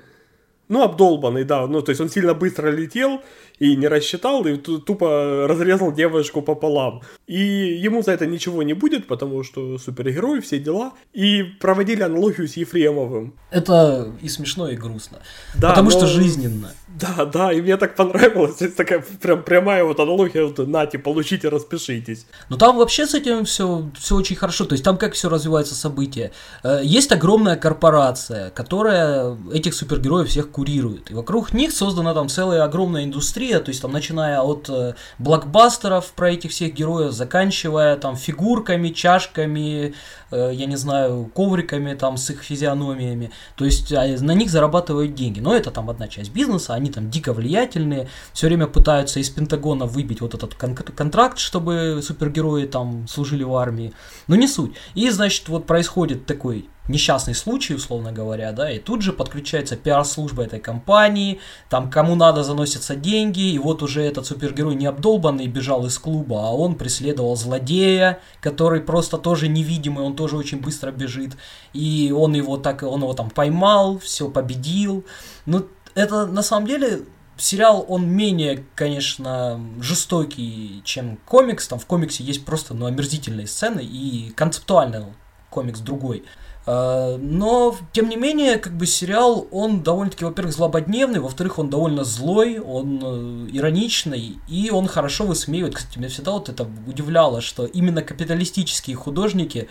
Ну, 0.68 0.82
обдолбанный, 0.82 1.44
да. 1.44 1.66
Ну, 1.66 1.82
то 1.82 1.90
есть 1.90 2.00
он 2.00 2.08
сильно 2.08 2.34
быстро 2.34 2.70
летел 2.70 3.22
и 3.58 3.76
не 3.76 3.88
рассчитал, 3.88 4.46
и 4.46 4.56
тупо 4.56 5.46
разрезал 5.48 5.92
девушку 5.92 6.42
пополам. 6.42 7.02
И 7.26 7.40
ему 7.84 8.02
за 8.02 8.12
это 8.12 8.26
ничего 8.26 8.62
не 8.62 8.74
будет, 8.74 9.06
потому 9.06 9.42
что 9.42 9.78
супергерой, 9.78 10.40
все 10.40 10.58
дела. 10.58 10.92
И 11.12 11.42
проводили 11.42 12.02
аналогию 12.02 12.46
с 12.48 12.56
Ефремовым. 12.56 13.34
Это 13.50 14.12
и 14.22 14.28
смешно, 14.28 14.68
и 14.68 14.76
грустно. 14.76 15.18
Да, 15.54 15.70
потому 15.70 15.90
но... 15.90 15.96
что 15.96 16.06
жизненно. 16.06 16.72
Да, 16.98 17.24
да, 17.24 17.52
и 17.52 17.60
мне 17.60 17.76
так 17.76 17.94
понравилось. 17.94 18.60
Это 18.60 18.76
такая 18.76 19.04
прям 19.20 19.42
прямая 19.42 19.84
вот 19.84 20.00
аналогия, 20.00 20.44
вот, 20.44 20.58
нате, 20.66 20.98
получите, 20.98 21.48
распишитесь. 21.48 22.26
Но 22.48 22.56
там 22.56 22.76
вообще 22.76 23.06
с 23.06 23.14
этим 23.14 23.44
все, 23.44 23.88
все 23.98 24.16
очень 24.16 24.36
хорошо. 24.36 24.64
То 24.64 24.72
есть 24.72 24.84
там 24.84 24.96
как 24.96 25.12
все 25.12 25.28
развивается 25.28 25.74
события. 25.74 26.32
Э, 26.64 26.80
есть 26.82 27.12
огромная 27.12 27.56
корпорация, 27.56 28.50
которая 28.50 29.36
этих 29.52 29.74
супергероев 29.74 30.28
всех 30.28 30.50
курирует. 30.50 31.10
И 31.10 31.14
вокруг 31.14 31.52
них 31.52 31.72
создана 31.72 32.14
там 32.14 32.28
целая 32.28 32.64
огромная 32.64 33.04
индустрия, 33.04 33.60
то 33.60 33.68
есть 33.68 33.80
там 33.80 33.92
начиная 33.92 34.40
от 34.40 34.68
э, 34.68 34.94
блокбастеров 35.18 36.12
про 36.12 36.32
этих 36.32 36.50
всех 36.50 36.74
героев, 36.74 37.12
заканчивая 37.12 37.96
там 37.96 38.16
фигурками, 38.16 38.88
чашками, 38.88 39.94
я 40.36 40.66
не 40.66 40.76
знаю, 40.76 41.30
ковриками 41.34 41.94
там 41.94 42.16
с 42.16 42.30
их 42.30 42.42
физиономиями. 42.42 43.30
То 43.56 43.64
есть 43.64 43.92
а, 43.92 44.06
на 44.20 44.32
них 44.32 44.50
зарабатывают 44.50 45.14
деньги. 45.14 45.40
Но 45.40 45.54
это 45.54 45.70
там 45.70 45.90
одна 45.90 46.08
часть 46.08 46.32
бизнеса, 46.32 46.74
они 46.74 46.90
там 46.90 47.10
дико 47.10 47.32
влиятельные, 47.32 48.08
все 48.32 48.46
время 48.46 48.66
пытаются 48.66 49.20
из 49.20 49.30
Пентагона 49.30 49.86
выбить 49.86 50.20
вот 50.20 50.34
этот 50.34 50.54
кон- 50.54 50.74
контракт, 50.74 51.38
чтобы 51.38 52.00
супергерои 52.02 52.66
там 52.66 53.06
служили 53.08 53.44
в 53.44 53.54
армии. 53.54 53.92
Но 54.26 54.36
не 54.36 54.48
суть. 54.48 54.74
И, 54.94 55.08
значит, 55.10 55.48
вот 55.48 55.66
происходит 55.66 56.26
такой 56.26 56.68
несчастный 56.88 57.34
случай, 57.34 57.74
условно 57.74 58.12
говоря, 58.12 58.52
да, 58.52 58.70
и 58.70 58.78
тут 58.78 59.02
же 59.02 59.12
подключается 59.12 59.76
пиар-служба 59.76 60.42
этой 60.42 60.58
компании, 60.58 61.40
там 61.68 61.90
кому 61.90 62.14
надо 62.14 62.42
заносятся 62.42 62.96
деньги, 62.96 63.52
и 63.52 63.58
вот 63.58 63.82
уже 63.82 64.02
этот 64.02 64.26
супергерой 64.26 64.74
не 64.74 64.86
обдолбанный 64.86 65.46
бежал 65.46 65.86
из 65.86 65.98
клуба, 65.98 66.48
а 66.48 66.52
он 66.52 66.74
преследовал 66.74 67.36
злодея, 67.36 68.20
который 68.40 68.80
просто 68.80 69.18
тоже 69.18 69.48
невидимый, 69.48 70.04
он 70.04 70.16
тоже 70.16 70.36
очень 70.36 70.60
быстро 70.60 70.90
бежит, 70.90 71.36
и 71.72 72.12
он 72.16 72.34
его 72.34 72.56
так, 72.56 72.82
он 72.82 73.02
его 73.02 73.12
там 73.12 73.30
поймал, 73.30 73.98
все 73.98 74.28
победил, 74.28 75.04
ну, 75.46 75.66
это 75.94 76.26
на 76.26 76.42
самом 76.42 76.66
деле 76.66 77.02
сериал, 77.40 77.84
он 77.88 78.08
менее, 78.08 78.64
конечно, 78.74 79.60
жестокий, 79.80 80.82
чем 80.84 81.18
комикс. 81.24 81.68
Там 81.68 81.78
в 81.78 81.86
комиксе 81.86 82.24
есть 82.24 82.44
просто 82.44 82.74
ну, 82.74 82.86
омерзительные 82.86 83.46
сцены 83.46 83.80
и 83.80 84.30
концептуально 84.30 85.14
комикс 85.50 85.80
другой. 85.80 86.24
А, 86.70 87.16
но, 87.16 87.74
тем 87.92 88.10
не 88.10 88.16
менее, 88.16 88.58
как 88.58 88.76
бы 88.76 88.84
сериал, 88.84 89.48
он 89.50 89.82
довольно-таки, 89.82 90.26
во-первых, 90.26 90.54
злободневный, 90.54 91.18
во-вторых, 91.18 91.58
он 91.58 91.70
довольно 91.70 92.04
злой, 92.04 92.58
он 92.58 93.00
э, 93.02 93.48
ироничный, 93.52 94.36
и 94.48 94.70
он 94.70 94.86
хорошо 94.86 95.24
высмеивает. 95.24 95.76
Кстати, 95.76 95.96
меня 95.96 96.10
всегда 96.10 96.32
вот 96.32 96.50
это 96.50 96.68
удивляло, 96.86 97.40
что 97.40 97.64
именно 97.64 98.02
капиталистические 98.02 98.96
художники, 98.96 99.66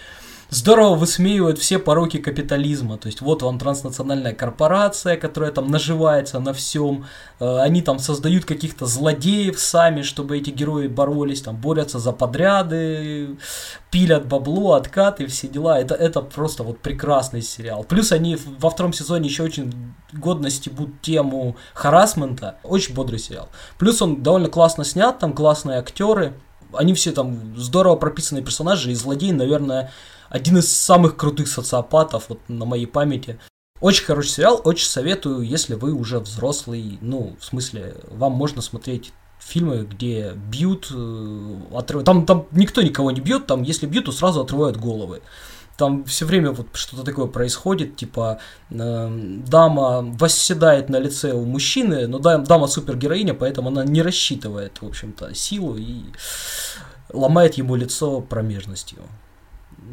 здорово 0.50 0.96
высмеивают 0.96 1.60
все 1.60 1.80
пороки 1.80 2.18
капитализма. 2.18 2.98
То 2.98 3.08
есть 3.08 3.22
вот 3.22 3.42
вам 3.42 3.60
транснациональная 3.60 4.34
корпорация, 4.34 5.18
которая 5.18 5.52
там 5.52 5.70
наживается 5.70 6.40
на 6.40 6.54
всем. 6.54 7.06
Э, 7.40 7.60
они 7.60 7.82
там 7.82 8.00
создают 8.00 8.46
каких-то 8.46 8.86
злодеев 8.86 9.60
сами, 9.60 10.02
чтобы 10.02 10.38
эти 10.38 10.50
герои 10.50 10.88
боролись, 10.88 11.42
там 11.42 11.58
борются 11.58 12.00
за 12.00 12.12
подряды, 12.12 13.38
пилят 13.92 14.28
бабло, 14.28 14.74
откаты, 14.74 15.28
все 15.28 15.48
дела. 15.48 15.80
Это, 15.80 15.96
это 15.96 16.22
просто 16.22 16.64
вот 16.64 16.80
прекрасный 16.80 17.42
сериал. 17.42 17.84
Плюс 17.84 18.12
они 18.12 18.38
во 18.60 18.70
втором 18.70 18.94
сезоне 18.94 19.30
еще 19.30 19.44
очень 19.44 19.94
годно 20.14 20.50
стебут 20.50 21.02
тему 21.02 21.58
харасмента. 21.74 22.58
Очень 22.64 22.94
бодрый 22.94 23.20
сериал. 23.20 23.50
Плюс 23.78 24.02
он 24.02 24.24
довольно 24.24 24.50
классно 24.50 24.86
снят, 24.86 25.20
там 25.20 25.34
классные 25.34 25.80
актеры. 25.80 26.34
Они 26.74 26.94
все 26.94 27.12
там 27.12 27.56
здорово 27.58 27.96
прописанные 27.96 28.44
персонажи, 28.44 28.92
и 28.92 28.96
злодей, 28.96 29.32
наверное, 29.32 29.92
один 30.30 30.58
из 30.58 30.76
самых 30.76 31.16
крутых 31.16 31.48
социопатов 31.48 32.30
вот 32.30 32.40
на 32.48 32.66
моей 32.66 32.88
памяти. 32.88 33.40
Очень 33.80 34.06
хороший 34.06 34.30
сериал, 34.30 34.62
очень 34.64 34.88
советую, 34.88 35.42
если 35.42 35.76
вы 35.76 35.94
уже 35.94 36.20
взрослый, 36.20 36.98
ну, 37.02 37.36
в 37.40 37.46
смысле, 37.46 37.96
вам 38.10 38.34
можно 38.34 38.62
смотреть 38.62 39.14
фильмы, 39.40 39.88
где 39.90 40.34
бьют, 40.34 40.92
э, 40.92 41.56
отрыв... 41.74 42.04
там, 42.04 42.26
там 42.26 42.48
никто 42.52 42.82
никого 42.82 43.12
не 43.12 43.22
бьет, 43.22 43.46
там 43.46 43.62
если 43.62 43.86
бьют, 43.86 44.06
то 44.06 44.12
сразу 44.12 44.42
отрывают 44.42 44.78
головы. 44.78 45.22
Там 45.78 46.06
все 46.06 46.26
время 46.26 46.52
вот 46.54 46.70
что-то 46.74 47.04
такое 47.04 47.28
происходит, 47.28 47.96
типа 47.96 48.40
э, 48.72 49.40
дама 49.48 50.02
восседает 50.02 50.90
на 50.90 50.98
лице 50.98 51.34
у 51.34 51.46
мужчины, 51.46 52.08
но 52.08 52.18
дама 52.18 52.66
супергероиня, 52.66 53.36
поэтому 53.36 53.70
она 53.70 53.84
не 53.86 54.02
рассчитывает, 54.02 54.82
в 54.82 54.88
общем-то, 54.88 55.36
силу 55.36 55.78
и 55.78 56.02
ломает 57.14 57.56
ему 57.56 57.76
лицо 57.76 58.22
промежностью 58.22 59.04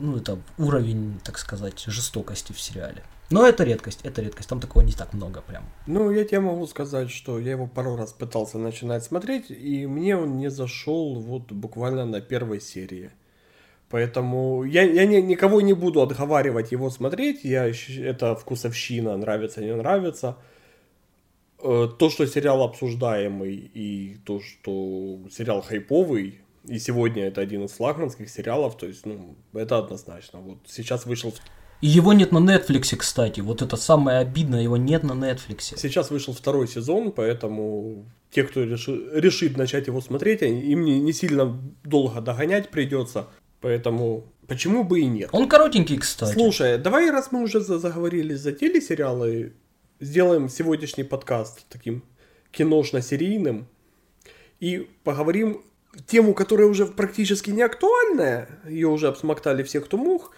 ну, 0.00 0.16
это 0.16 0.38
уровень, 0.58 1.20
так 1.24 1.38
сказать, 1.38 1.84
жестокости 1.86 2.52
в 2.52 2.60
сериале. 2.60 3.02
Но 3.30 3.46
это 3.46 3.64
редкость, 3.64 4.00
это 4.04 4.22
редкость, 4.22 4.48
там 4.48 4.60
такого 4.60 4.82
не 4.82 4.92
так 4.92 5.14
много 5.14 5.40
прям. 5.40 5.64
Ну, 5.86 6.10
я 6.10 6.24
тебе 6.24 6.40
могу 6.40 6.66
сказать, 6.66 7.10
что 7.10 7.38
я 7.38 7.52
его 7.52 7.66
пару 7.66 7.96
раз 7.96 8.12
пытался 8.12 8.58
начинать 8.58 9.02
смотреть, 9.02 9.50
и 9.50 9.86
мне 9.86 10.16
он 10.16 10.36
не 10.36 10.50
зашел 10.50 11.20
вот 11.20 11.50
буквально 11.50 12.04
на 12.04 12.20
первой 12.20 12.60
серии. 12.60 13.10
Поэтому 13.88 14.64
я, 14.64 14.82
я 14.82 15.06
не, 15.06 15.22
никого 15.22 15.60
не 15.60 15.72
буду 15.72 16.02
отговаривать 16.02 16.72
его 16.72 16.90
смотреть, 16.90 17.44
я, 17.44 17.70
это 17.98 18.34
вкусовщина, 18.34 19.16
нравится, 19.16 19.62
не 19.62 19.74
нравится. 19.74 20.36
Э, 21.62 21.88
то, 21.98 22.10
что 22.10 22.26
сериал 22.26 22.62
обсуждаемый, 22.62 23.54
и 23.54 24.18
то, 24.26 24.40
что 24.40 25.20
сериал 25.30 25.62
хайповый, 25.62 26.40
и 26.66 26.78
сегодня 26.78 27.26
это 27.26 27.40
один 27.40 27.64
из 27.64 27.72
флагманских 27.72 28.30
сериалов, 28.30 28.76
то 28.76 28.86
есть, 28.86 29.04
ну, 29.06 29.36
это 29.52 29.78
однозначно. 29.78 30.40
Вот 30.40 30.58
сейчас 30.66 31.06
вышел... 31.06 31.34
И 31.80 31.86
его 31.86 32.12
нет 32.12 32.32
на 32.32 32.38
Netflix, 32.38 32.96
кстати. 32.96 33.40
Вот 33.40 33.60
это 33.60 33.76
самое 33.76 34.18
обидное, 34.18 34.62
его 34.62 34.76
нет 34.76 35.02
на 35.02 35.12
Netflix. 35.12 35.76
Сейчас 35.76 36.10
вышел 36.10 36.32
второй 36.32 36.66
сезон, 36.66 37.12
поэтому 37.12 38.06
те, 38.30 38.44
кто 38.44 38.62
реши, 38.62 39.10
решит 39.12 39.56
начать 39.58 39.86
его 39.86 40.00
смотреть, 40.00 40.42
им 40.42 40.84
не, 40.84 41.00
не 41.00 41.12
сильно 41.12 41.60
долго 41.84 42.20
догонять 42.20 42.70
придется. 42.70 43.28
Поэтому 43.60 44.24
почему 44.46 44.84
бы 44.84 45.00
и 45.00 45.06
нет? 45.06 45.30
Он 45.32 45.48
коротенький, 45.48 45.98
кстати. 45.98 46.32
Слушай, 46.32 46.78
давай, 46.78 47.10
раз 47.10 47.32
мы 47.32 47.42
уже 47.42 47.60
заговорили 47.60 48.34
за 48.34 48.52
телесериалы, 48.52 49.52
сделаем 50.00 50.48
сегодняшний 50.48 51.04
подкаст 51.04 51.66
таким 51.68 52.02
киношно-серийным 52.52 53.66
и 54.60 54.88
поговорим 55.02 55.62
тему, 56.06 56.34
которая 56.34 56.66
уже 56.66 56.86
практически 56.86 57.50
не 57.50 57.62
актуальная, 57.62 58.48
ее 58.66 58.88
уже 58.88 59.08
обсмоктали 59.08 59.62
все, 59.62 59.80
кто 59.80 59.96
мог. 59.96 60.32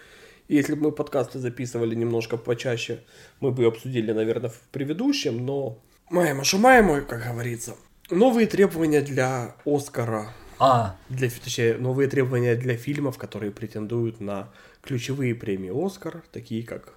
И 0.47 0.55
если 0.55 0.75
бы 0.75 0.83
мы 0.83 0.91
подкасты 0.91 1.39
записывали 1.39 1.95
немножко 1.95 2.37
почаще, 2.37 3.03
мы 3.39 3.51
бы 3.51 3.65
обсудили, 3.65 4.11
наверное, 4.11 4.49
в 4.49 4.59
предыдущем, 4.71 5.45
но... 5.45 5.79
Маемо 6.09 6.43
шумаемо, 6.43 7.01
как 7.01 7.23
говорится. 7.23 7.75
Новые 8.09 8.47
требования 8.47 9.01
для 9.01 9.55
Оскара. 9.65 10.33
А. 10.59 10.95
Для, 11.09 11.29
точнее, 11.29 11.77
новые 11.77 12.07
требования 12.09 12.55
для 12.55 12.77
фильмов, 12.77 13.17
которые 13.17 13.51
претендуют 13.51 14.21
на 14.21 14.49
ключевые 14.81 15.35
премии 15.35 15.85
Оскар, 15.85 16.23
такие 16.31 16.63
как 16.63 16.93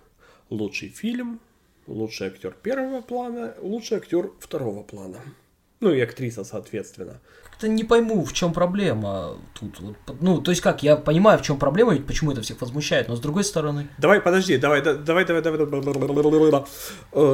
лучший 0.48 0.88
фильм, 0.88 1.40
лучший 1.86 2.28
актер 2.28 2.52
первого 2.62 3.02
плана, 3.02 3.54
лучший 3.61 3.98
актер 3.98 4.30
второго 4.38 4.82
плана. 4.82 5.20
Ну 5.80 5.92
и 5.92 6.00
актриса, 6.00 6.44
соответственно. 6.44 7.20
Как-то 7.61 7.74
не 7.74 7.84
пойму, 7.84 8.24
в 8.24 8.32
чем 8.32 8.54
проблема 8.54 9.36
тут. 9.52 9.82
Ну, 10.22 10.40
то 10.40 10.50
есть 10.50 10.62
как, 10.62 10.82
я 10.82 10.96
понимаю, 10.96 11.38
в 11.38 11.42
чем 11.42 11.58
проблема, 11.58 11.92
ведь 11.92 12.06
почему 12.06 12.32
это 12.32 12.40
всех 12.40 12.58
возмущает, 12.62 13.08
но 13.08 13.16
с 13.16 13.20
другой 13.20 13.44
стороны... 13.44 13.86
Давай, 13.98 14.22
подожди, 14.22 14.56
давай, 14.56 14.80
давай, 14.80 15.26
давай, 15.26 15.42
давай, 15.42 16.64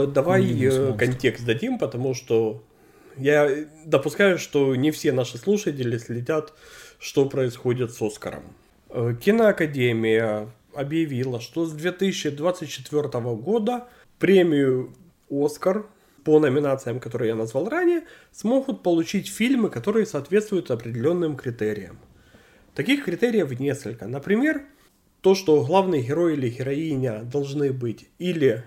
давай 0.08 0.96
контекст 0.98 1.44
дадим, 1.44 1.78
потому 1.78 2.14
что 2.14 2.64
я 3.16 3.48
допускаю, 3.84 4.36
что 4.40 4.74
не 4.74 4.90
все 4.90 5.12
наши 5.12 5.38
слушатели 5.38 5.96
следят, 5.96 6.54
что 6.98 7.26
происходит 7.26 7.92
с 7.92 8.02
Оскаром. 8.02 8.42
Киноакадемия 8.90 10.48
объявила, 10.74 11.40
что 11.40 11.66
с 11.66 11.72
2024 11.72 13.08
года 13.36 13.84
премию 14.18 14.92
Оскар 15.30 15.86
по 16.26 16.40
номинациям, 16.40 16.98
которые 16.98 17.28
я 17.28 17.34
назвал 17.36 17.68
ранее, 17.68 18.02
смогут 18.32 18.82
получить 18.82 19.28
фильмы, 19.28 19.70
которые 19.70 20.06
соответствуют 20.06 20.72
определенным 20.72 21.36
критериям. 21.36 22.00
Таких 22.74 23.04
критериев 23.04 23.60
несколько. 23.60 24.08
Например, 24.08 24.64
то, 25.20 25.36
что 25.36 25.64
главный 25.64 26.02
герой 26.02 26.32
или 26.32 26.48
героиня 26.48 27.22
должны 27.22 27.72
быть 27.72 28.08
или 28.18 28.64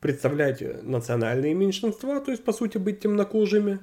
представлять 0.00 0.62
национальные 0.84 1.52
меньшинства, 1.52 2.18
то 2.18 2.30
есть 2.30 2.44
по 2.44 2.54
сути 2.54 2.78
быть 2.78 3.00
темнокожими, 3.00 3.78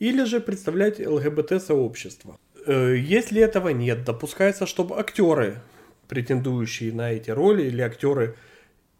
или 0.00 0.24
же 0.24 0.40
представлять 0.40 0.98
ЛГБТ-сообщество. 0.98 2.40
Э, 2.66 2.96
если 2.96 3.40
этого 3.40 3.68
нет, 3.68 4.04
допускается, 4.04 4.66
чтобы 4.66 4.98
актеры, 4.98 5.60
претендующие 6.08 6.92
на 6.92 7.12
эти 7.12 7.30
роли, 7.30 7.68
или 7.68 7.82
актеры, 7.82 8.34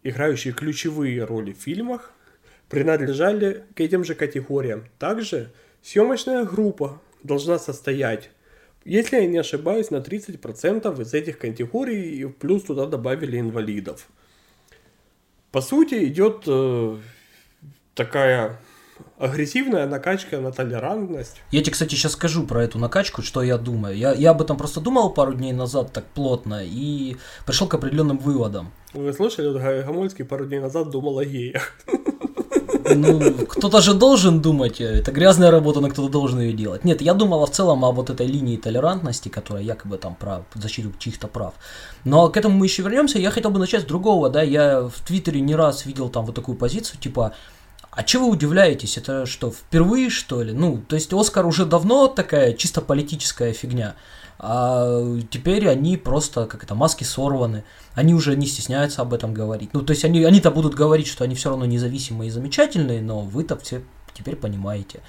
играющие 0.04 0.54
ключевые 0.54 1.24
роли 1.24 1.52
в 1.52 1.60
фильмах, 1.60 2.12
принадлежали 2.68 3.64
к 3.74 3.80
этим 3.80 4.04
же 4.04 4.14
категориям. 4.14 4.84
Также 4.98 5.52
съемочная 5.82 6.44
группа 6.44 7.00
должна 7.22 7.58
состоять, 7.58 8.30
если 8.84 9.16
я 9.16 9.26
не 9.26 9.38
ошибаюсь, 9.38 9.90
на 9.90 9.96
30% 9.96 11.02
из 11.02 11.14
этих 11.14 11.38
категорий, 11.38 12.20
и 12.20 12.26
плюс 12.26 12.62
туда 12.62 12.86
добавили 12.86 13.40
инвалидов. 13.40 14.06
По 15.50 15.60
сути, 15.60 16.06
идет 16.06 16.44
э, 16.46 16.96
такая 17.94 18.60
агрессивная 19.18 19.86
накачка 19.86 20.38
на 20.40 20.52
толерантность. 20.52 21.40
Я 21.50 21.62
тебе, 21.62 21.72
кстати, 21.72 21.94
сейчас 21.94 22.12
скажу 22.12 22.46
про 22.46 22.62
эту 22.62 22.78
накачку, 22.78 23.22
что 23.22 23.42
я 23.42 23.58
думаю. 23.58 23.96
Я, 23.96 24.12
я 24.12 24.30
об 24.30 24.42
этом 24.42 24.56
просто 24.56 24.80
думал 24.80 25.12
пару 25.12 25.34
дней 25.34 25.52
назад 25.52 25.92
так 25.92 26.04
плотно 26.06 26.62
и 26.64 27.16
пришел 27.44 27.66
к 27.66 27.74
определенным 27.74 28.18
выводам. 28.18 28.72
Вы 28.92 29.12
слышали, 29.12 29.48
вот 29.48 29.60
Гомольский 29.60 30.24
пару 30.24 30.46
дней 30.46 30.60
назад 30.60 30.90
думал 30.90 31.18
о 31.18 31.24
геях. 31.24 31.72
Ну, 32.94 33.32
кто-то 33.46 33.80
же 33.80 33.94
должен 33.94 34.40
думать, 34.40 34.80
это 34.80 35.10
грязная 35.12 35.50
работа, 35.50 35.80
но 35.80 35.88
кто-то 35.88 36.08
должен 36.08 36.40
ее 36.40 36.52
делать. 36.52 36.84
Нет, 36.84 37.00
я 37.02 37.14
думал 37.14 37.44
в 37.46 37.50
целом 37.50 37.84
о 37.84 37.92
вот 37.92 38.10
этой 38.10 38.26
линии 38.26 38.56
толерантности, 38.56 39.28
которая 39.28 39.62
якобы 39.62 39.98
там 39.98 40.14
про 40.14 40.44
защиту 40.54 40.92
чьих-то 40.98 41.28
прав. 41.28 41.54
Но 42.04 42.28
к 42.28 42.36
этому 42.36 42.56
мы 42.56 42.66
еще 42.66 42.82
вернемся. 42.82 43.18
Я 43.18 43.30
хотел 43.30 43.50
бы 43.50 43.58
начать 43.58 43.82
с 43.82 43.84
другого, 43.86 44.30
да, 44.30 44.42
я 44.42 44.82
в 44.82 45.00
Твиттере 45.06 45.40
не 45.40 45.54
раз 45.54 45.86
видел 45.86 46.08
там 46.08 46.24
вот 46.26 46.34
такую 46.34 46.56
позицию, 46.56 47.00
типа, 47.00 47.32
а 47.90 48.02
чего 48.02 48.26
вы 48.26 48.32
удивляетесь? 48.32 48.98
Это 48.98 49.24
что, 49.24 49.50
впервые, 49.50 50.10
что 50.10 50.42
ли? 50.42 50.52
Ну, 50.52 50.82
то 50.86 50.96
есть 50.96 51.12
Оскар 51.14 51.46
уже 51.46 51.64
давно 51.64 52.08
такая 52.08 52.52
чисто 52.52 52.82
политическая 52.82 53.54
фигня. 53.54 53.96
А 54.38 55.02
теперь 55.30 55.68
они 55.68 55.96
просто, 55.96 56.46
как 56.46 56.64
это, 56.64 56.74
маски 56.74 57.04
сорваны. 57.04 57.64
Они 57.94 58.14
уже 58.14 58.36
не 58.36 58.46
стесняются 58.46 59.02
об 59.02 59.14
этом 59.14 59.32
говорить. 59.32 59.70
Ну, 59.72 59.82
то 59.82 59.92
есть 59.92 60.04
они, 60.04 60.22
они-то 60.24 60.50
будут 60.50 60.74
говорить, 60.74 61.06
что 61.06 61.24
они 61.24 61.34
все 61.34 61.50
равно 61.50 61.64
независимые 61.66 62.28
и 62.28 62.30
замечательные, 62.30 63.00
но 63.00 63.20
вы-то 63.20 63.56
все 63.56 63.82
теперь 64.14 64.36
понимаете. 64.36 65.00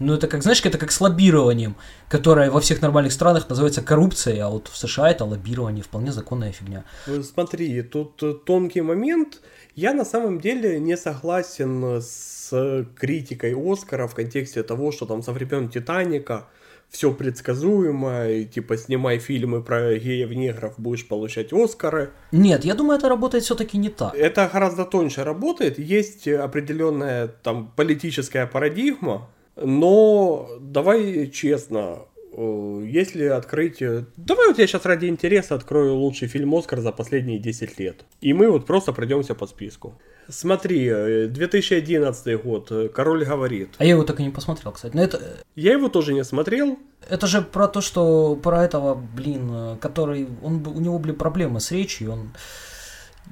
Ну, 0.00 0.12
это 0.12 0.26
как, 0.26 0.42
знаешь, 0.42 0.60
это 0.64 0.76
как 0.76 0.90
с 0.90 1.00
лоббированием, 1.00 1.76
которое 2.08 2.50
во 2.50 2.60
всех 2.60 2.82
нормальных 2.82 3.12
странах 3.12 3.48
называется 3.48 3.80
коррупцией, 3.80 4.40
а 4.40 4.48
вот 4.48 4.66
в 4.66 4.76
США 4.76 5.10
это 5.10 5.24
лоббирование, 5.24 5.84
вполне 5.84 6.12
законная 6.12 6.50
фигня. 6.50 6.84
Смотри, 7.22 7.80
тут 7.82 8.44
тонкий 8.44 8.80
момент. 8.80 9.40
Я 9.76 9.94
на 9.94 10.04
самом 10.04 10.40
деле 10.40 10.80
не 10.80 10.96
согласен 10.96 12.00
с 12.02 12.34
с 12.44 12.86
критикой 12.96 13.54
Оскара 13.54 14.06
в 14.06 14.14
контексте 14.14 14.62
того, 14.62 14.92
что 14.92 15.06
там 15.06 15.22
со 15.22 15.32
времен 15.32 15.68
Титаника 15.68 16.48
все 16.88 17.12
предсказуемо, 17.12 18.28
и 18.28 18.44
типа 18.44 18.76
снимай 18.76 19.18
фильмы 19.18 19.62
про 19.62 19.96
геев-негров, 19.96 20.74
будешь 20.78 21.08
получать 21.08 21.52
Оскары. 21.52 22.10
Нет, 22.32 22.64
я 22.64 22.74
думаю, 22.74 22.98
это 22.98 23.08
работает 23.08 23.44
все-таки 23.44 23.78
не 23.78 23.88
так. 23.88 24.14
Это 24.14 24.48
гораздо 24.52 24.84
тоньше 24.84 25.24
работает. 25.24 25.78
Есть 25.78 26.28
определенная 26.28 27.28
там 27.28 27.72
политическая 27.76 28.46
парадигма, 28.46 29.28
но 29.56 30.48
давай 30.60 31.28
честно, 31.28 32.06
если 32.36 33.24
открыть... 33.24 33.82
Э, 33.82 34.04
давай 34.16 34.48
вот 34.48 34.58
я 34.58 34.66
сейчас 34.66 34.84
ради 34.84 35.06
интереса 35.06 35.54
открою 35.54 35.94
лучший 35.94 36.28
фильм 36.28 36.54
Оскар 36.54 36.80
за 36.80 36.92
последние 36.92 37.38
10 37.38 37.78
лет. 37.78 38.04
И 38.20 38.32
мы 38.32 38.50
вот 38.50 38.66
просто 38.66 38.92
пройдемся 38.92 39.34
по 39.34 39.46
списку. 39.46 39.98
Смотри, 40.28 41.28
2011 41.28 42.26
э, 42.26 42.38
год, 42.38 42.72
э, 42.72 42.88
Король 42.88 43.24
говорит. 43.24 43.74
А 43.78 43.84
я 43.84 43.90
его 43.90 44.04
так 44.04 44.20
и 44.20 44.22
не 44.22 44.30
посмотрел, 44.30 44.72
кстати. 44.72 44.96
Но 44.96 45.02
это... 45.02 45.20
Я 45.54 45.72
его 45.72 45.88
тоже 45.88 46.14
не 46.14 46.24
смотрел. 46.24 46.78
Это 47.08 47.26
же 47.26 47.42
про 47.42 47.68
то, 47.68 47.80
что 47.80 48.36
про 48.36 48.64
этого, 48.64 48.94
блин, 48.94 49.50
э, 49.52 49.76
который, 49.80 50.28
он, 50.42 50.66
у 50.66 50.80
него 50.80 50.98
были 50.98 51.12
проблемы 51.12 51.60
с 51.60 51.70
речью, 51.70 52.12
он... 52.12 52.30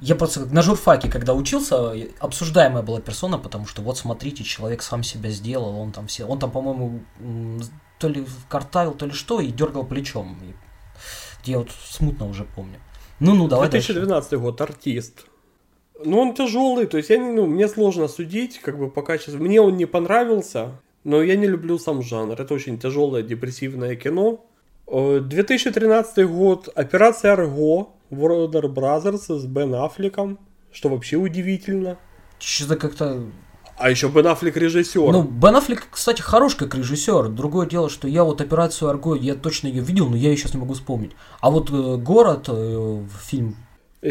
Я 0.01 0.15
просто 0.15 0.45
на 0.47 0.63
журфаке, 0.63 1.09
когда 1.09 1.35
учился, 1.35 1.93
обсуждаемая 2.19 2.81
была 2.81 2.99
персона, 2.99 3.37
потому 3.37 3.67
что 3.67 3.83
вот 3.83 3.97
смотрите, 3.97 4.43
человек 4.43 4.81
сам 4.81 5.03
себя 5.03 5.29
сделал, 5.29 5.77
он 5.77 5.91
там 5.91 6.07
все, 6.07 6.25
он 6.25 6.39
там, 6.39 6.51
по-моему, 6.51 7.01
то 8.03 8.09
ли 8.09 8.25
картавил, 8.49 8.95
то 8.95 9.05
ли 9.05 9.13
что, 9.13 9.39
и 9.39 9.47
дергал 9.47 9.85
плечом. 9.85 10.37
Я 11.45 11.59
вот 11.59 11.69
смутно 11.85 12.27
уже 12.27 12.43
помню. 12.43 12.79
Ну-ну, 13.21 13.47
давай 13.47 13.69
2012 13.69 14.29
дальше. 14.29 14.43
год, 14.43 14.59
артист. 14.59 15.25
Ну, 16.03 16.19
он 16.19 16.33
тяжелый, 16.33 16.85
то 16.85 16.97
есть 16.97 17.09
я, 17.09 17.17
ну, 17.17 17.45
мне 17.45 17.69
сложно 17.69 18.09
судить, 18.09 18.59
как 18.59 18.77
бы 18.77 18.89
по 18.89 19.03
качеству. 19.03 19.41
Мне 19.41 19.61
он 19.61 19.77
не 19.77 19.85
понравился, 19.85 20.81
но 21.05 21.21
я 21.21 21.37
не 21.37 21.47
люблю 21.47 21.79
сам 21.79 22.01
жанр. 22.01 22.33
Это 22.33 22.53
очень 22.53 22.77
тяжелое 22.77 23.23
депрессивное 23.23 23.95
кино. 23.95 24.45
2013 24.85 26.27
год, 26.27 26.67
Операция 26.75 27.31
Арго, 27.31 27.87
Warner 28.11 28.65
Brothers 28.65 29.39
с 29.39 29.45
Бен 29.45 29.75
Аффлеком, 29.75 30.39
что 30.73 30.89
вообще 30.89 31.15
удивительно. 31.15 31.97
Что-то 32.37 32.75
как-то 32.75 33.23
а 33.77 33.89
еще 33.89 34.07
Бен 34.07 34.27
Аффлек 34.27 34.55
режиссер. 34.55 35.11
Ну, 35.11 35.23
Бен 35.23 35.55
Аффлек, 35.55 35.87
кстати, 35.89 36.21
хорош 36.21 36.55
как 36.55 36.75
режиссер. 36.75 37.29
Другое 37.29 37.67
дело, 37.67 37.89
что 37.89 38.07
я 38.07 38.23
вот 38.23 38.41
операцию 38.41 38.89
Арго, 38.89 39.15
я 39.15 39.35
точно 39.35 39.67
ее 39.67 39.81
видел, 39.81 40.09
но 40.09 40.15
я 40.15 40.29
ее 40.29 40.37
сейчас 40.37 40.53
не 40.53 40.59
могу 40.59 40.73
вспомнить. 40.73 41.11
А 41.41 41.49
вот 41.49 41.69
э, 41.71 41.97
город, 41.97 42.45
э, 42.49 43.03
фильм 43.27 43.55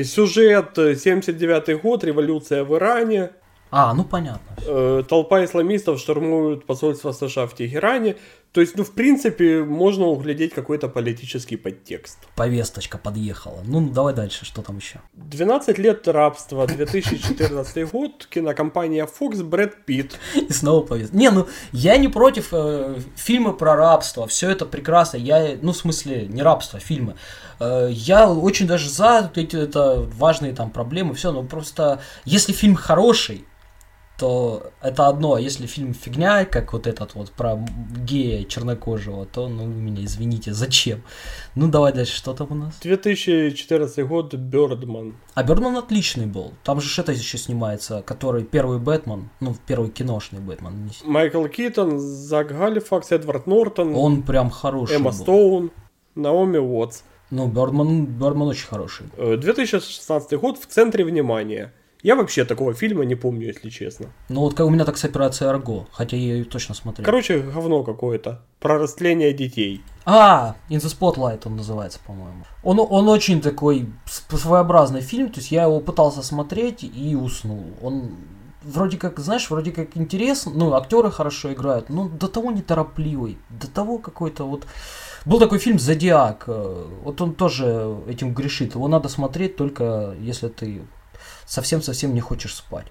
Сюжет 0.04 0.70
79 0.76 1.68
э, 1.68 1.76
год, 1.76 2.02
революция 2.02 2.64
в 2.64 2.74
Иране. 2.74 3.30
А, 3.70 3.94
ну 3.94 4.04
понятно. 4.04 4.56
Э, 4.66 5.02
толпа 5.08 5.44
исламистов 5.44 5.98
штурмуют 5.98 6.66
посольство 6.66 7.12
США 7.12 7.46
в 7.46 7.54
Тегеране. 7.54 8.16
То 8.52 8.60
есть, 8.60 8.76
ну, 8.76 8.84
в 8.84 8.92
принципе, 8.92 9.64
можно 9.64 10.06
углядеть 10.06 10.52
какой-то 10.52 10.88
политический 10.88 11.56
подтекст. 11.56 12.18
Повесточка 12.36 12.98
подъехала. 12.98 13.62
Ну, 13.64 13.88
давай 13.88 14.12
дальше, 14.12 14.44
что 14.44 14.60
там 14.60 14.76
еще? 14.76 15.00
12 15.14 15.78
лет 15.78 16.06
рабства, 16.06 16.66
2014 16.66 17.90
год, 17.90 18.26
кинокомпания 18.30 19.06
Fox, 19.06 19.42
Брэд 19.42 19.86
Питт. 19.86 20.18
И 20.34 20.52
снова 20.52 20.84
повестка. 20.84 21.16
Не, 21.16 21.30
ну, 21.30 21.48
я 21.72 21.96
не 21.96 22.08
против 22.08 22.48
э, 22.52 22.98
фильмы 23.16 23.54
про 23.54 23.74
рабство, 23.74 24.26
все 24.26 24.50
это 24.50 24.66
прекрасно. 24.66 25.16
Я, 25.16 25.56
ну, 25.62 25.72
в 25.72 25.76
смысле, 25.76 26.26
не 26.26 26.42
рабство, 26.42 26.78
фильмы. 26.78 27.16
Э, 27.58 27.88
я 27.90 28.30
очень 28.30 28.66
даже 28.66 28.90
за 28.90 29.30
эти 29.34 29.56
это 29.56 30.06
важные 30.14 30.52
там 30.52 30.70
проблемы, 30.70 31.14
все, 31.14 31.32
но 31.32 31.42
просто, 31.42 32.02
если 32.26 32.52
фильм 32.52 32.74
хороший, 32.74 33.46
то 34.22 34.70
это 34.80 35.08
одно, 35.08 35.34
а 35.34 35.40
если 35.40 35.66
фильм 35.66 35.94
фигня, 35.94 36.44
как 36.44 36.72
вот 36.74 36.86
этот 36.86 37.16
вот 37.16 37.32
про 37.32 37.58
гея 38.06 38.44
чернокожего, 38.44 39.26
то, 39.26 39.48
ну, 39.48 39.66
меня 39.66 40.04
извините, 40.04 40.52
зачем? 40.52 41.02
Ну, 41.56 41.66
давай 41.66 41.92
дальше, 41.92 42.16
что 42.18 42.32
там 42.32 42.46
у 42.50 42.54
нас? 42.54 42.78
2014 42.80 44.06
год, 44.06 44.32
Бёрдман. 44.34 45.16
А 45.34 45.42
Бёрдман 45.42 45.76
отличный 45.76 46.26
был. 46.26 46.52
Там 46.62 46.80
же 46.80 47.02
это 47.02 47.10
еще 47.10 47.36
снимается, 47.36 48.02
который 48.06 48.44
первый 48.44 48.78
Бэтмен, 48.78 49.28
ну, 49.40 49.56
первый 49.66 49.90
киношный 49.90 50.38
Бэтмен. 50.38 50.92
Майкл 51.02 51.44
Китон, 51.46 51.98
Зак 51.98 52.56
Галифакс, 52.56 53.10
Эдвард 53.10 53.48
Нортон. 53.48 53.96
Он 53.96 54.22
прям 54.22 54.50
хороший 54.50 54.98
Эмма 54.98 55.10
был. 55.10 55.18
Стоун, 55.18 55.70
Наоми 56.14 56.58
Уотс. 56.58 57.02
Ну, 57.32 57.48
Бёрдман, 57.48 58.06
Бёрдман 58.06 58.46
очень 58.46 58.68
хороший. 58.68 59.06
2016 59.16 60.32
э, 60.32 60.38
год 60.38 60.58
в 60.60 60.66
центре 60.66 61.04
внимания. 61.04 61.72
Я 62.02 62.16
вообще 62.16 62.44
такого 62.44 62.74
фильма 62.74 63.04
не 63.04 63.14
помню, 63.14 63.46
если 63.46 63.70
честно. 63.70 64.06
Ну 64.28 64.40
вот 64.40 64.54
как 64.54 64.66
у 64.66 64.70
меня 64.70 64.84
так 64.84 64.96
с 64.96 65.04
операцией 65.04 65.50
Арго, 65.50 65.86
хотя 65.92 66.16
я 66.16 66.34
ее 66.34 66.44
точно 66.44 66.74
смотрел. 66.74 67.04
Короче, 67.04 67.38
говно 67.38 67.84
какое-то. 67.84 68.42
Про 68.58 68.78
растление 68.78 69.32
детей. 69.32 69.82
А, 70.04 70.56
In 70.68 70.78
the 70.78 70.98
Spotlight 70.98 71.42
он 71.44 71.56
называется, 71.56 72.00
по-моему. 72.04 72.44
Он, 72.64 72.80
он 72.80 73.08
очень 73.08 73.40
такой 73.40 73.88
своеобразный 74.06 75.00
фильм, 75.00 75.28
то 75.30 75.38
есть 75.38 75.52
я 75.52 75.62
его 75.62 75.78
пытался 75.78 76.24
смотреть 76.24 76.82
и 76.82 77.14
уснул. 77.14 77.66
Он 77.80 78.16
вроде 78.64 78.96
как, 78.96 79.20
знаешь, 79.20 79.48
вроде 79.48 79.70
как 79.70 79.96
интересно, 79.96 80.50
ну, 80.54 80.74
актеры 80.74 81.10
хорошо 81.10 81.52
играют, 81.52 81.88
но 81.88 82.08
до 82.08 82.26
того 82.26 82.50
неторопливый, 82.50 83.38
до 83.50 83.68
того 83.70 83.98
какой-то 83.98 84.44
вот... 84.44 84.66
Был 85.24 85.38
такой 85.38 85.58
фильм 85.58 85.78
«Зодиак», 85.78 86.44
э, 86.48 86.86
вот 87.04 87.20
он 87.20 87.34
тоже 87.34 87.96
этим 88.08 88.34
грешит, 88.34 88.74
его 88.74 88.88
надо 88.88 89.08
смотреть 89.08 89.54
только 89.54 90.16
если 90.20 90.48
ты 90.48 90.82
совсем-совсем 91.46 92.14
не 92.14 92.20
хочешь 92.20 92.54
спать. 92.54 92.86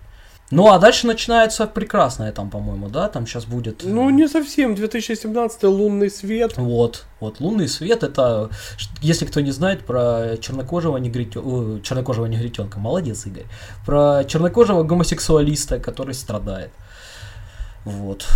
Ну, 0.51 0.69
а 0.69 0.79
дальше 0.79 1.07
начинается 1.07 1.65
прекрасное 1.65 2.33
там, 2.33 2.49
по-моему, 2.49 2.89
да? 2.89 3.07
Там 3.07 3.25
сейчас 3.25 3.45
будет... 3.45 3.83
Ну, 3.83 4.09
не 4.09 4.27
совсем. 4.27 4.75
2017 4.75 5.63
«Лунный 5.63 6.11
свет». 6.11 6.57
Вот. 6.57 7.05
Вот, 7.21 7.39
«Лунный 7.39 7.69
свет»— 7.69 8.03
это, 8.03 8.49
если 9.01 9.25
кто 9.25 9.39
не 9.39 9.51
знает, 9.51 9.85
про 9.85 10.37
чернокожего 10.41 10.97
негритенка... 10.97 11.81
Чернокожего 11.83 12.25
негритенка. 12.25 12.79
Молодец, 12.79 13.25
Игорь. 13.25 13.45
Про 13.85 14.25
чернокожего 14.25 14.83
гомосексуалиста, 14.83 15.79
который 15.79 16.13
страдает. 16.13 16.71
Вот. 17.85 18.27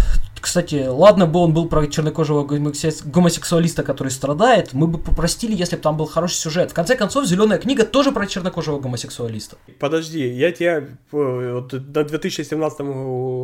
Кстати, 0.45 0.85
ладно 0.87 1.25
бы 1.25 1.39
он 1.39 1.55
был 1.55 1.67
про 1.67 1.87
чернокожего 1.87 2.43
гомосексуалиста, 2.43 3.81
который 3.81 4.09
страдает, 4.09 4.73
мы 4.73 4.85
бы 4.85 4.99
попростили, 4.99 5.55
если 5.55 5.75
бы 5.75 5.81
там 5.81 5.97
был 5.97 6.05
хороший 6.05 6.35
сюжет. 6.35 6.69
В 6.69 6.73
конце 6.75 6.95
концов, 6.95 7.25
зеленая 7.25 7.57
книга 7.57 7.83
тоже 7.83 8.11
про 8.11 8.27
чернокожего 8.27 8.79
гомосексуалиста. 8.79 9.57
Подожди, 9.79 10.27
я 10.27 10.51
тебя 10.51 10.77
э, 10.77 10.83
вот, 11.11 11.73
на 11.73 12.03
2017 12.03 12.79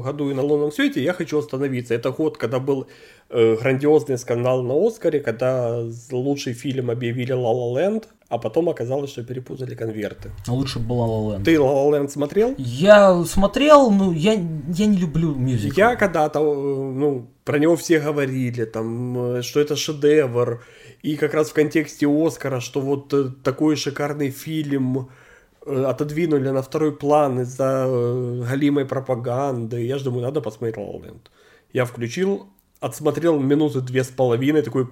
году 0.04 0.30
и 0.30 0.36
на 0.36 0.44
лунном 0.44 0.72
свете 0.72 1.04
я 1.04 1.14
хочу 1.14 1.40
остановиться. 1.40 1.96
Это 1.96 2.12
год, 2.12 2.38
когда 2.38 2.60
был 2.60 2.86
э, 3.30 3.56
грандиозный 3.56 4.20
скандал 4.20 4.62
на 4.62 4.76
Оскаре, 4.76 5.22
когда 5.22 5.84
лучший 6.12 6.54
фильм 6.54 6.92
объявили 6.92 7.34
La 7.34 7.52
La 7.52 7.74
Land, 7.74 8.04
а 8.32 8.38
потом 8.38 8.70
оказалось, 8.70 9.12
что 9.12 9.24
перепутали 9.24 9.76
конверты. 9.76 10.32
А 10.48 10.54
лучше 10.54 10.80
бы 10.80 10.86
была 10.86 11.06
La 11.06 11.10
La 11.10 11.38
Land. 11.38 11.44
Ты 11.44 11.56
La 11.56 11.66
La 11.66 11.92
Land 11.92 12.08
смотрел? 12.08 12.56
Я 12.58 13.26
смотрел, 13.26 13.92
ну, 13.92 14.14
я, 14.14 14.34
я 14.34 14.86
не 14.86 14.98
люблю 14.98 15.36
мюзикл. 15.36 15.78
Я 15.78 15.98
когда-то, 15.98 16.40
э, 16.40 16.44
ну, 16.44 17.28
про 17.44 17.60
него 17.60 17.76
все 17.76 18.00
говорили, 18.00 18.64
там, 18.64 19.18
э, 19.18 19.42
что 19.42 19.60
это 19.60 19.76
шедевр, 19.76 20.64
и 21.02 21.18
как 21.18 21.34
раз 21.34 21.50
в 21.50 21.54
контексте 21.54 22.08
Оскара, 22.08 22.62
что 22.62 22.80
вот 22.80 23.14
э, 23.14 23.32
такой 23.44 23.76
шикарный 23.76 24.30
фильм 24.32 25.10
отодвинули 25.66 26.52
на 26.52 26.62
второй 26.62 26.96
план 26.96 27.42
из-за 27.42 27.86
галимой 28.50 28.86
пропаганды. 28.86 29.86
Я 29.86 29.98
же 29.98 30.06
думаю, 30.06 30.24
надо 30.24 30.40
посмотреть 30.40 30.78
La 30.78 30.90
La 30.90 31.02
Land. 31.02 31.22
Я 31.74 31.84
включил, 31.84 32.48
отсмотрел 32.80 33.42
минуты 33.42 33.82
две 33.82 34.06
с 34.06 34.08
половиной, 34.08 34.62
такой, 34.62 34.88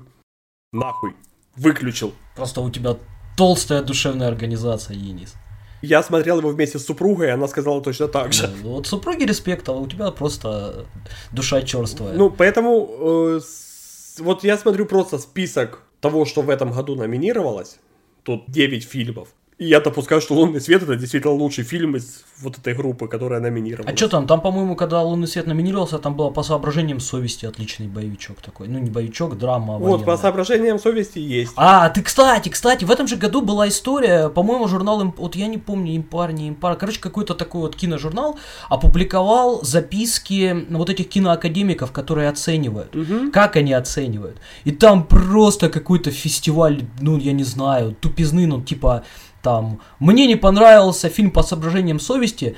нахуй, 0.74 1.16
выключил. 1.56 2.12
Просто 2.36 2.60
у 2.60 2.70
тебя 2.70 2.98
толстая 3.40 3.82
душевная 3.82 4.28
организация, 4.28 4.96
Енис. 4.98 5.34
Я 5.82 6.04
смотрел 6.04 6.40
его 6.40 6.50
вместе 6.50 6.78
с 6.78 6.86
супругой, 6.86 7.28
и 7.28 7.32
она 7.32 7.48
сказала 7.48 7.82
точно 7.82 8.08
так 8.08 8.34
же. 8.34 8.50
Ну, 8.64 8.70
Вот 8.76 8.88
супруги 8.88 9.24
респект, 9.26 9.70
а 9.70 9.72
у 9.72 9.88
тебя 9.88 10.12
просто 10.12 10.86
душа 11.32 11.62
черствая. 11.62 12.14
Ну, 12.18 12.30
поэтому 12.30 12.88
э, 13.00 13.40
с- 13.42 14.20
вот 14.20 14.44
я 14.44 14.58
смотрю 14.58 14.86
просто 14.86 15.18
список 15.20 15.84
того, 16.02 16.26
что 16.26 16.42
в 16.42 16.50
этом 16.50 16.72
году 16.74 16.96
номинировалось. 16.96 17.80
Тут 18.24 18.44
9 18.48 18.84
фильмов. 18.84 19.28
И 19.60 19.66
я 19.68 19.82
допускаю, 19.82 20.22
что 20.22 20.36
«Лунный 20.36 20.62
свет» 20.62 20.84
это 20.84 20.96
действительно 20.96 21.34
лучший 21.34 21.66
фильм 21.66 21.98
из 21.98 22.24
вот 22.42 22.58
этой 22.58 22.74
группы, 22.74 23.10
которая 23.10 23.42
номинировалась. 23.42 23.94
А 23.94 23.98
что 23.98 24.08
там? 24.08 24.26
Там, 24.26 24.40
по-моему, 24.40 24.78
когда 24.78 25.02
«Лунный 25.02 25.28
свет» 25.28 25.48
номинировался, 25.48 26.00
там 26.00 26.16
было 26.16 26.30
по 26.30 26.44
соображениям 26.44 27.02
совести 27.02 27.46
отличный 27.46 27.88
боевичок 27.88 28.40
такой. 28.42 28.70
Ну, 28.70 28.80
не 28.80 28.90
боевичок, 28.90 29.38
драма 29.38 29.74
Вот, 29.78 29.80
по 29.80 30.06
военная. 30.06 30.16
соображениям 30.18 30.80
совести 30.80 31.20
есть. 31.20 31.52
А, 31.58 31.90
ты, 31.90 32.02
кстати, 32.02 32.48
кстати, 32.48 32.86
в 32.86 32.92
этом 32.92 33.06
же 33.08 33.18
году 33.18 33.42
была 33.42 33.68
история, 33.68 34.30
по-моему, 34.30 34.70
журнал, 34.70 35.04
«Имп- 35.04 35.16
вот 35.18 35.36
я 35.36 35.48
не 35.48 35.58
помню, 35.58 35.98
Импар, 35.98 36.32
не 36.32 36.48
Импар, 36.48 36.78
короче, 36.78 37.02
какой-то 37.02 37.36
такой 37.36 37.60
вот 37.60 37.76
киножурнал 37.76 38.40
опубликовал 38.70 39.62
записки 39.64 40.66
вот 40.70 40.90
этих 40.90 41.10
киноакадемиков, 41.10 41.92
которые 41.92 42.30
оценивают, 42.30 42.96
как 43.34 43.58
они 43.58 43.74
оценивают. 43.74 44.38
И 44.64 44.72
там 44.72 45.04
просто 45.06 45.70
какой-то 45.70 46.12
фестиваль, 46.12 46.86
ну, 47.02 47.18
я 47.18 47.34
не 47.34 47.44
знаю, 47.44 47.94
тупизны, 48.00 48.48
ну, 48.48 48.62
типа, 48.62 49.04
там, 49.42 49.80
мне 50.00 50.28
не 50.28 50.36
понравился 50.36 51.10
фильм 51.10 51.32
по 51.32 51.44
соображениям 51.44 52.00
совести, 52.00 52.56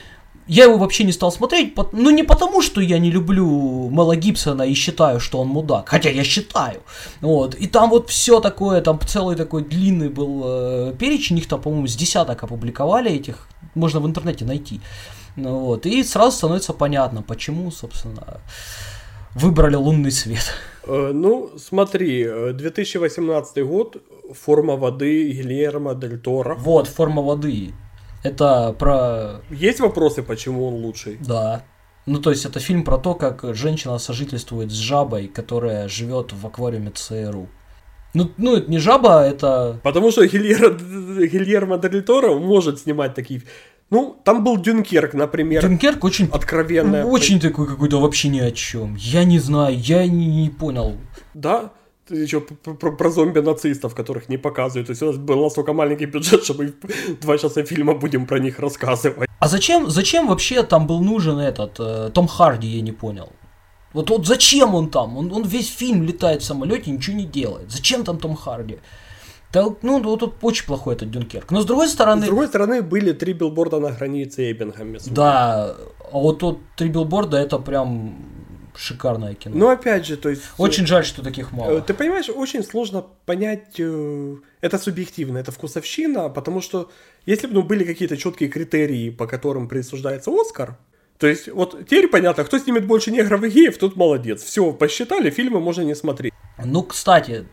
я 0.48 0.66
его 0.66 0.78
вообще 0.78 1.04
не 1.04 1.12
стал 1.12 1.32
смотреть, 1.32 1.76
ну 1.94 2.10
не 2.10 2.24
потому, 2.24 2.62
что 2.62 2.82
я 2.82 3.00
не 3.00 3.12
люблю 3.12 3.90
Мела 3.90 4.16
Гибсона 4.16 4.64
и 4.64 4.74
считаю, 4.74 5.20
что 5.20 5.40
он 5.40 5.48
мудак, 5.48 5.90
хотя 5.90 6.10
я 6.10 6.24
считаю. 6.24 6.82
Вот. 7.22 7.56
И 7.56 7.68
там 7.68 7.90
вот 7.90 8.10
все 8.10 8.40
такое, 8.40 8.82
там 8.82 9.00
целый 9.08 9.36
такой 9.36 9.64
длинный 9.64 10.10
был 10.10 10.42
э, 10.44 10.94
перечень, 11.00 11.38
их 11.38 11.48
там, 11.48 11.62
по-моему, 11.62 11.88
с 11.88 11.96
десяток 11.96 12.44
опубликовали 12.44 13.12
этих, 13.12 13.48
можно 13.76 14.00
в 14.00 14.08
интернете 14.08 14.44
найти. 14.46 14.82
Вот. 15.36 15.86
И 15.86 16.04
сразу 16.04 16.36
становится 16.36 16.74
понятно, 16.74 17.22
почему, 17.22 17.72
собственно, 17.72 18.42
выбрали 19.36 19.76
лунный 19.76 20.12
свет. 20.12 20.54
Э, 20.86 21.12
ну, 21.14 21.52
смотри, 21.58 22.24
э, 22.24 22.54
2018 22.54 23.64
год, 23.66 23.98
«Форма 24.34 24.76
воды» 24.76 25.32
Гильермо 25.32 25.94
Дель 25.96 26.20
Торо. 26.20 26.56
Вот, 26.56 26.88
форма 26.88 27.22
воды. 27.22 27.74
Это 28.24 28.76
про 28.78 29.42
Есть 29.50 29.80
вопросы, 29.80 30.24
почему 30.24 30.68
он 30.68 30.76
лучший? 30.76 31.18
Да. 31.20 31.64
Ну, 32.06 32.20
то 32.20 32.32
есть 32.32 32.46
это 32.46 32.60
фильм 32.60 32.84
про 32.84 32.98
то, 32.98 33.14
как 33.14 33.56
женщина 33.56 33.98
сожительствует 34.00 34.72
с 34.72 34.76
жабой, 34.76 35.28
которая 35.28 35.88
живет 35.88 36.34
в 36.34 36.46
аквариуме 36.46 36.92
ЦРУ. 36.92 37.48
Ну, 38.14 38.30
ну, 38.38 38.58
это 38.58 38.70
не 38.70 38.78
жаба, 38.78 39.24
это... 39.24 39.80
Потому 39.84 40.12
что 40.12 40.26
Гильермо, 40.26 40.78
Гильермо 41.28 41.78
Дель 41.78 42.04
Торо 42.04 42.34
может 42.38 42.80
снимать 42.80 43.14
такие... 43.14 43.44
Ну, 43.92 44.16
там 44.24 44.44
был 44.44 44.58
Дюнкерк, 44.58 45.14
например, 45.14 45.62
Дюнкерк 45.62 46.04
очень... 46.04 46.30
откровенная. 46.32 47.06
Очень 47.06 47.42
такой 47.42 47.68
какой-то 47.68 48.00
вообще 48.00 48.30
ни 48.30 48.40
о 48.40 48.52
чем. 48.52 48.96
Я 48.96 49.26
не 49.26 49.38
знаю, 49.38 49.78
я 49.78 50.08
не, 50.08 50.28
не 50.28 50.50
понял. 50.50 50.96
Да? 51.34 51.72
Еще 52.10 52.40
про, 52.40 52.92
про 52.92 53.10
зомби-нацистов, 53.10 53.94
которых 53.94 54.30
не 54.30 54.38
показывают. 54.38 54.88
То 54.88 54.92
есть 54.92 55.04
у 55.04 55.08
нас 55.08 55.18
был 55.18 55.44
настолько 55.44 55.74
маленький 55.74 56.06
бюджет, 56.06 56.44
что 56.44 56.54
мы 56.54 56.74
два 57.22 57.38
часа 57.38 57.64
фильма 57.64 57.94
будем 57.94 58.26
про 58.26 58.40
них 58.40 58.60
рассказывать. 58.60 59.30
А 59.40 59.48
зачем, 59.48 59.90
зачем 59.90 60.28
вообще 60.28 60.64
там 60.64 60.88
был 60.88 61.02
нужен 61.02 61.40
этот 61.40 61.80
э, 61.80 62.12
Том 62.14 62.28
Харди, 62.28 62.68
я 62.68 62.82
не 62.82 62.94
понял. 62.94 63.30
Вот, 63.94 64.10
вот 64.10 64.26
зачем 64.26 64.74
он 64.74 64.90
там? 64.90 65.18
Он, 65.18 65.34
он 65.34 65.44
весь 65.44 65.70
фильм 65.70 66.04
летает 66.04 66.42
в 66.42 66.46
самолете, 66.46 66.92
ничего 66.92 67.18
не 67.18 67.26
делает. 67.26 67.70
Зачем 67.72 68.04
там 68.04 68.20
Том 68.20 68.36
Харди? 68.36 68.80
Да, 69.54 69.66
ну, 69.82 70.02
вот 70.02 70.20
тут 70.20 70.36
очень 70.42 70.66
плохой 70.66 70.96
этот 70.96 71.12
Дюнкерк. 71.12 71.52
Но 71.52 71.62
с 71.62 71.66
другой 71.66 71.90
стороны... 71.90 72.24
С 72.24 72.26
другой 72.26 72.48
стороны, 72.48 72.82
были 72.82 73.12
три 73.12 73.34
билборда 73.34 73.80
на 73.80 73.92
границе 73.92 74.52
Эббингема. 74.52 74.98
Да, 75.08 75.76
а 76.12 76.18
вот 76.18 76.40
тут 76.40 76.60
три 76.76 76.90
билборда 76.90 77.38
это 77.38 77.58
прям 77.58 78.16
шикарное 78.76 79.34
кино. 79.34 79.56
Но 79.58 79.70
опять 79.70 80.06
же, 80.06 80.18
то 80.18 80.30
есть... 80.30 80.44
Очень 80.58 80.88
жаль, 80.88 81.06
что 81.06 81.22
таких 81.22 81.52
э, 81.52 81.56
мало. 81.56 81.82
Ты 81.82 81.94
понимаешь, 81.94 82.30
очень 82.30 82.64
сложно 82.64 83.06
понять, 83.26 83.76
э, 83.78 84.36
это 84.62 84.78
субъективно, 84.78 85.38
это 85.38 85.52
вкусовщина, 85.52 86.30
потому 86.30 86.62
что 86.62 86.90
если 87.26 87.48
бы 87.48 87.56
ну, 87.56 87.64
были 87.64 87.84
какие-то 87.84 88.18
четкие 88.18 88.50
критерии, 88.50 89.10
по 89.10 89.28
которым 89.28 89.68
присуждается 89.68 90.32
Оскар, 90.32 90.78
то 91.18 91.28
есть 91.28 91.50
вот 91.50 91.78
теперь 91.86 92.08
понятно, 92.08 92.44
кто 92.44 92.58
снимет 92.58 92.88
больше 92.88 93.12
негров 93.12 93.44
и 93.44 93.50
геев, 93.50 93.78
тот 93.78 93.96
молодец. 93.96 94.42
Все, 94.42 94.72
посчитали, 94.74 95.30
фильмы 95.30 95.60
можно 95.60 95.82
не 95.82 95.96
смотреть. 95.96 96.34
Ну, 96.64 96.82
кстати, 96.84 97.46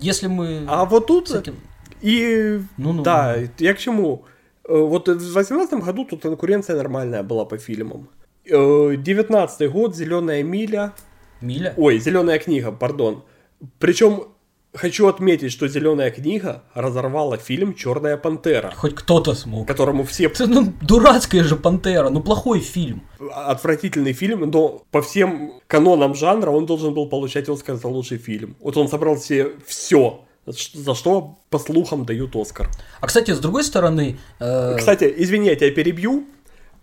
если 0.00 0.26
мы... 0.28 0.64
А 0.68 0.84
вот 0.84 1.06
тут... 1.06 1.28
с 1.28 1.34
этим- 1.34 1.56
И 2.02 2.60
Ну-ну. 2.76 3.02
да, 3.02 3.36
я 3.58 3.74
к 3.74 3.78
чему? 3.78 4.24
Э, 4.68 4.76
Вот 4.76 5.08
в 5.08 5.16
2018 5.18 5.80
году 5.84 6.04
тут 6.04 6.22
конкуренция 6.22 6.76
нормальная 6.76 7.22
была 7.22 7.44
по 7.44 7.56
фильмам. 7.58 8.08
19 8.44 9.70
год, 9.72 9.96
Зеленая 9.96 10.42
миля. 10.42 10.92
Миля? 11.40 11.74
Ой, 11.76 11.98
Зеленая 11.98 12.38
книга, 12.38 12.72
пардон. 12.72 13.24
Причем 13.78 14.24
хочу 14.76 15.06
отметить, 15.08 15.52
что 15.52 15.68
Зеленая 15.68 16.10
книга 16.10 16.62
разорвала 16.74 17.36
фильм 17.36 17.74
Черная 17.74 18.16
пантера, 18.16 18.72
Хоть 18.76 18.94
кто-то 18.94 19.34
смог. 19.34 19.66
которому 19.66 20.04
все 20.04 20.24
Это, 20.26 20.46
ну, 20.46 20.72
дурацкая 20.82 21.44
же 21.44 21.56
Пантера, 21.56 22.10
ну, 22.10 22.20
плохой 22.22 22.60
фильм. 22.60 23.02
отвратительный 23.34 24.12
фильм, 24.12 24.50
но 24.50 24.82
по 24.90 25.00
всем 25.02 25.52
канонам 25.66 26.14
жанра 26.14 26.50
он 26.50 26.66
должен 26.66 26.94
был 26.94 27.08
получать 27.08 27.48
Оскар 27.48 27.76
за 27.76 27.88
лучший 27.88 28.18
фильм. 28.18 28.56
Вот 28.60 28.76
он 28.76 28.88
собрал 28.88 29.16
себе 29.16 29.52
все, 29.66 30.20
за 30.74 30.94
что, 30.94 31.38
по 31.50 31.58
слухам, 31.58 32.04
дают 32.04 32.36
Оскар. 32.36 32.68
А, 33.00 33.06
кстати, 33.06 33.32
с 33.32 33.38
другой 33.38 33.64
стороны... 33.64 34.16
э, 34.38 34.76
Кстати, 34.78 35.12
извини, 35.16 35.48
я 35.48 35.56
тебя 35.56 35.70
перебью. 35.72 36.24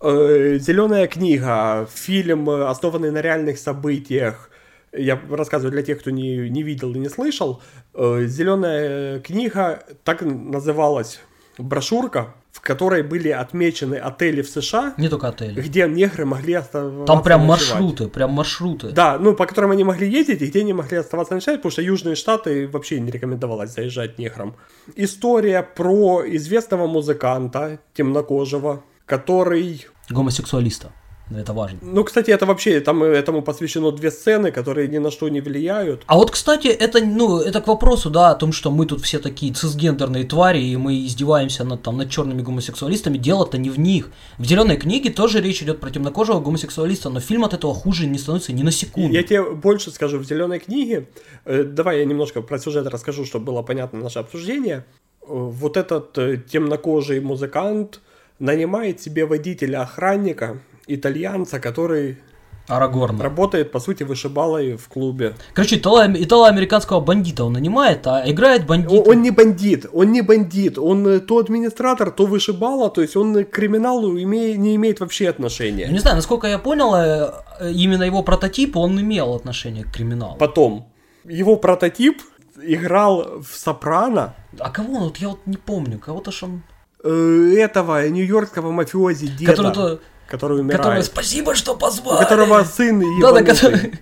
Зеленая 0.00 1.06
книга, 1.06 1.88
фильм, 1.94 2.50
э, 2.50 2.66
основанный 2.68 3.10
на 3.10 3.22
реальных 3.22 3.58
событиях. 3.58 4.50
Я 4.96 5.20
рассказываю 5.30 5.72
для 5.72 5.82
тех, 5.82 6.00
кто 6.00 6.10
не, 6.10 6.48
не 6.50 6.62
видел 6.62 6.92
и 6.94 6.98
не 6.98 7.08
слышал. 7.08 7.60
Зеленая 7.94 9.20
книга 9.20 9.82
так 10.04 10.22
называлась 10.22 11.20
брошюрка, 11.58 12.34
в 12.52 12.60
которой 12.60 13.02
были 13.02 13.28
отмечены 13.28 13.96
отели 13.96 14.42
в 14.42 14.48
США, 14.48 14.94
Не 14.96 15.08
только 15.08 15.28
отели. 15.28 15.60
где 15.60 15.88
негры 15.88 16.24
могли 16.24 16.54
оставаться 16.54 17.04
Там 17.04 17.22
прям 17.22 17.46
ночевать. 17.46 17.80
маршруты, 17.80 18.08
прям 18.08 18.30
маршруты. 18.30 18.90
Да, 18.90 19.18
ну, 19.18 19.34
по 19.34 19.46
которым 19.46 19.72
они 19.72 19.84
могли 19.84 20.08
ездить, 20.08 20.42
и 20.42 20.46
где 20.46 20.60
они 20.60 20.72
могли 20.72 20.98
оставаться 20.98 21.34
ночевать, 21.34 21.60
потому 21.60 21.72
что 21.72 21.82
южные 21.82 22.14
штаты 22.14 22.68
вообще 22.68 23.00
не 23.00 23.10
рекомендовалось 23.10 23.70
заезжать 23.72 24.18
неграм. 24.18 24.56
История 24.96 25.62
про 25.62 26.22
известного 26.26 26.86
музыканта, 26.86 27.80
темнокожего, 27.94 28.82
который... 29.06 29.86
Гомосексуалиста. 30.10 30.92
Это 31.30 31.54
важно. 31.54 31.78
Ну, 31.80 32.04
кстати, 32.04 32.30
это 32.30 32.44
вообще, 32.44 32.80
там 32.80 33.02
э, 33.02 33.06
этому 33.06 33.40
посвящено 33.42 33.90
две 33.92 34.10
сцены, 34.10 34.52
которые 34.52 34.88
ни 34.88 34.98
на 34.98 35.10
что 35.10 35.28
не 35.30 35.40
влияют. 35.40 36.02
А 36.06 36.16
вот, 36.16 36.30
кстати, 36.30 36.68
это, 36.68 37.02
ну, 37.02 37.40
это 37.40 37.62
к 37.62 37.66
вопросу, 37.66 38.10
да, 38.10 38.30
о 38.30 38.34
том, 38.34 38.52
что 38.52 38.70
мы 38.70 38.84
тут 38.84 39.00
все 39.00 39.18
такие 39.18 39.52
цисгендерные 39.52 40.24
твари, 40.24 40.60
и 40.62 40.76
мы 40.76 41.06
издеваемся 41.06 41.64
над, 41.64 41.82
там, 41.82 41.96
над 41.96 42.10
черными 42.10 42.42
гомосексуалистами. 42.42 43.16
Дело-то 43.16 43.56
не 43.56 43.70
в 43.70 43.78
них. 43.78 44.10
В 44.38 44.44
зеленой 44.44 44.76
книге 44.76 45.10
тоже 45.10 45.40
речь 45.40 45.62
идет 45.62 45.80
про 45.80 45.90
темнокожего 45.90 46.40
гомосексуалиста, 46.40 47.08
но 47.08 47.20
фильм 47.20 47.44
от 47.44 47.54
этого 47.54 47.74
хуже 47.74 48.06
не 48.06 48.18
становится 48.18 48.52
ни 48.52 48.62
на 48.62 48.70
секунду. 48.70 49.14
Я 49.14 49.22
тебе 49.22 49.42
больше 49.42 49.90
скажу, 49.90 50.18
в 50.18 50.24
«Зеленой 50.24 50.58
книге», 50.58 51.08
э, 51.46 51.62
давай 51.64 52.00
я 52.00 52.04
немножко 52.04 52.42
про 52.42 52.58
сюжет 52.58 52.86
расскажу, 52.86 53.24
чтобы 53.24 53.46
было 53.46 53.62
понятно 53.62 53.98
наше 54.00 54.18
обсуждение. 54.18 54.84
Э, 55.22 55.26
Вот 55.28 55.78
этот 55.78 56.18
э, 56.18 56.36
темнокожий 56.36 57.20
музыкант 57.20 58.00
нанимает 58.38 59.00
себе 59.00 59.24
водителя-охранника, 59.24 60.60
итальянца, 60.86 61.60
который 61.60 62.18
Арагорн. 62.66 63.20
работает, 63.20 63.72
по 63.72 63.78
сути, 63.80 64.04
вышибалой 64.04 64.76
в 64.76 64.88
клубе. 64.88 65.34
Короче, 65.52 65.76
итало- 65.76 66.06
итало-американского 66.16 67.00
бандита 67.00 67.44
он 67.44 67.52
нанимает, 67.52 68.06
а 68.06 68.22
играет 68.26 68.66
бандит. 68.66 69.06
Он, 69.06 69.20
не 69.20 69.30
бандит, 69.30 69.86
он 69.92 70.12
не 70.12 70.22
бандит, 70.22 70.78
он 70.78 71.06
э, 71.06 71.20
то 71.20 71.38
администратор, 71.38 72.10
то 72.10 72.24
вышибала, 72.26 72.88
то 72.90 73.02
есть 73.02 73.16
он 73.16 73.44
к 73.44 73.50
криминалу 73.50 74.16
име- 74.18 74.56
не 74.56 74.76
имеет 74.76 75.00
вообще 75.00 75.28
отношения. 75.28 75.88
не 75.88 75.98
знаю, 75.98 76.16
насколько 76.16 76.46
я 76.46 76.58
понял, 76.58 76.94
э, 76.94 77.32
э, 77.60 77.72
именно 77.72 78.02
его 78.04 78.22
прототип, 78.22 78.76
он 78.76 78.98
имел 78.98 79.34
отношение 79.34 79.84
к 79.84 79.92
криминалу. 79.92 80.36
Потом, 80.38 80.86
его 81.24 81.56
прототип 81.56 82.22
играл 82.62 83.42
в 83.42 83.56
«Сопрано». 83.56 84.34
А 84.58 84.70
кого 84.70 84.94
он? 84.94 85.02
Вот 85.04 85.16
я 85.18 85.28
вот 85.28 85.40
не 85.46 85.56
помню. 85.58 85.98
Кого-то 85.98 86.30
ж 86.32 86.44
он... 86.44 86.62
этого 87.04 88.08
нью-йоркского 88.08 88.70
мафиози 88.72 89.26
деда, 89.26 89.52
Который, 89.52 89.74
то- 89.74 90.00
который 90.34 90.60
умирает. 90.60 90.82
который 90.82 91.02
спасибо, 91.02 91.54
что 91.54 91.74
у 91.74 91.76
позвали. 91.76 92.22
которого 92.22 92.64
сын 92.64 93.00
Да, 93.00 93.06
да, 93.06 93.40
ебанутый. 93.40 93.46
который... 93.46 93.92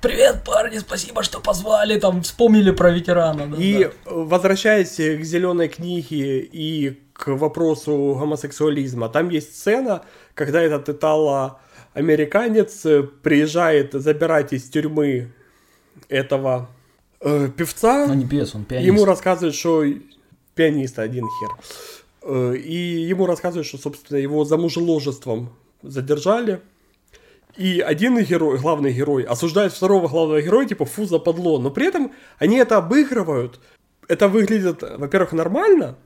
Привет, 0.00 0.44
парни, 0.46 0.78
спасибо, 0.78 1.22
что 1.24 1.40
позвали, 1.40 1.98
там 1.98 2.22
вспомнили 2.22 2.70
про 2.70 2.90
ветерана. 2.90 3.46
да, 3.48 3.56
И 3.56 3.84
да. 3.84 3.90
возвращаясь 4.06 4.94
к 4.94 5.24
зеленой 5.24 5.68
книге 5.68 6.38
и 6.40 6.98
к 7.12 7.26
вопросу 7.36 8.16
гомосексуализма, 8.18 9.08
там 9.08 9.28
есть 9.30 9.56
сцена, 9.56 10.02
когда 10.34 10.62
этот 10.62 10.88
итало-американец 10.88 12.86
э, 12.86 13.02
приезжает 13.02 13.92
забирать 13.92 14.52
из 14.52 14.68
тюрьмы 14.70 15.32
этого 16.08 16.68
э, 17.20 17.48
певца. 17.56 18.06
Ну 18.06 18.14
не 18.14 18.24
певец, 18.26 18.54
он 18.54 18.64
пианист. 18.64 18.86
Ему 18.86 19.04
рассказывают, 19.04 19.56
что 19.56 19.84
пианист 20.54 20.98
один 21.00 21.24
хер. 21.24 21.50
Э, 22.28 22.54
И 22.56 23.08
ему 23.08 23.26
рассказывают, 23.26 23.66
что, 23.66 23.78
собственно, 23.78 24.18
его 24.18 24.44
за 24.44 24.58
мужеложеством 24.58 25.50
задержали. 25.82 26.60
И 27.56 27.80
один 27.80 28.22
герой, 28.22 28.58
главный 28.58 28.92
герой, 28.92 29.24
осуждает 29.24 29.72
второго 29.72 30.08
главного 30.08 30.42
героя, 30.42 30.66
типа, 30.66 30.84
фу, 30.84 31.06
западло. 31.06 31.58
Но 31.58 31.70
при 31.70 31.86
этом 31.86 32.12
они 32.38 32.56
это 32.56 32.76
обыгрывают. 32.76 33.58
Это 34.08 34.28
выглядит, 34.28 34.82
во-первых, 34.82 35.32
нормально. 35.32 35.96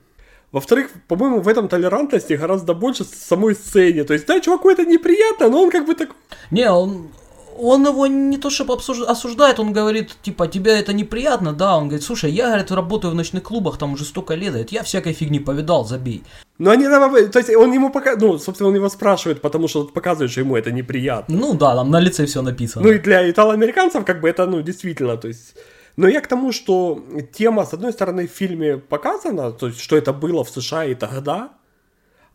Во-вторых, 0.51 0.91
по-моему, 1.07 1.41
в 1.41 1.47
этом 1.47 1.67
толерантности 1.67 2.33
гораздо 2.33 2.73
больше 2.73 3.03
самой 3.03 3.55
сцене. 3.55 4.03
То 4.03 4.13
есть, 4.13 4.25
да, 4.25 4.39
чуваку 4.39 4.69
это 4.69 4.85
неприятно, 4.85 5.49
но 5.49 5.61
он 5.61 5.71
как 5.71 5.85
бы 5.85 5.93
так... 5.93 6.09
Не, 6.51 6.71
он, 6.71 7.09
он 7.57 7.85
его 7.85 8.07
не 8.07 8.37
то 8.37 8.49
чтобы 8.49 8.73
обсуж- 8.73 9.05
осуждает, 9.05 9.59
он 9.59 9.73
говорит, 9.73 10.15
типа, 10.21 10.47
тебе 10.47 10.71
это 10.71 10.93
неприятно, 10.93 11.53
да, 11.53 11.77
он 11.77 11.83
говорит, 11.87 12.03
слушай, 12.03 12.31
я, 12.31 12.47
говорит, 12.47 12.71
работаю 12.71 13.11
в 13.11 13.15
ночных 13.15 13.43
клубах, 13.43 13.77
там 13.77 13.93
уже 13.93 14.05
столько 14.05 14.35
лет, 14.35 14.49
говорит, 14.49 14.71
я 14.71 14.83
всякой 14.83 15.13
фигни 15.13 15.39
повидал, 15.39 15.85
забей. 15.85 16.23
Но 16.57 16.71
они, 16.71 16.85
там- 16.85 17.31
то 17.31 17.39
есть, 17.39 17.55
он 17.55 17.73
ему 17.73 17.89
пока... 17.89 18.15
Ну, 18.15 18.37
собственно, 18.37 18.69
он 18.69 18.75
его 18.75 18.89
спрашивает, 18.89 19.41
потому 19.41 19.67
что 19.67 19.85
показывает, 19.85 20.31
что 20.31 20.41
ему 20.41 20.55
это 20.55 20.71
неприятно. 20.71 21.35
Ну 21.35 21.53
да, 21.53 21.75
там 21.75 21.91
на 21.91 21.99
лице 21.99 22.25
все 22.25 22.41
написано. 22.41 22.85
Ну 22.85 22.93
и 22.93 22.99
для 22.99 23.29
итало-американцев 23.29 24.05
как 24.05 24.21
бы 24.21 24.29
это, 24.29 24.45
ну, 24.45 24.61
действительно, 24.61 25.17
то 25.17 25.27
есть... 25.27 25.55
Но 25.95 26.07
я 26.07 26.21
к 26.21 26.27
тому, 26.27 26.51
что 26.51 27.03
тема, 27.33 27.65
с 27.65 27.73
одной 27.73 27.91
стороны, 27.93 28.27
в 28.27 28.31
фильме 28.31 28.77
показана, 28.77 29.51
то 29.51 29.67
есть, 29.67 29.79
что 29.79 29.95
это 29.95 30.11
было 30.11 30.43
в 30.43 30.49
США 30.49 30.85
и 30.85 30.95
тогда, 30.95 31.49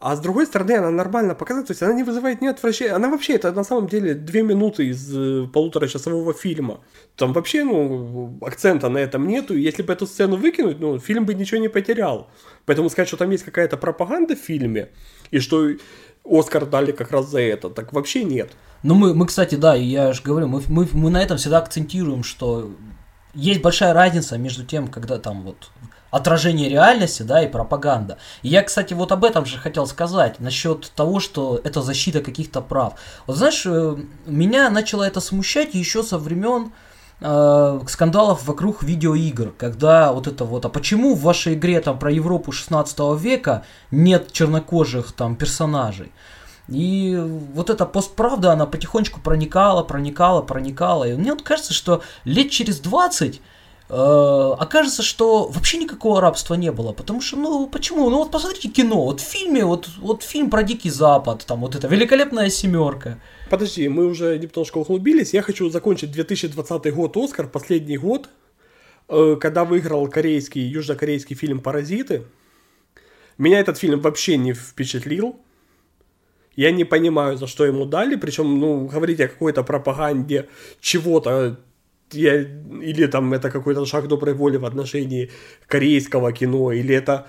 а 0.00 0.14
с 0.14 0.20
другой 0.20 0.46
стороны, 0.46 0.72
она 0.72 0.90
нормально 0.90 1.34
показана, 1.34 1.66
то 1.66 1.72
есть 1.72 1.82
она 1.82 1.92
не 1.92 2.04
вызывает 2.04 2.40
ни 2.40 2.46
отвращения. 2.46 2.94
Она 2.94 3.08
вообще, 3.08 3.34
это 3.34 3.50
на 3.50 3.64
самом 3.64 3.88
деле 3.88 4.14
две 4.14 4.42
минуты 4.42 4.86
из 4.86 5.12
э, 5.12 5.48
полуторачасового 5.52 6.34
фильма. 6.34 6.80
Там 7.16 7.32
вообще, 7.32 7.64
ну, 7.64 8.38
акцента 8.40 8.88
на 8.88 8.98
этом 8.98 9.26
нету. 9.26 9.56
И 9.56 9.60
если 9.60 9.82
бы 9.82 9.92
эту 9.92 10.06
сцену 10.06 10.36
выкинуть, 10.36 10.78
ну, 10.78 11.00
фильм 11.00 11.26
бы 11.26 11.34
ничего 11.34 11.60
не 11.60 11.68
потерял. 11.68 12.30
Поэтому 12.64 12.90
сказать, 12.90 13.08
что 13.08 13.16
там 13.16 13.30
есть 13.30 13.44
какая-то 13.44 13.76
пропаганда 13.76 14.36
в 14.36 14.38
фильме, 14.38 14.90
и 15.32 15.40
что 15.40 15.68
Оскар 16.24 16.66
дали 16.66 16.92
как 16.92 17.10
раз 17.10 17.28
за 17.28 17.40
это, 17.40 17.68
так 17.68 17.92
вообще 17.92 18.22
нет. 18.22 18.52
Ну, 18.84 18.94
мы, 18.94 19.14
мы, 19.14 19.26
кстати, 19.26 19.56
да, 19.56 19.74
я 19.74 20.12
же 20.12 20.22
говорю, 20.22 20.46
мы, 20.46 20.62
мы, 20.68 20.86
мы 20.92 21.10
на 21.10 21.20
этом 21.20 21.38
всегда 21.38 21.58
акцентируем, 21.58 22.22
что 22.22 22.70
есть 23.34 23.62
большая 23.62 23.94
разница 23.94 24.38
между 24.38 24.64
тем, 24.64 24.86
когда 24.86 25.18
там 25.18 25.42
вот 25.42 25.70
отражение 26.10 26.68
реальности, 26.68 27.22
да, 27.22 27.42
и 27.42 27.48
пропаганда. 27.48 28.18
И 28.42 28.48
я, 28.48 28.62
кстати, 28.62 28.94
вот 28.94 29.12
об 29.12 29.24
этом 29.24 29.44
же 29.44 29.58
хотел 29.58 29.86
сказать, 29.86 30.40
насчет 30.40 30.90
того, 30.94 31.20
что 31.20 31.60
это 31.62 31.82
защита 31.82 32.20
каких-то 32.20 32.60
прав. 32.60 32.94
Вот 33.26 33.36
знаешь, 33.36 33.62
э, 33.66 33.96
меня 34.26 34.70
начало 34.70 35.04
это 35.04 35.20
смущать 35.20 35.74
еще 35.74 36.02
со 36.02 36.18
времен 36.18 36.72
э, 37.20 37.80
скандалов 37.88 38.46
вокруг 38.46 38.82
видеоигр, 38.82 39.52
когда 39.58 40.12
вот 40.12 40.26
это 40.26 40.44
вот, 40.44 40.64
а 40.64 40.68
почему 40.68 41.14
в 41.14 41.22
вашей 41.22 41.54
игре 41.54 41.80
там 41.80 41.98
про 41.98 42.10
Европу 42.10 42.52
16 42.52 42.98
века 43.20 43.64
нет 43.90 44.32
чернокожих 44.32 45.12
там 45.12 45.36
персонажей? 45.36 46.12
И 46.68 47.16
вот 47.54 47.70
эта 47.70 47.86
постправда, 47.86 48.52
она 48.52 48.66
потихонечку 48.66 49.20
проникала, 49.20 49.82
проникала, 49.82 50.42
проникала. 50.42 51.04
И 51.04 51.14
мне 51.14 51.32
вот 51.32 51.42
кажется, 51.42 51.72
что 51.72 52.02
лет 52.24 52.50
через 52.50 52.78
20 52.80 53.36
э, 53.36 53.38
окажется, 53.88 55.02
что 55.02 55.48
вообще 55.48 55.78
никакого 55.78 56.20
рабства 56.20 56.54
не 56.54 56.70
было. 56.70 56.92
Потому 56.92 57.20
что, 57.20 57.36
ну, 57.36 57.66
почему? 57.66 58.10
Ну, 58.10 58.18
вот 58.18 58.30
посмотрите 58.30 58.68
кино. 58.68 59.04
Вот 59.04 59.20
в 59.20 59.24
фильме, 59.24 59.64
вот, 59.64 59.88
вот 59.98 60.22
фильм 60.22 60.50
про 60.50 60.62
Дикий 60.62 60.90
Запад, 60.90 61.44
там 61.46 61.60
вот 61.60 61.74
это 61.74 61.88
великолепная 61.88 62.50
семерка. 62.50 63.18
Подожди, 63.48 63.88
мы 63.88 64.06
уже 64.06 64.38
немножко 64.38 64.78
углубились. 64.78 65.32
Я 65.32 65.42
хочу 65.42 65.70
закончить 65.70 66.12
2020 66.12 66.94
год 66.94 67.16
Оскар, 67.16 67.48
последний 67.48 67.96
год, 67.96 68.28
э, 69.08 69.36
когда 69.40 69.64
выиграл 69.64 70.06
корейский, 70.08 70.62
южнокорейский 70.62 71.34
фильм 71.34 71.60
«Паразиты». 71.60 72.24
Меня 73.38 73.60
этот 73.60 73.78
фильм 73.78 74.00
вообще 74.00 74.36
не 74.36 74.52
впечатлил. 74.52 75.40
Я 76.56 76.72
не 76.72 76.84
понимаю, 76.84 77.38
за 77.38 77.46
что 77.46 77.64
ему 77.64 77.86
дали. 77.86 78.16
Причем, 78.16 78.58
ну, 78.58 78.86
говорить 78.86 79.20
о 79.20 79.28
какой-то 79.28 79.62
пропаганде 79.62 80.48
чего-то, 80.80 81.60
я, 82.12 82.40
или 82.40 83.06
там 83.06 83.32
это 83.34 83.50
какой-то 83.50 83.86
шаг 83.86 84.08
доброй 84.08 84.34
воли 84.34 84.56
в 84.56 84.64
отношении 84.64 85.30
корейского 85.66 86.32
кино, 86.32 86.72
или 86.72 86.94
это 86.94 87.26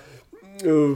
э, 0.62 0.94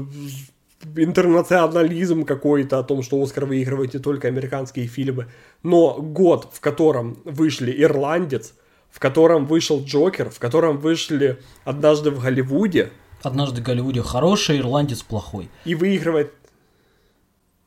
интернационализм 0.97 2.25
какой-то 2.25 2.79
о 2.79 2.83
том, 2.83 3.03
что 3.03 3.23
Оскар 3.23 3.47
выигрывает 3.47 3.95
не 3.95 4.01
только 4.01 4.29
американские 4.29 4.87
фильмы. 4.87 5.27
Но 5.63 6.01
год, 6.01 6.49
в 6.53 6.61
котором 6.61 7.19
вышли 7.25 7.75
«Ирландец», 7.83 8.55
в 8.91 9.01
котором 9.01 9.47
вышел 9.47 9.83
«Джокер», 9.85 10.31
в 10.31 10.39
котором 10.39 10.79
вышли 10.79 11.39
«Однажды 11.65 12.11
в 12.11 12.21
Голливуде», 12.21 12.91
Однажды 13.23 13.63
в 13.63 13.65
Голливуде 13.65 14.03
хороший, 14.03 14.59
ирландец 14.59 15.03
плохой. 15.03 15.49
и 15.65 15.75
выигрывает 15.75 16.33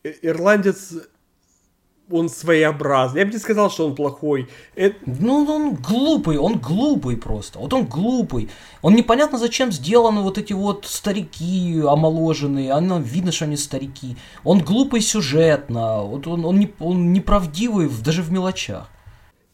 «И- 0.03 0.15
«Ирландец», 0.21 0.93
он 2.09 2.29
своеобразный. 2.29 3.19
Я 3.21 3.25
бы 3.25 3.33
не 3.33 3.37
сказал, 3.39 3.69
что 3.69 3.85
он 3.87 3.95
плохой. 3.95 4.47
Э, 4.75 4.91
Ну, 5.05 5.45
он 5.49 5.73
глупый, 5.75 6.37
он 6.37 6.57
глупый 6.57 7.17
просто. 7.17 7.59
Вот 7.59 7.73
он 7.73 7.85
глупый. 7.85 8.49
Он 8.81 8.95
непонятно 8.95 9.37
зачем 9.37 9.71
сделаны 9.71 10.21
вот 10.21 10.37
эти 10.37 10.53
вот 10.53 10.85
старики 10.85 11.81
омоложенные. 11.85 12.71
Оно 12.71 12.99
видно, 12.99 13.31
что 13.31 13.45
они 13.45 13.57
старики. 13.57 14.15
Он 14.43 14.59
глупый 14.59 15.01
сюжетно. 15.01 16.01
Вот 16.03 16.27
он, 16.27 16.45
он, 16.45 16.59
не, 16.59 16.73
он 16.79 17.11
неправдивый 17.13 17.89
даже 18.05 18.21
в 18.21 18.31
мелочах. 18.31 18.89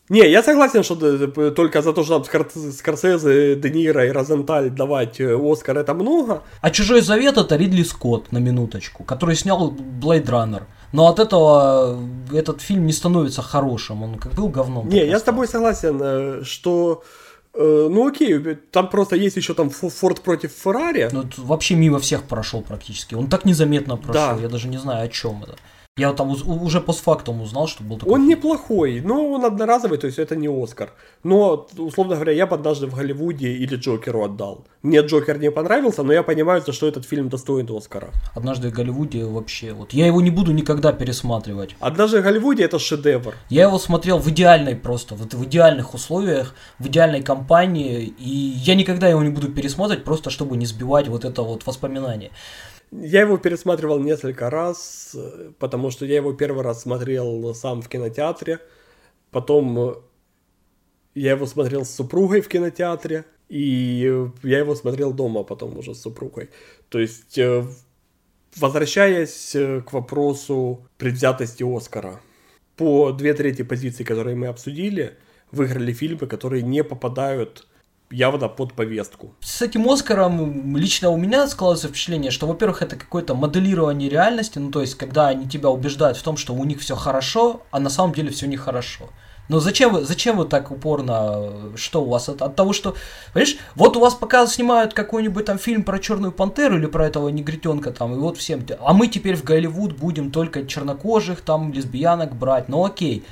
Не, 0.09 0.29
я 0.29 0.43
согласен, 0.43 0.83
что 0.83 0.95
д- 0.95 1.51
только 1.51 1.81
за 1.81 1.93
то, 1.93 2.03
что 2.03 2.19
там 2.19 2.23
Скор- 2.25 2.71
Скорсезе, 2.73 3.55
Де 3.55 3.69
Ниро 3.69 4.05
и 4.05 4.11
Розенталь 4.11 4.69
давать 4.69 5.19
э, 5.21 5.33
Оскар, 5.51 5.77
это 5.77 5.93
много. 5.93 6.43
А 6.61 6.69
Чужой 6.69 7.01
Завет 7.01 7.37
это 7.37 7.55
Ридли 7.55 7.83
Скотт, 7.83 8.31
на 8.31 8.37
минуточку, 8.39 9.03
который 9.05 9.35
снял 9.35 9.71
Blade 9.71 10.25
Runner. 10.25 10.63
Но 10.93 11.07
от 11.07 11.19
этого 11.19 11.97
э, 12.31 12.37
этот 12.39 12.61
фильм 12.61 12.85
не 12.85 12.93
становится 12.93 13.41
хорошим. 13.41 14.03
Он 14.03 14.17
как 14.19 14.33
был 14.33 14.47
говном. 14.47 14.87
Не, 14.89 15.05
я 15.05 15.19
с 15.19 15.23
тобой 15.23 15.47
согласен, 15.47 15.99
э, 16.01 16.43
что... 16.43 17.03
э, 17.55 17.87
Ну 17.91 18.07
окей, 18.07 18.39
там 18.71 18.89
просто 18.89 19.15
есть 19.15 19.35
еще 19.37 19.53
там 19.53 19.67
Фо- 19.69 19.89
Форд 19.89 20.21
против 20.21 20.51
Феррари. 20.51 21.09
Ну, 21.11 21.23
вообще 21.37 21.75
мимо 21.75 21.97
всех 21.99 22.23
прошел 22.23 22.61
практически. 22.61 23.15
Он 23.15 23.27
так 23.27 23.43
незаметно 23.45 23.97
прошел. 23.97 24.35
Да. 24.37 24.41
Я 24.41 24.47
даже 24.49 24.67
не 24.67 24.77
знаю, 24.77 25.05
о 25.05 25.07
чем 25.09 25.43
это. 25.43 25.55
Я 25.95 26.07
вот 26.07 26.17
там 26.17 26.31
уже 26.31 26.81
постфактум 26.81 27.43
узнал, 27.43 27.67
что 27.67 27.83
был 27.83 27.99
такой 27.99 28.13
Он 28.13 28.21
фильм. 28.21 28.29
неплохой, 28.31 28.99
но 29.01 29.29
он 29.29 29.45
одноразовый, 29.45 29.99
то 29.99 30.07
есть 30.07 30.17
это 30.17 30.35
не 30.35 30.47
Оскар. 30.47 30.91
Но, 31.21 31.67
условно 31.77 32.15
говоря, 32.15 32.31
я 32.31 32.47
бы 32.47 32.55
однажды 32.55 32.87
в 32.87 32.95
Голливуде 32.95 33.51
или 33.51 33.75
Джокеру 33.75 34.23
отдал. 34.23 34.65
Мне 34.81 35.01
Джокер 35.01 35.37
не 35.37 35.51
понравился, 35.51 36.01
но 36.01 36.11
я 36.11 36.23
понимаю, 36.23 36.63
за 36.65 36.71
что 36.71 36.87
этот 36.87 37.05
фильм 37.05 37.29
достоин 37.29 37.69
Оскара. 37.69 38.09
Однажды 38.33 38.69
в 38.69 38.73
Голливуде 38.73 39.23
вообще. 39.23 39.73
Вот 39.73 39.93
я 39.93 40.07
его 40.07 40.19
не 40.19 40.31
буду 40.31 40.51
никогда 40.51 40.93
пересматривать. 40.93 41.75
Однажды 41.79 42.21
в 42.21 42.23
Голливуде 42.23 42.63
это 42.63 42.79
шедевр. 42.79 43.35
Я 43.49 43.65
его 43.65 43.77
смотрел 43.77 44.17
в 44.17 44.27
идеальной 44.29 44.75
просто, 44.75 45.13
вот 45.13 45.35
в 45.35 45.43
идеальных 45.43 45.93
условиях, 45.93 46.55
в 46.79 46.87
идеальной 46.87 47.21
компании, 47.21 48.11
и 48.17 48.29
я 48.29 48.73
никогда 48.73 49.09
его 49.09 49.21
не 49.21 49.29
буду 49.29 49.47
пересматривать, 49.49 50.03
просто 50.03 50.31
чтобы 50.31 50.57
не 50.57 50.65
сбивать 50.65 51.07
вот 51.07 51.23
это 51.23 51.43
вот 51.43 51.67
воспоминание. 51.67 52.31
Я 53.01 53.21
его 53.21 53.37
пересматривал 53.37 53.99
несколько 53.99 54.49
раз, 54.49 55.15
потому 55.57 55.89
что 55.89 56.05
я 56.05 56.17
его 56.17 56.33
первый 56.33 56.63
раз 56.63 56.83
смотрел 56.83 57.53
сам 57.55 57.81
в 57.81 57.89
кинотеатре. 57.89 58.59
Потом 59.31 59.79
э, 59.79 59.95
я 61.15 61.31
его 61.31 61.47
смотрел 61.47 61.85
с 61.85 61.89
супругой 61.89 62.41
в 62.41 62.47
кинотеатре. 62.47 63.25
И 63.49 64.05
э, 64.05 64.29
я 64.47 64.59
его 64.59 64.75
смотрел 64.75 65.11
дома 65.11 65.43
потом 65.43 65.77
уже 65.77 65.95
с 65.95 66.01
супругой. 66.01 66.49
То 66.89 66.99
есть, 66.99 67.37
э, 67.37 67.65
возвращаясь 68.55 69.55
к 69.85 69.91
вопросу 69.91 70.87
предвзятости 70.97 71.63
Оскара. 71.63 72.21
По 72.75 73.11
две 73.11 73.33
трети 73.33 73.63
позиций, 73.63 74.05
которые 74.05 74.35
мы 74.35 74.47
обсудили, 74.47 75.17
выиграли 75.51 75.93
фильмы, 75.93 76.27
которые 76.27 76.61
не 76.61 76.83
попадают 76.83 77.67
явно 78.13 78.47
под 78.47 78.73
повестку. 78.73 79.33
С 79.41 79.61
этим 79.61 79.89
Оскаром 79.89 80.77
лично 80.77 81.09
у 81.09 81.17
меня 81.17 81.47
складывается 81.47 81.87
впечатление, 81.87 82.31
что, 82.31 82.47
во-первых, 82.47 82.81
это 82.81 82.95
какое-то 82.95 83.35
моделирование 83.35 84.09
реальности, 84.09 84.59
ну 84.59 84.71
то 84.71 84.81
есть, 84.81 84.95
когда 84.95 85.27
они 85.27 85.47
тебя 85.49 85.69
убеждают 85.69 86.17
в 86.17 86.23
том, 86.23 86.37
что 86.37 86.53
у 86.53 86.63
них 86.63 86.79
все 86.79 86.95
хорошо, 86.95 87.61
а 87.71 87.79
на 87.79 87.89
самом 87.89 88.13
деле 88.13 88.29
все 88.29 88.47
нехорошо. 88.47 89.09
Но 89.49 89.59
зачем 89.59 89.91
вы, 89.91 90.05
зачем 90.05 90.37
вы 90.37 90.45
так 90.45 90.71
упорно, 90.71 91.75
что 91.75 92.03
у 92.03 92.09
вас 92.09 92.29
от, 92.29 92.41
от 92.41 92.55
того, 92.55 92.71
что, 92.71 92.95
понимаешь, 93.33 93.57
вот 93.75 93.97
у 93.97 93.99
вас 93.99 94.13
пока 94.13 94.47
снимают 94.47 94.93
какой-нибудь 94.93 95.45
там 95.45 95.57
фильм 95.59 95.83
про 95.83 95.99
Черную 95.99 96.31
Пантеру 96.31 96.77
или 96.77 96.85
про 96.85 97.07
этого 97.07 97.27
негритенка 97.27 97.91
там, 97.91 98.13
и 98.13 98.17
вот 98.17 98.37
всем, 98.37 98.65
а 98.79 98.93
мы 98.93 99.07
теперь 99.07 99.35
в 99.35 99.43
Голливуд 99.43 99.97
будем 99.97 100.31
только 100.31 100.65
чернокожих 100.65 101.41
там 101.41 101.73
лесбиянок 101.73 102.35
брать, 102.35 102.69
ну 102.69 102.85
окей. 102.85 103.25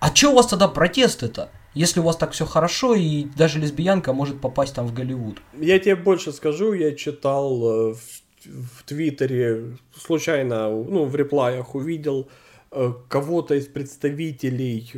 А 0.00 0.14
что 0.14 0.32
у 0.32 0.34
вас 0.34 0.46
тогда 0.48 0.68
протесты-то? 0.68 1.50
Если 1.76 2.00
у 2.00 2.04
вас 2.04 2.16
так 2.16 2.30
все 2.32 2.46
хорошо, 2.46 2.94
и 2.94 3.26
даже 3.36 3.58
лесбиянка 3.58 4.14
может 4.14 4.40
попасть 4.40 4.74
там 4.74 4.86
в 4.86 4.94
Голливуд. 4.94 5.42
Я 5.60 5.78
тебе 5.78 5.94
больше 5.94 6.32
скажу, 6.32 6.72
я 6.72 6.94
читал 6.94 7.90
э, 7.90 7.94
в, 7.94 8.00
в 8.46 8.82
Твиттере, 8.86 9.76
случайно, 9.94 10.70
ну, 10.70 11.04
в 11.04 11.14
реплаях 11.14 11.74
увидел 11.74 12.30
э, 12.72 12.92
кого-то 13.10 13.56
из 13.56 13.66
представителей 13.66 14.90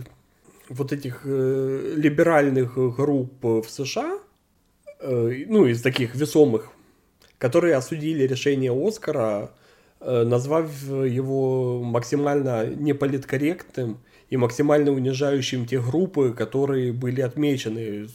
вот 0.68 0.92
этих 0.92 1.22
э, 1.24 1.94
либеральных 1.96 2.74
групп 2.94 3.42
в 3.42 3.68
США, 3.68 4.20
э, 5.00 5.44
ну, 5.48 5.66
из 5.66 5.82
таких 5.82 6.14
весомых, 6.14 6.70
которые 7.38 7.74
осудили 7.74 8.22
решение 8.22 8.70
Оскара, 8.70 9.50
э, 9.98 10.22
назвав 10.22 10.70
его 10.84 11.82
максимально 11.82 12.66
неполиткорректным 12.66 13.98
и 14.30 14.36
максимально 14.36 14.92
унижающим 14.92 15.66
те 15.66 15.80
группы, 15.80 16.34
которые 16.36 16.92
были 16.92 17.20
отмечены. 17.20 18.08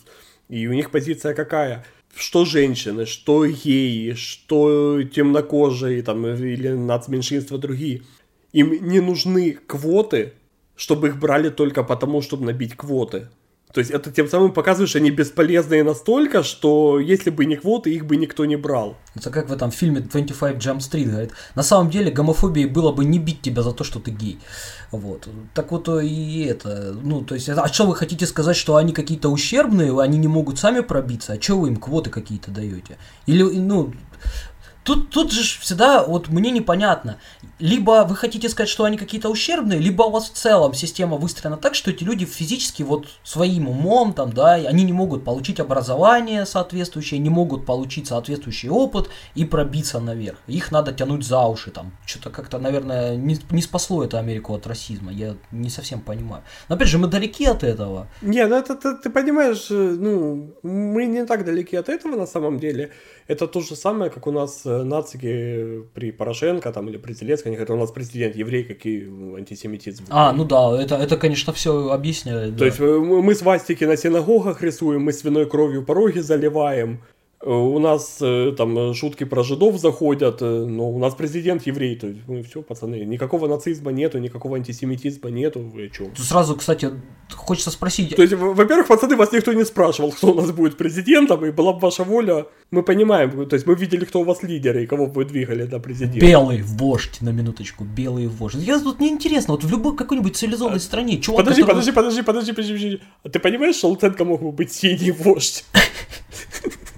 И 0.49 0.68
у 0.68 0.74
них 0.74 0.91
позиция 0.91 1.34
какая? 1.34 1.86
Что 2.16 2.45
женщины, 2.45 3.05
что 3.05 3.45
геи, 3.45 4.14
что 4.14 5.01
темнокожие 5.03 6.03
там, 6.03 6.28
или 6.28 6.70
нацменьшинства 6.70 7.57
другие. 7.57 8.03
Им 8.51 8.88
не 8.88 8.99
нужны 8.99 9.53
квоты, 9.53 10.34
чтобы 10.76 11.07
их 11.07 11.20
брали 11.20 11.49
только 11.49 11.84
потому, 11.84 12.22
чтобы 12.22 12.45
набить 12.45 12.76
квоты. 12.76 13.30
То 13.74 13.80
есть 13.80 13.89
это 13.89 14.11
тем 14.11 14.30
самым 14.30 14.53
показывает, 14.53 14.89
что 14.89 14.99
они 14.99 15.09
бесполезные 15.09 15.84
настолько, 15.84 16.43
что 16.43 16.99
если 16.99 17.32
бы 17.32 17.45
не 17.45 17.55
квоты, 17.55 17.91
их 17.91 18.05
бы 18.05 18.17
никто 18.17 18.45
не 18.45 18.55
брал. 18.55 18.97
Это 19.15 19.32
как 19.32 19.49
в 19.49 19.53
этом 19.53 19.71
фильме 19.71 19.99
25 19.99 20.57
Jump 20.57 20.78
Street 20.78 21.09
говорит. 21.09 21.32
На 21.55 21.63
самом 21.63 21.89
деле 21.89 22.11
гомофобией 22.11 22.69
было 22.69 22.91
бы 22.91 23.03
не 23.03 23.17
бить 23.17 23.41
тебя 23.41 23.63
за 23.63 23.71
то, 23.71 23.84
что 23.84 23.99
ты 23.99 24.11
гей. 24.11 24.39
Вот. 24.91 25.28
Так 25.55 25.71
вот 25.71 25.89
и 25.89 26.45
это. 26.45 26.95
Ну, 27.01 27.21
то 27.21 27.34
есть, 27.34 27.49
а 27.49 27.67
что 27.67 27.88
вы 27.88 27.95
хотите 27.95 28.28
сказать, 28.28 28.55
что 28.55 28.76
они 28.76 28.93
какие-то 28.93 29.30
ущербные, 29.30 29.99
они 29.99 30.19
не 30.19 30.28
могут 30.28 30.59
сами 30.59 30.82
пробиться? 30.82 31.34
А 31.34 31.41
что 31.41 31.59
вы 31.59 31.69
им 31.69 31.78
квоты 31.78 32.11
какие-то 32.11 32.51
даете? 32.51 32.97
Или, 33.26 33.41
ну, 33.41 33.91
Тут, 34.84 35.12
тут 35.12 35.32
же 35.32 35.44
всегда, 35.60 36.04
вот 36.04 36.28
мне 36.28 36.52
непонятно, 36.52 37.18
либо 37.60 38.06
вы 38.08 38.16
хотите 38.16 38.50
сказать, 38.50 38.70
что 38.70 38.84
они 38.84 38.98
какие-то 38.98 39.30
ущербные, 39.30 39.80
либо 39.80 40.04
у 40.04 40.10
вас 40.10 40.30
в 40.30 40.34
целом 40.34 40.74
система 40.74 41.18
выстроена 41.18 41.58
так, 41.58 41.76
что 41.76 41.92
эти 41.92 42.04
люди 42.04 42.26
физически 42.26 42.84
вот 42.84 43.08
своим 43.24 43.70
умом, 43.70 44.14
там, 44.14 44.34
да, 44.34 44.56
они 44.56 44.84
не 44.84 44.92
могут 44.92 45.24
получить 45.24 45.62
образование 45.62 46.46
соответствующее, 46.46 47.20
не 47.20 47.30
могут 47.30 47.66
получить 47.66 48.08
соответствующий 48.08 48.70
опыт 48.70 49.10
и 49.36 49.46
пробиться 49.46 50.00
наверх. 50.02 50.40
Их 50.48 50.72
надо 50.72 50.92
тянуть 50.92 51.26
за 51.26 51.46
уши, 51.46 51.72
там, 51.72 51.94
что-то 52.06 52.30
как-то, 52.30 52.60
наверное, 52.60 53.16
не, 53.16 53.38
не 53.52 53.62
спасло 53.62 54.04
это 54.04 54.20
Америку 54.20 54.54
от 54.54 54.68
расизма, 54.68 55.12
я 55.14 55.36
не 55.52 55.70
совсем 55.70 56.02
понимаю. 56.02 56.44
Но 56.68 56.76
опять 56.76 56.90
же, 56.90 56.98
мы 56.98 57.08
далеки 57.08 57.46
от 57.46 57.64
этого. 57.64 58.08
Не, 58.22 58.46
ну 58.48 58.58
это, 58.58 58.74
это 58.74 58.96
ты 58.96 59.10
понимаешь, 59.10 59.68
ну, 59.70 60.54
мы 60.64 61.06
не 61.06 61.26
так 61.26 61.46
далеки 61.46 61.78
от 61.78 61.88
этого 61.88 62.18
на 62.18 62.28
самом 62.28 62.60
деле. 62.60 62.92
Это 63.28 63.48
то 63.48 63.62
же 63.62 63.76
самое, 63.76 64.12
как 64.12 64.28
у 64.28 64.32
нас 64.32 64.66
э, 64.66 64.72
нацики 64.84 65.84
при 65.93 66.11
Порошенко 66.11 66.71
там, 66.71 66.89
или 66.89 66.97
при 66.97 67.13
Зеленском, 67.13 67.53
это 67.53 67.74
у 67.74 67.78
нас 67.78 67.91
президент 67.91 68.36
еврей, 68.36 68.63
какие 68.63 69.05
антисемитизм. 69.38 70.05
А, 70.09 70.34
ну 70.34 70.45
да, 70.45 70.82
это, 70.82 70.95
это 70.95 71.17
конечно, 71.17 71.53
все 71.53 71.89
объясняет. 71.89 72.53
То 72.53 72.59
да. 72.59 72.65
есть 72.65 72.80
э, 72.80 72.84
мы 72.84 73.36
свастики 73.36 73.84
на 73.84 73.97
синагогах 73.97 74.63
рисуем, 74.63 75.03
мы 75.03 75.13
свиной 75.13 75.45
кровью 75.45 75.86
пороги 75.86 76.19
заливаем, 76.19 77.01
у 77.46 77.80
нас 77.80 78.18
э, 78.22 78.54
там 78.58 78.78
э, 78.78 78.94
шутки 78.94 79.26
про 79.26 79.44
жидов 79.44 79.78
заходят, 79.78 80.41
но 80.41 80.89
у 80.89 80.98
нас 80.98 81.14
президент 81.14 81.68
еврей, 81.68 81.96
то 81.98 82.08
есть, 82.08 82.22
ну 82.28 82.41
все, 82.44 82.62
пацаны, 82.62 83.04
никакого 83.06 83.48
нацизма 83.48 83.91
нету, 83.91 84.20
никакого 84.20 84.56
антисемитизма 84.56 85.30
нету, 85.30 85.60
вы 85.60 85.89
чем? 85.89 86.16
Сразу, 86.16 86.56
кстати, 86.56 86.91
хочется 87.34 87.72
спросить. 87.72 88.16
То 88.16 88.22
есть, 88.22 88.34
во-первых, 88.34 88.88
пацаны, 88.88 89.16
вас 89.16 89.32
никто 89.34 89.52
не 89.54 89.66
спрашивал, 89.66 90.12
кто 90.12 90.32
у 90.32 90.36
нас 90.36 90.52
будет 90.52 90.78
президентом, 90.78 91.46
и 91.46 91.52
была 91.52 91.74
бы 91.74 91.80
ваша 91.80 92.04
воля, 92.04 92.46
мы 92.72 92.82
понимаем, 92.82 93.48
то 93.48 93.56
есть 93.56 93.68
мы 93.68 93.76
видели, 93.76 94.06
кто 94.06 94.22
у 94.22 94.24
вас 94.24 94.41
лидеры 94.44 94.84
и 94.84 94.88
кого 94.88 95.06
вы 95.06 95.26
двигали 95.26 95.64
на 95.64 95.80
президента. 95.80 96.26
Белый 96.26 96.62
вождь, 96.62 97.22
на 97.22 97.30
минуточку, 97.30 97.84
белый 97.84 98.28
вождь. 98.28 98.56
Я 98.56 98.80
тут 98.80 99.00
мне 99.00 99.10
интересно, 99.10 99.54
вот 99.54 99.64
в 99.64 99.70
любой 99.70 99.98
какой-нибудь 99.98 100.36
цивилизованной 100.36 100.80
стране, 100.80 101.20
чувак, 101.20 101.41
подожди, 101.41 101.62
который... 101.62 101.76
подожди, 101.76 101.91
подожди, 101.91 102.22
подожди, 102.22 102.52
подожди, 102.54 102.74
подожди, 102.74 103.02
а 103.24 103.30
ты 103.30 103.39
понимаешь, 103.39 103.76
что 103.76 103.89
Луценко 103.89 104.24
мог 104.24 104.41
бы 104.41 104.52
быть 104.52 104.72
синий 104.72 105.12
вождь? 105.12 105.66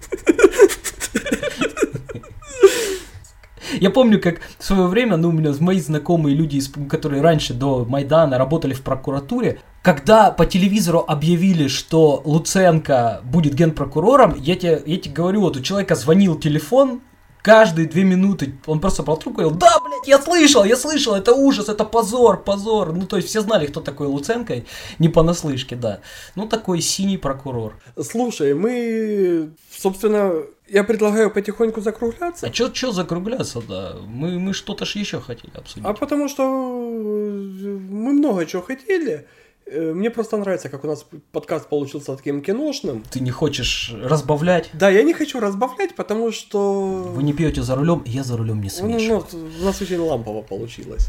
Я 3.80 3.90
помню, 3.90 4.22
как 4.22 4.40
в 4.58 4.64
свое 4.64 4.88
время, 4.88 5.18
ну, 5.18 5.30
у 5.30 5.32
меня 5.32 5.54
мои 5.60 5.80
знакомые 5.80 6.36
люди, 6.36 6.62
которые 6.90 7.22
раньше 7.22 7.54
до 7.54 7.86
Майдана 7.86 8.38
работали 8.38 8.74
в 8.74 8.82
прокуратуре, 8.82 9.60
когда 9.82 10.32
по 10.32 10.46
телевизору 10.46 11.04
объявили, 11.08 11.68
что 11.68 12.22
Луценко 12.26 13.22
будет 13.24 13.54
генпрокурором, 13.54 14.36
я 14.40 14.56
тебе, 14.56 14.82
я 14.86 14.98
тебе 14.98 15.14
говорю, 15.14 15.42
вот 15.42 15.58
у 15.58 15.62
человека 15.62 15.96
звонил 15.96 16.40
телефон, 16.40 17.02
каждые 17.46 17.88
две 17.88 18.04
минуты 18.04 18.56
он 18.66 18.80
просто 18.80 19.04
брал 19.04 19.18
трубку 19.18 19.42
говорил, 19.42 19.56
да, 19.60 19.80
блядь, 19.80 20.08
я 20.08 20.20
слышал, 20.20 20.64
я 20.64 20.76
слышал, 20.76 21.14
это 21.14 21.32
ужас, 21.32 21.70
это 21.70 21.86
позор, 21.86 22.44
позор. 22.44 22.92
Ну, 22.92 23.06
то 23.06 23.18
есть 23.18 23.30
все 23.30 23.42
знали, 23.42 23.68
кто 23.68 23.82
такой 23.82 24.08
Луценко, 24.08 24.64
не 24.98 25.10
понаслышке, 25.10 25.76
да. 25.76 26.00
Ну, 26.34 26.48
такой 26.48 26.82
синий 26.82 27.20
прокурор. 27.20 27.76
Слушай, 28.02 28.56
мы, 28.56 29.52
собственно, 29.70 30.34
я 30.68 30.84
предлагаю 30.84 31.30
потихоньку 31.30 31.82
закругляться. 31.82 32.48
А 32.48 32.50
чё, 32.50 32.70
чё 32.70 32.92
закругляться, 32.92 33.62
да? 33.62 33.96
Мы, 34.08 34.40
мы 34.40 34.54
что-то 34.54 34.86
ж 34.86 34.96
еще 34.96 35.22
хотели 35.22 35.56
обсудить. 35.56 35.86
А 35.86 35.94
потому 35.94 36.28
что 36.28 36.44
мы 36.44 38.14
много 38.14 38.48
чего 38.48 38.64
хотели. 38.64 39.28
Э, 39.68 39.94
мне 39.94 40.12
просто 40.12 40.38
нравится, 40.38 40.70
как 40.70 40.84
у 40.84 40.88
нас 40.88 41.06
подкаст 41.32 41.70
получился 41.70 42.16
таким 42.16 42.42
киношным. 42.42 43.04
Ты 43.10 43.20
не 43.20 43.32
хочешь 43.32 43.94
разбавлять? 44.04 44.70
Да, 44.74 44.90
я 44.90 45.04
не 45.04 45.14
хочу 45.14 45.40
разбавлять, 45.40 45.96
потому 45.96 46.32
что... 46.32 46.84
Вы 46.84 47.24
не 47.24 47.34
пьете 47.34 47.64
за 47.64 47.76
рулем, 47.76 48.04
я 48.06 48.24
за 48.24 48.38
рулем 48.38 48.62
не 48.62 48.70
смешиваю. 48.70 49.26
Ну, 49.32 49.40
ну, 49.40 49.62
у 49.62 49.66
нас 49.66 49.82
очень 49.82 49.98
лампово 49.98 50.44
получилось. 50.44 51.08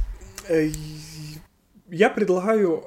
Э, 0.49 0.71
я 1.91 2.09
предлагаю 2.09 2.85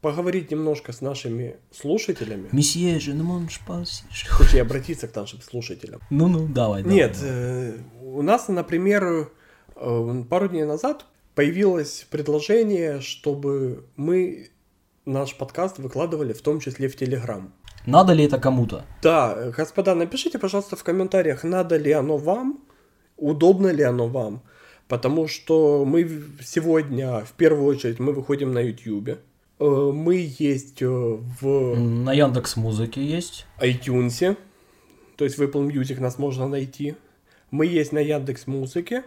поговорить 0.00 0.52
немножко 0.52 0.92
с 0.92 1.00
нашими 1.00 1.56
слушателями. 1.72 2.48
Месье, 2.52 2.98
je 3.00 3.12
ne 3.12 3.22
mange 3.22 3.58
pas 3.66 3.84
Хочешь 4.30 4.60
обратиться 4.60 5.08
к 5.08 5.16
нашим 5.16 5.42
слушателям? 5.42 6.00
Ну-ну, 6.10 6.46
давай, 6.46 6.82
давай. 6.82 6.96
Нет, 6.96 7.16
Э, 7.22 7.76
у 8.02 8.22
нас, 8.22 8.46
например, 8.48 9.32
э, 9.74 10.24
пару 10.30 10.48
дней 10.48 10.64
назад 10.64 11.06
появилось 11.34 12.06
предложение, 12.08 13.00
чтобы 13.00 13.84
мы 13.96 14.50
наш 15.08 15.34
подкаст 15.34 15.78
выкладывали 15.78 16.32
в 16.32 16.42
том 16.42 16.60
числе 16.60 16.88
в 16.88 16.96
Телеграм. 16.96 17.52
Надо 17.86 18.12
ли 18.12 18.24
это 18.24 18.38
кому-то? 18.38 18.84
Да, 19.02 19.50
господа, 19.56 19.94
напишите, 19.94 20.38
пожалуйста, 20.38 20.76
в 20.76 20.84
комментариях, 20.84 21.44
надо 21.44 21.76
ли 21.76 21.92
оно 21.92 22.18
вам, 22.18 22.60
удобно 23.16 23.68
ли 23.68 23.82
оно 23.82 24.06
вам. 24.08 24.42
Потому 24.88 25.28
что 25.28 25.84
мы 25.84 26.24
сегодня, 26.42 27.20
в 27.24 27.32
первую 27.32 27.66
очередь, 27.66 27.98
мы 27.98 28.12
выходим 28.12 28.52
на 28.52 28.60
YouTube. 28.60 29.08
Э, 29.60 29.90
мы 29.94 30.26
есть 30.38 30.82
э, 30.82 30.86
в... 30.88 31.76
На 31.76 32.12
Яндекс 32.12 32.56
Музыке 32.56 33.04
есть. 33.04 33.46
iTunes. 33.60 34.36
То 35.16 35.24
есть 35.24 35.36
в 35.36 35.42
Apple 35.42 35.66
Music 35.66 36.00
нас 36.00 36.18
можно 36.18 36.48
найти. 36.48 36.94
Мы 37.50 37.66
есть 37.66 37.92
на 37.92 37.98
Яндекс 37.98 38.46
Музыке. 38.46 39.02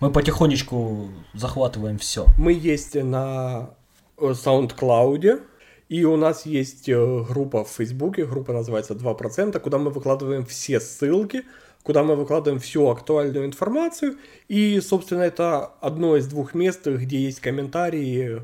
Мы 0.00 0.10
потихонечку 0.10 1.08
захватываем 1.32 1.98
все. 1.98 2.26
Мы 2.36 2.52
есть 2.52 2.94
на 2.94 3.70
SoundCloud. 4.16 5.42
И 5.88 6.04
у 6.04 6.16
нас 6.16 6.46
есть 6.46 6.88
группа 6.88 7.64
в 7.64 7.68
Фейсбуке, 7.68 8.24
группа 8.24 8.52
называется 8.52 8.94
2%, 8.94 9.60
куда 9.60 9.78
мы 9.78 9.90
выкладываем 9.90 10.44
все 10.46 10.80
ссылки, 10.80 11.42
куда 11.82 12.02
мы 12.02 12.16
выкладываем 12.16 12.58
всю 12.60 12.88
актуальную 12.88 13.44
информацию. 13.44 14.16
И, 14.48 14.80
собственно, 14.80 15.22
это 15.22 15.66
одно 15.80 16.16
из 16.16 16.26
двух 16.26 16.54
мест, 16.54 16.86
где 16.86 17.18
есть 17.18 17.40
комментарии, 17.40 18.40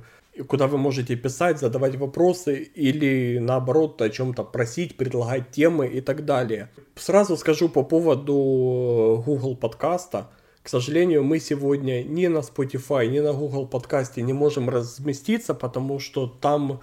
куда 0.46 0.66
вы 0.66 0.76
можете 0.76 1.16
писать, 1.16 1.58
задавать 1.58 1.96
вопросы 1.96 2.62
или 2.62 3.38
наоборот 3.38 4.00
о 4.02 4.10
чем-то 4.10 4.44
просить, 4.44 4.96
предлагать 4.98 5.50
темы 5.50 5.88
и 5.88 6.02
так 6.02 6.26
далее. 6.26 6.68
Сразу 6.94 7.36
скажу 7.38 7.70
по 7.70 7.82
поводу 7.82 9.22
Google 9.24 9.56
подкаста. 9.56 10.28
К 10.62 10.68
сожалению, 10.68 11.24
мы 11.24 11.40
сегодня 11.40 12.02
ни 12.02 12.26
на 12.26 12.38
Spotify, 12.38 13.06
ни 13.06 13.20
на 13.20 13.32
Google 13.32 13.66
подкасте 13.66 14.22
не 14.22 14.34
можем 14.34 14.68
разместиться, 14.68 15.54
потому 15.54 15.98
что 15.98 16.26
там 16.26 16.80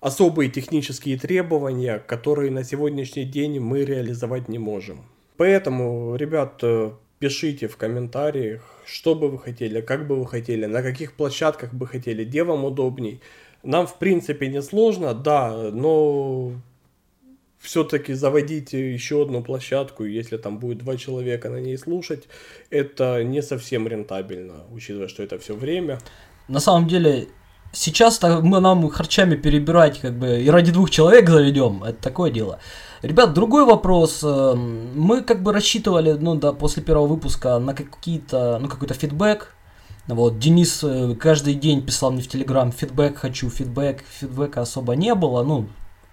особые 0.00 0.50
технические 0.50 1.16
требования, 1.16 1.98
которые 2.00 2.50
на 2.50 2.64
сегодняшний 2.64 3.24
день 3.24 3.60
мы 3.60 3.84
реализовать 3.84 4.48
не 4.48 4.58
можем. 4.58 5.04
Поэтому, 5.36 6.16
ребят, 6.16 6.62
пишите 7.20 7.68
в 7.68 7.76
комментариях, 7.76 8.62
что 8.84 9.14
бы 9.14 9.28
вы 9.28 9.38
хотели, 9.38 9.80
как 9.80 10.08
бы 10.08 10.16
вы 10.16 10.26
хотели, 10.26 10.66
на 10.66 10.82
каких 10.82 11.12
площадках 11.12 11.72
бы 11.72 11.86
хотели, 11.86 12.24
где 12.24 12.42
вам 12.42 12.64
удобней. 12.64 13.20
Нам, 13.62 13.86
в 13.86 13.98
принципе, 13.98 14.48
не 14.48 14.60
сложно, 14.60 15.14
да, 15.14 15.70
но 15.72 16.52
все-таки 17.62 18.12
заводить 18.12 18.72
еще 18.72 19.22
одну 19.22 19.42
площадку, 19.42 20.04
если 20.04 20.36
там 20.36 20.58
будет 20.58 20.78
два 20.78 20.96
человека 20.96 21.48
на 21.48 21.60
ней 21.60 21.78
слушать, 21.78 22.24
это 22.70 23.22
не 23.22 23.40
совсем 23.40 23.86
рентабельно, 23.86 24.64
учитывая, 24.70 25.08
что 25.08 25.22
это 25.22 25.38
все 25.38 25.54
время. 25.54 26.00
На 26.48 26.58
самом 26.58 26.88
деле, 26.88 27.28
сейчас 27.72 28.20
мы 28.20 28.60
нам 28.60 28.88
харчами 28.90 29.36
перебирать, 29.36 30.00
как 30.00 30.18
бы, 30.18 30.42
и 30.42 30.50
ради 30.50 30.72
двух 30.72 30.90
человек 30.90 31.30
заведем, 31.30 31.84
это 31.84 32.02
такое 32.02 32.32
дело. 32.32 32.58
Ребят, 33.00 33.32
другой 33.32 33.64
вопрос. 33.64 34.22
Эм, 34.22 34.90
мы 34.94 35.22
как 35.22 35.42
бы 35.42 35.52
рассчитывали, 35.52 36.12
ну 36.12 36.34
да, 36.34 36.52
после 36.52 36.82
первого 36.82 37.06
выпуска 37.06 37.58
на 37.58 37.74
какие-то, 37.74 38.58
ну 38.60 38.68
какой-то 38.68 38.94
фидбэк. 38.94 39.54
Вот, 40.08 40.38
Денис 40.40 40.82
э, 40.82 41.14
каждый 41.14 41.54
день 41.54 41.86
писал 41.86 42.10
мне 42.10 42.22
в 42.22 42.28
Телеграм, 42.28 42.72
фидбэк 42.72 43.18
хочу, 43.18 43.48
фидбэк, 43.48 44.02
фидбэка 44.20 44.62
особо 44.62 44.96
не 44.96 45.14
было, 45.14 45.44
ну, 45.44 45.68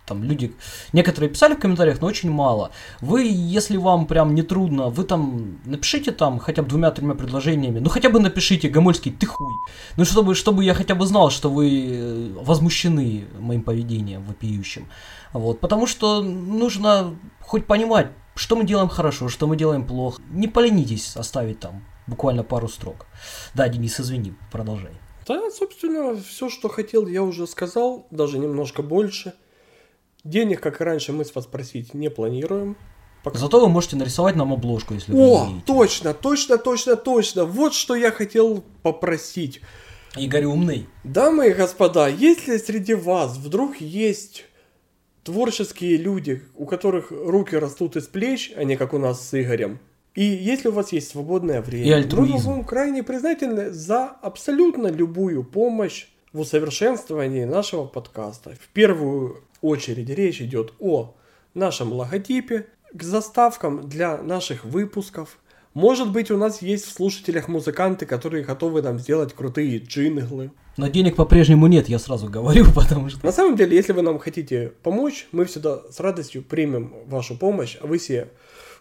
там 0.10 0.24
люди, 0.24 0.56
некоторые 0.92 1.30
писали 1.30 1.54
в 1.54 1.60
комментариях, 1.60 2.02
но 2.02 2.08
очень 2.08 2.32
мало. 2.32 2.72
Вы, 3.00 3.24
если 3.24 3.78
вам 3.78 4.08
прям 4.08 4.34
не 4.36 4.42
трудно, 4.42 4.90
вы 4.90 5.04
там 5.04 5.60
напишите 5.66 6.12
там 6.12 6.40
хотя 6.40 6.64
бы 6.64 6.68
двумя-тремя 6.68 7.14
предложениями, 7.14 7.80
ну 7.80 7.90
хотя 7.90 8.10
бы 8.10 8.20
напишите, 8.20 8.70
Гомольский, 8.70 9.12
ты 9.12 9.28
хуй. 9.28 9.54
Ну 9.98 10.06
чтобы, 10.06 10.34
чтобы 10.34 10.64
я 10.66 10.74
хотя 10.74 10.96
бы 10.96 11.06
знал, 11.06 11.30
что 11.30 11.50
вы 11.50 11.68
э, 11.70 12.34
возмущены 12.42 13.28
моим 13.40 13.62
поведением 13.62 14.24
вопиющим. 14.24 14.88
Вот, 15.32 15.60
потому 15.60 15.86
что 15.86 16.22
нужно 16.24 17.16
хоть 17.42 17.68
понимать, 17.68 18.08
что 18.36 18.56
мы 18.56 18.66
делаем 18.66 18.90
хорошо, 18.90 19.30
что 19.30 19.46
мы 19.46 19.58
делаем 19.58 19.86
плохо. 19.86 20.20
Не 20.32 20.48
поленитесь 20.48 21.16
оставить 21.16 21.60
там 21.60 21.84
буквально 22.08 22.44
пару 22.44 22.68
строк. 22.68 23.06
Да, 23.54 23.70
Денис, 23.70 24.00
извини, 24.00 24.34
продолжай. 24.52 24.92
Да, 25.28 25.52
собственно, 25.52 26.16
все, 26.16 26.50
что 26.50 26.68
хотел, 26.70 27.06
я 27.06 27.22
уже 27.22 27.46
сказал, 27.46 28.08
даже 28.10 28.40
немножко 28.40 28.82
больше– 28.82 29.34
Денег, 30.24 30.62
как 30.62 30.82
и 30.82 30.84
раньше, 30.84 31.14
мы 31.14 31.26
с 31.26 31.34
вас 31.34 31.46
просить 31.46 31.94
не 31.94 32.10
планируем. 32.10 32.76
Пока... 33.24 33.38
Зато 33.38 33.60
вы 33.60 33.70
можете 33.70 33.96
нарисовать 33.96 34.36
нам 34.36 34.54
обложку, 34.54 34.94
если 34.94 35.12
вы 35.12 35.20
О, 35.20 35.44
умеете. 35.44 35.64
точно, 35.66 36.14
точно, 36.14 36.58
точно, 36.58 36.96
точно. 36.96 37.46
Вот 37.46 37.74
что 37.74 37.96
я 37.96 38.12
хотел 38.12 38.64
попросить. 38.82 39.62
Игорь 40.18 40.46
умный. 40.46 40.88
Дамы 41.04 41.50
и 41.50 41.54
господа, 41.54 42.08
если 42.08 42.58
среди 42.58 42.94
вас 42.94 43.38
вдруг 43.38 43.80
есть 43.80 44.46
творческие 45.24 45.98
люди, 45.98 46.44
у 46.56 46.66
которых 46.66 47.12
руки 47.12 47.56
растут 47.56 47.96
из 47.96 48.08
плеч, 48.08 48.52
а 48.56 48.64
не 48.64 48.76
как 48.76 48.94
у 48.94 48.98
нас 48.98 49.28
с 49.28 49.40
Игорем, 49.40 49.80
и 50.16 50.24
если 50.24 50.70
у 50.70 50.72
вас 50.72 50.92
есть 50.92 51.10
свободное 51.10 51.62
время, 51.62 51.86
и 51.86 51.92
альтруизм. 51.92 52.34
мы 52.34 52.40
будем 52.40 52.64
крайне 52.66 53.04
признательны 53.04 53.72
за 53.72 54.06
абсолютно 54.06 54.88
любую 54.88 55.44
помощь 55.44 56.08
в 56.34 56.40
усовершенствовании 56.40 57.44
нашего 57.44 57.86
подкаста. 57.86 58.56
В 58.60 58.68
первую 58.70 59.44
очередь 59.62 60.10
речь 60.10 60.42
идет 60.42 60.74
о 60.80 61.16
нашем 61.54 61.94
логотипе, 61.94 62.68
к 62.94 63.04
заставкам 63.04 63.88
для 63.88 64.18
наших 64.18 64.66
выпусков. 64.66 65.40
Может 65.74 66.12
быть, 66.12 66.32
у 66.32 66.38
нас 66.38 66.62
есть 66.62 66.86
в 66.86 66.92
слушателях 66.92 67.48
музыканты, 67.48 68.06
которые 68.06 68.44
готовы 68.44 68.82
нам 68.82 69.00
сделать 69.00 69.34
крутые 69.34 69.78
джинглы. 69.78 70.52
Но 70.78 70.88
денег 70.88 71.16
по-прежнему 71.16 71.68
нет, 71.68 71.90
я 71.90 72.00
сразу 72.00 72.28
говорю, 72.28 72.66
потому 72.76 73.10
что... 73.10 73.24
На 73.26 73.32
самом 73.32 73.56
деле, 73.56 73.76
если 73.78 73.94
вы 73.94 74.02
нам 74.02 74.18
хотите 74.18 74.74
помочь, 74.82 75.28
мы 75.32 75.46
всегда 75.46 75.82
с 75.92 76.00
радостью 76.00 76.42
примем 76.42 76.94
вашу 77.06 77.38
помощь, 77.38 77.78
а 77.82 77.88
вы 77.88 78.00
себе 78.00 78.30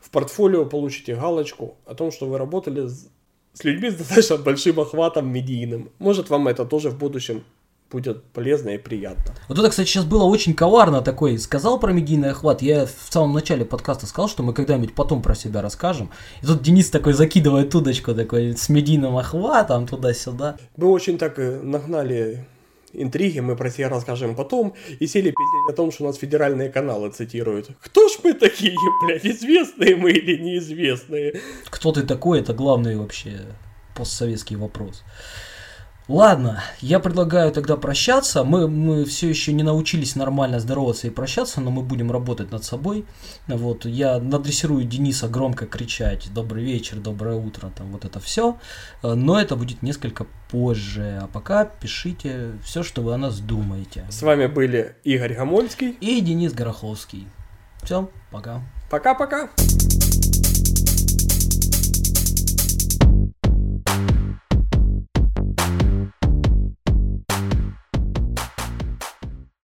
в 0.00 0.10
портфолио 0.10 0.64
получите 0.64 1.14
галочку 1.14 1.76
о 1.84 1.94
том, 1.94 2.10
что 2.10 2.26
вы 2.26 2.38
работали 2.38 2.86
с, 2.86 3.08
с 3.52 3.64
людьми 3.64 3.90
с 3.90 3.94
достаточно 3.98 4.38
большим 4.38 4.80
охватом 4.80 5.30
медийным. 5.30 5.90
Может, 5.98 6.30
вам 6.30 6.48
это 6.48 6.64
тоже 6.64 6.90
в 6.90 6.98
будущем 6.98 7.44
будет 7.91 8.22
полезно 8.32 8.70
и 8.70 8.78
приятно. 8.78 9.34
Вот 9.49 9.59
это, 9.59 9.70
кстати, 9.70 9.89
сейчас 9.89 10.05
было 10.05 10.24
очень 10.24 10.55
коварно 10.55 11.01
такой. 11.01 11.39
Сказал 11.39 11.80
про 11.80 11.93
медийный 11.93 12.30
охват. 12.30 12.62
Я 12.62 12.86
в 12.86 13.12
самом 13.12 13.32
начале 13.32 13.64
подкаста 13.64 14.07
сказал, 14.07 14.28
что 14.28 14.43
мы 14.43 14.53
когда-нибудь 14.53 14.95
потом 14.95 15.22
про 15.22 15.34
себя 15.34 15.62
расскажем. 15.62 16.11
И 16.43 16.47
тут 16.47 16.62
Денис 16.62 16.91
такой 16.91 17.14
закидывает 17.14 17.74
удочку 17.74 18.14
такой 18.14 18.57
с 18.57 18.68
медийным 18.68 19.16
охватом 19.16 19.86
туда-сюда. 19.86 20.57
Мы 20.76 20.89
очень 20.89 21.18
так 21.18 21.39
э, 21.39 21.61
нагнали 21.62 22.47
интриги, 22.93 23.41
мы 23.41 23.57
про 23.57 23.70
себя 23.70 23.89
расскажем 23.89 24.34
потом, 24.34 24.74
и 24.99 25.07
сели 25.07 25.30
пиздеть 25.30 25.72
о 25.72 25.72
том, 25.72 25.93
что 25.93 26.05
у 26.05 26.07
нас 26.07 26.16
федеральные 26.16 26.70
каналы 26.70 27.11
цитируют. 27.11 27.70
Кто 27.80 28.09
ж 28.09 28.18
мы 28.24 28.34
такие, 28.34 28.74
блядь, 29.05 29.26
известные 29.26 29.97
мы 29.97 30.12
или 30.12 30.43
неизвестные? 30.43 31.41
Кто 31.66 31.93
ты 31.93 32.03
такой, 32.03 32.41
это 32.41 32.53
главный 32.53 32.97
вообще 32.97 33.41
постсоветский 33.95 34.57
вопрос. 34.57 35.03
Ладно, 36.09 36.64
я 36.80 37.00
предлагаю 37.00 37.52
тогда 37.52 37.76
прощаться. 37.76 38.42
Мы, 38.42 38.66
мы 38.66 39.04
все 39.04 39.28
еще 39.28 39.52
не 39.52 39.62
научились 39.62 40.16
нормально 40.16 40.59
здороваться 40.59 41.06
и 41.06 41.11
прощаться, 41.11 41.61
но 41.61 41.70
мы 41.70 41.82
будем 41.82 42.11
работать 42.11 42.50
над 42.50 42.64
собой. 42.64 43.04
Вот, 43.46 43.84
я 43.84 44.18
надрессирую 44.18 44.84
Дениса 44.84 45.28
громко 45.28 45.66
кричать 45.66 46.32
«Добрый 46.32 46.64
вечер», 46.64 46.96
«Доброе 46.96 47.36
утро», 47.36 47.70
там 47.76 47.92
вот 47.92 48.06
это 48.06 48.20
все. 48.20 48.56
Но 49.02 49.38
это 49.38 49.54
будет 49.54 49.82
несколько 49.82 50.26
позже. 50.50 51.18
А 51.22 51.26
пока 51.26 51.66
пишите 51.66 52.52
все, 52.64 52.82
что 52.82 53.02
вы 53.02 53.12
о 53.12 53.18
нас 53.18 53.38
думаете. 53.40 54.06
С 54.09 54.22
вами 54.22 54.46
были 54.46 54.96
Игорь 55.04 55.34
Гамольский 55.34 55.90
и 55.90 56.22
Денис 56.22 56.54
Гороховский. 56.54 57.28
Все, 57.82 58.09
пока. 58.30 58.62
Пока-пока. 58.90 59.50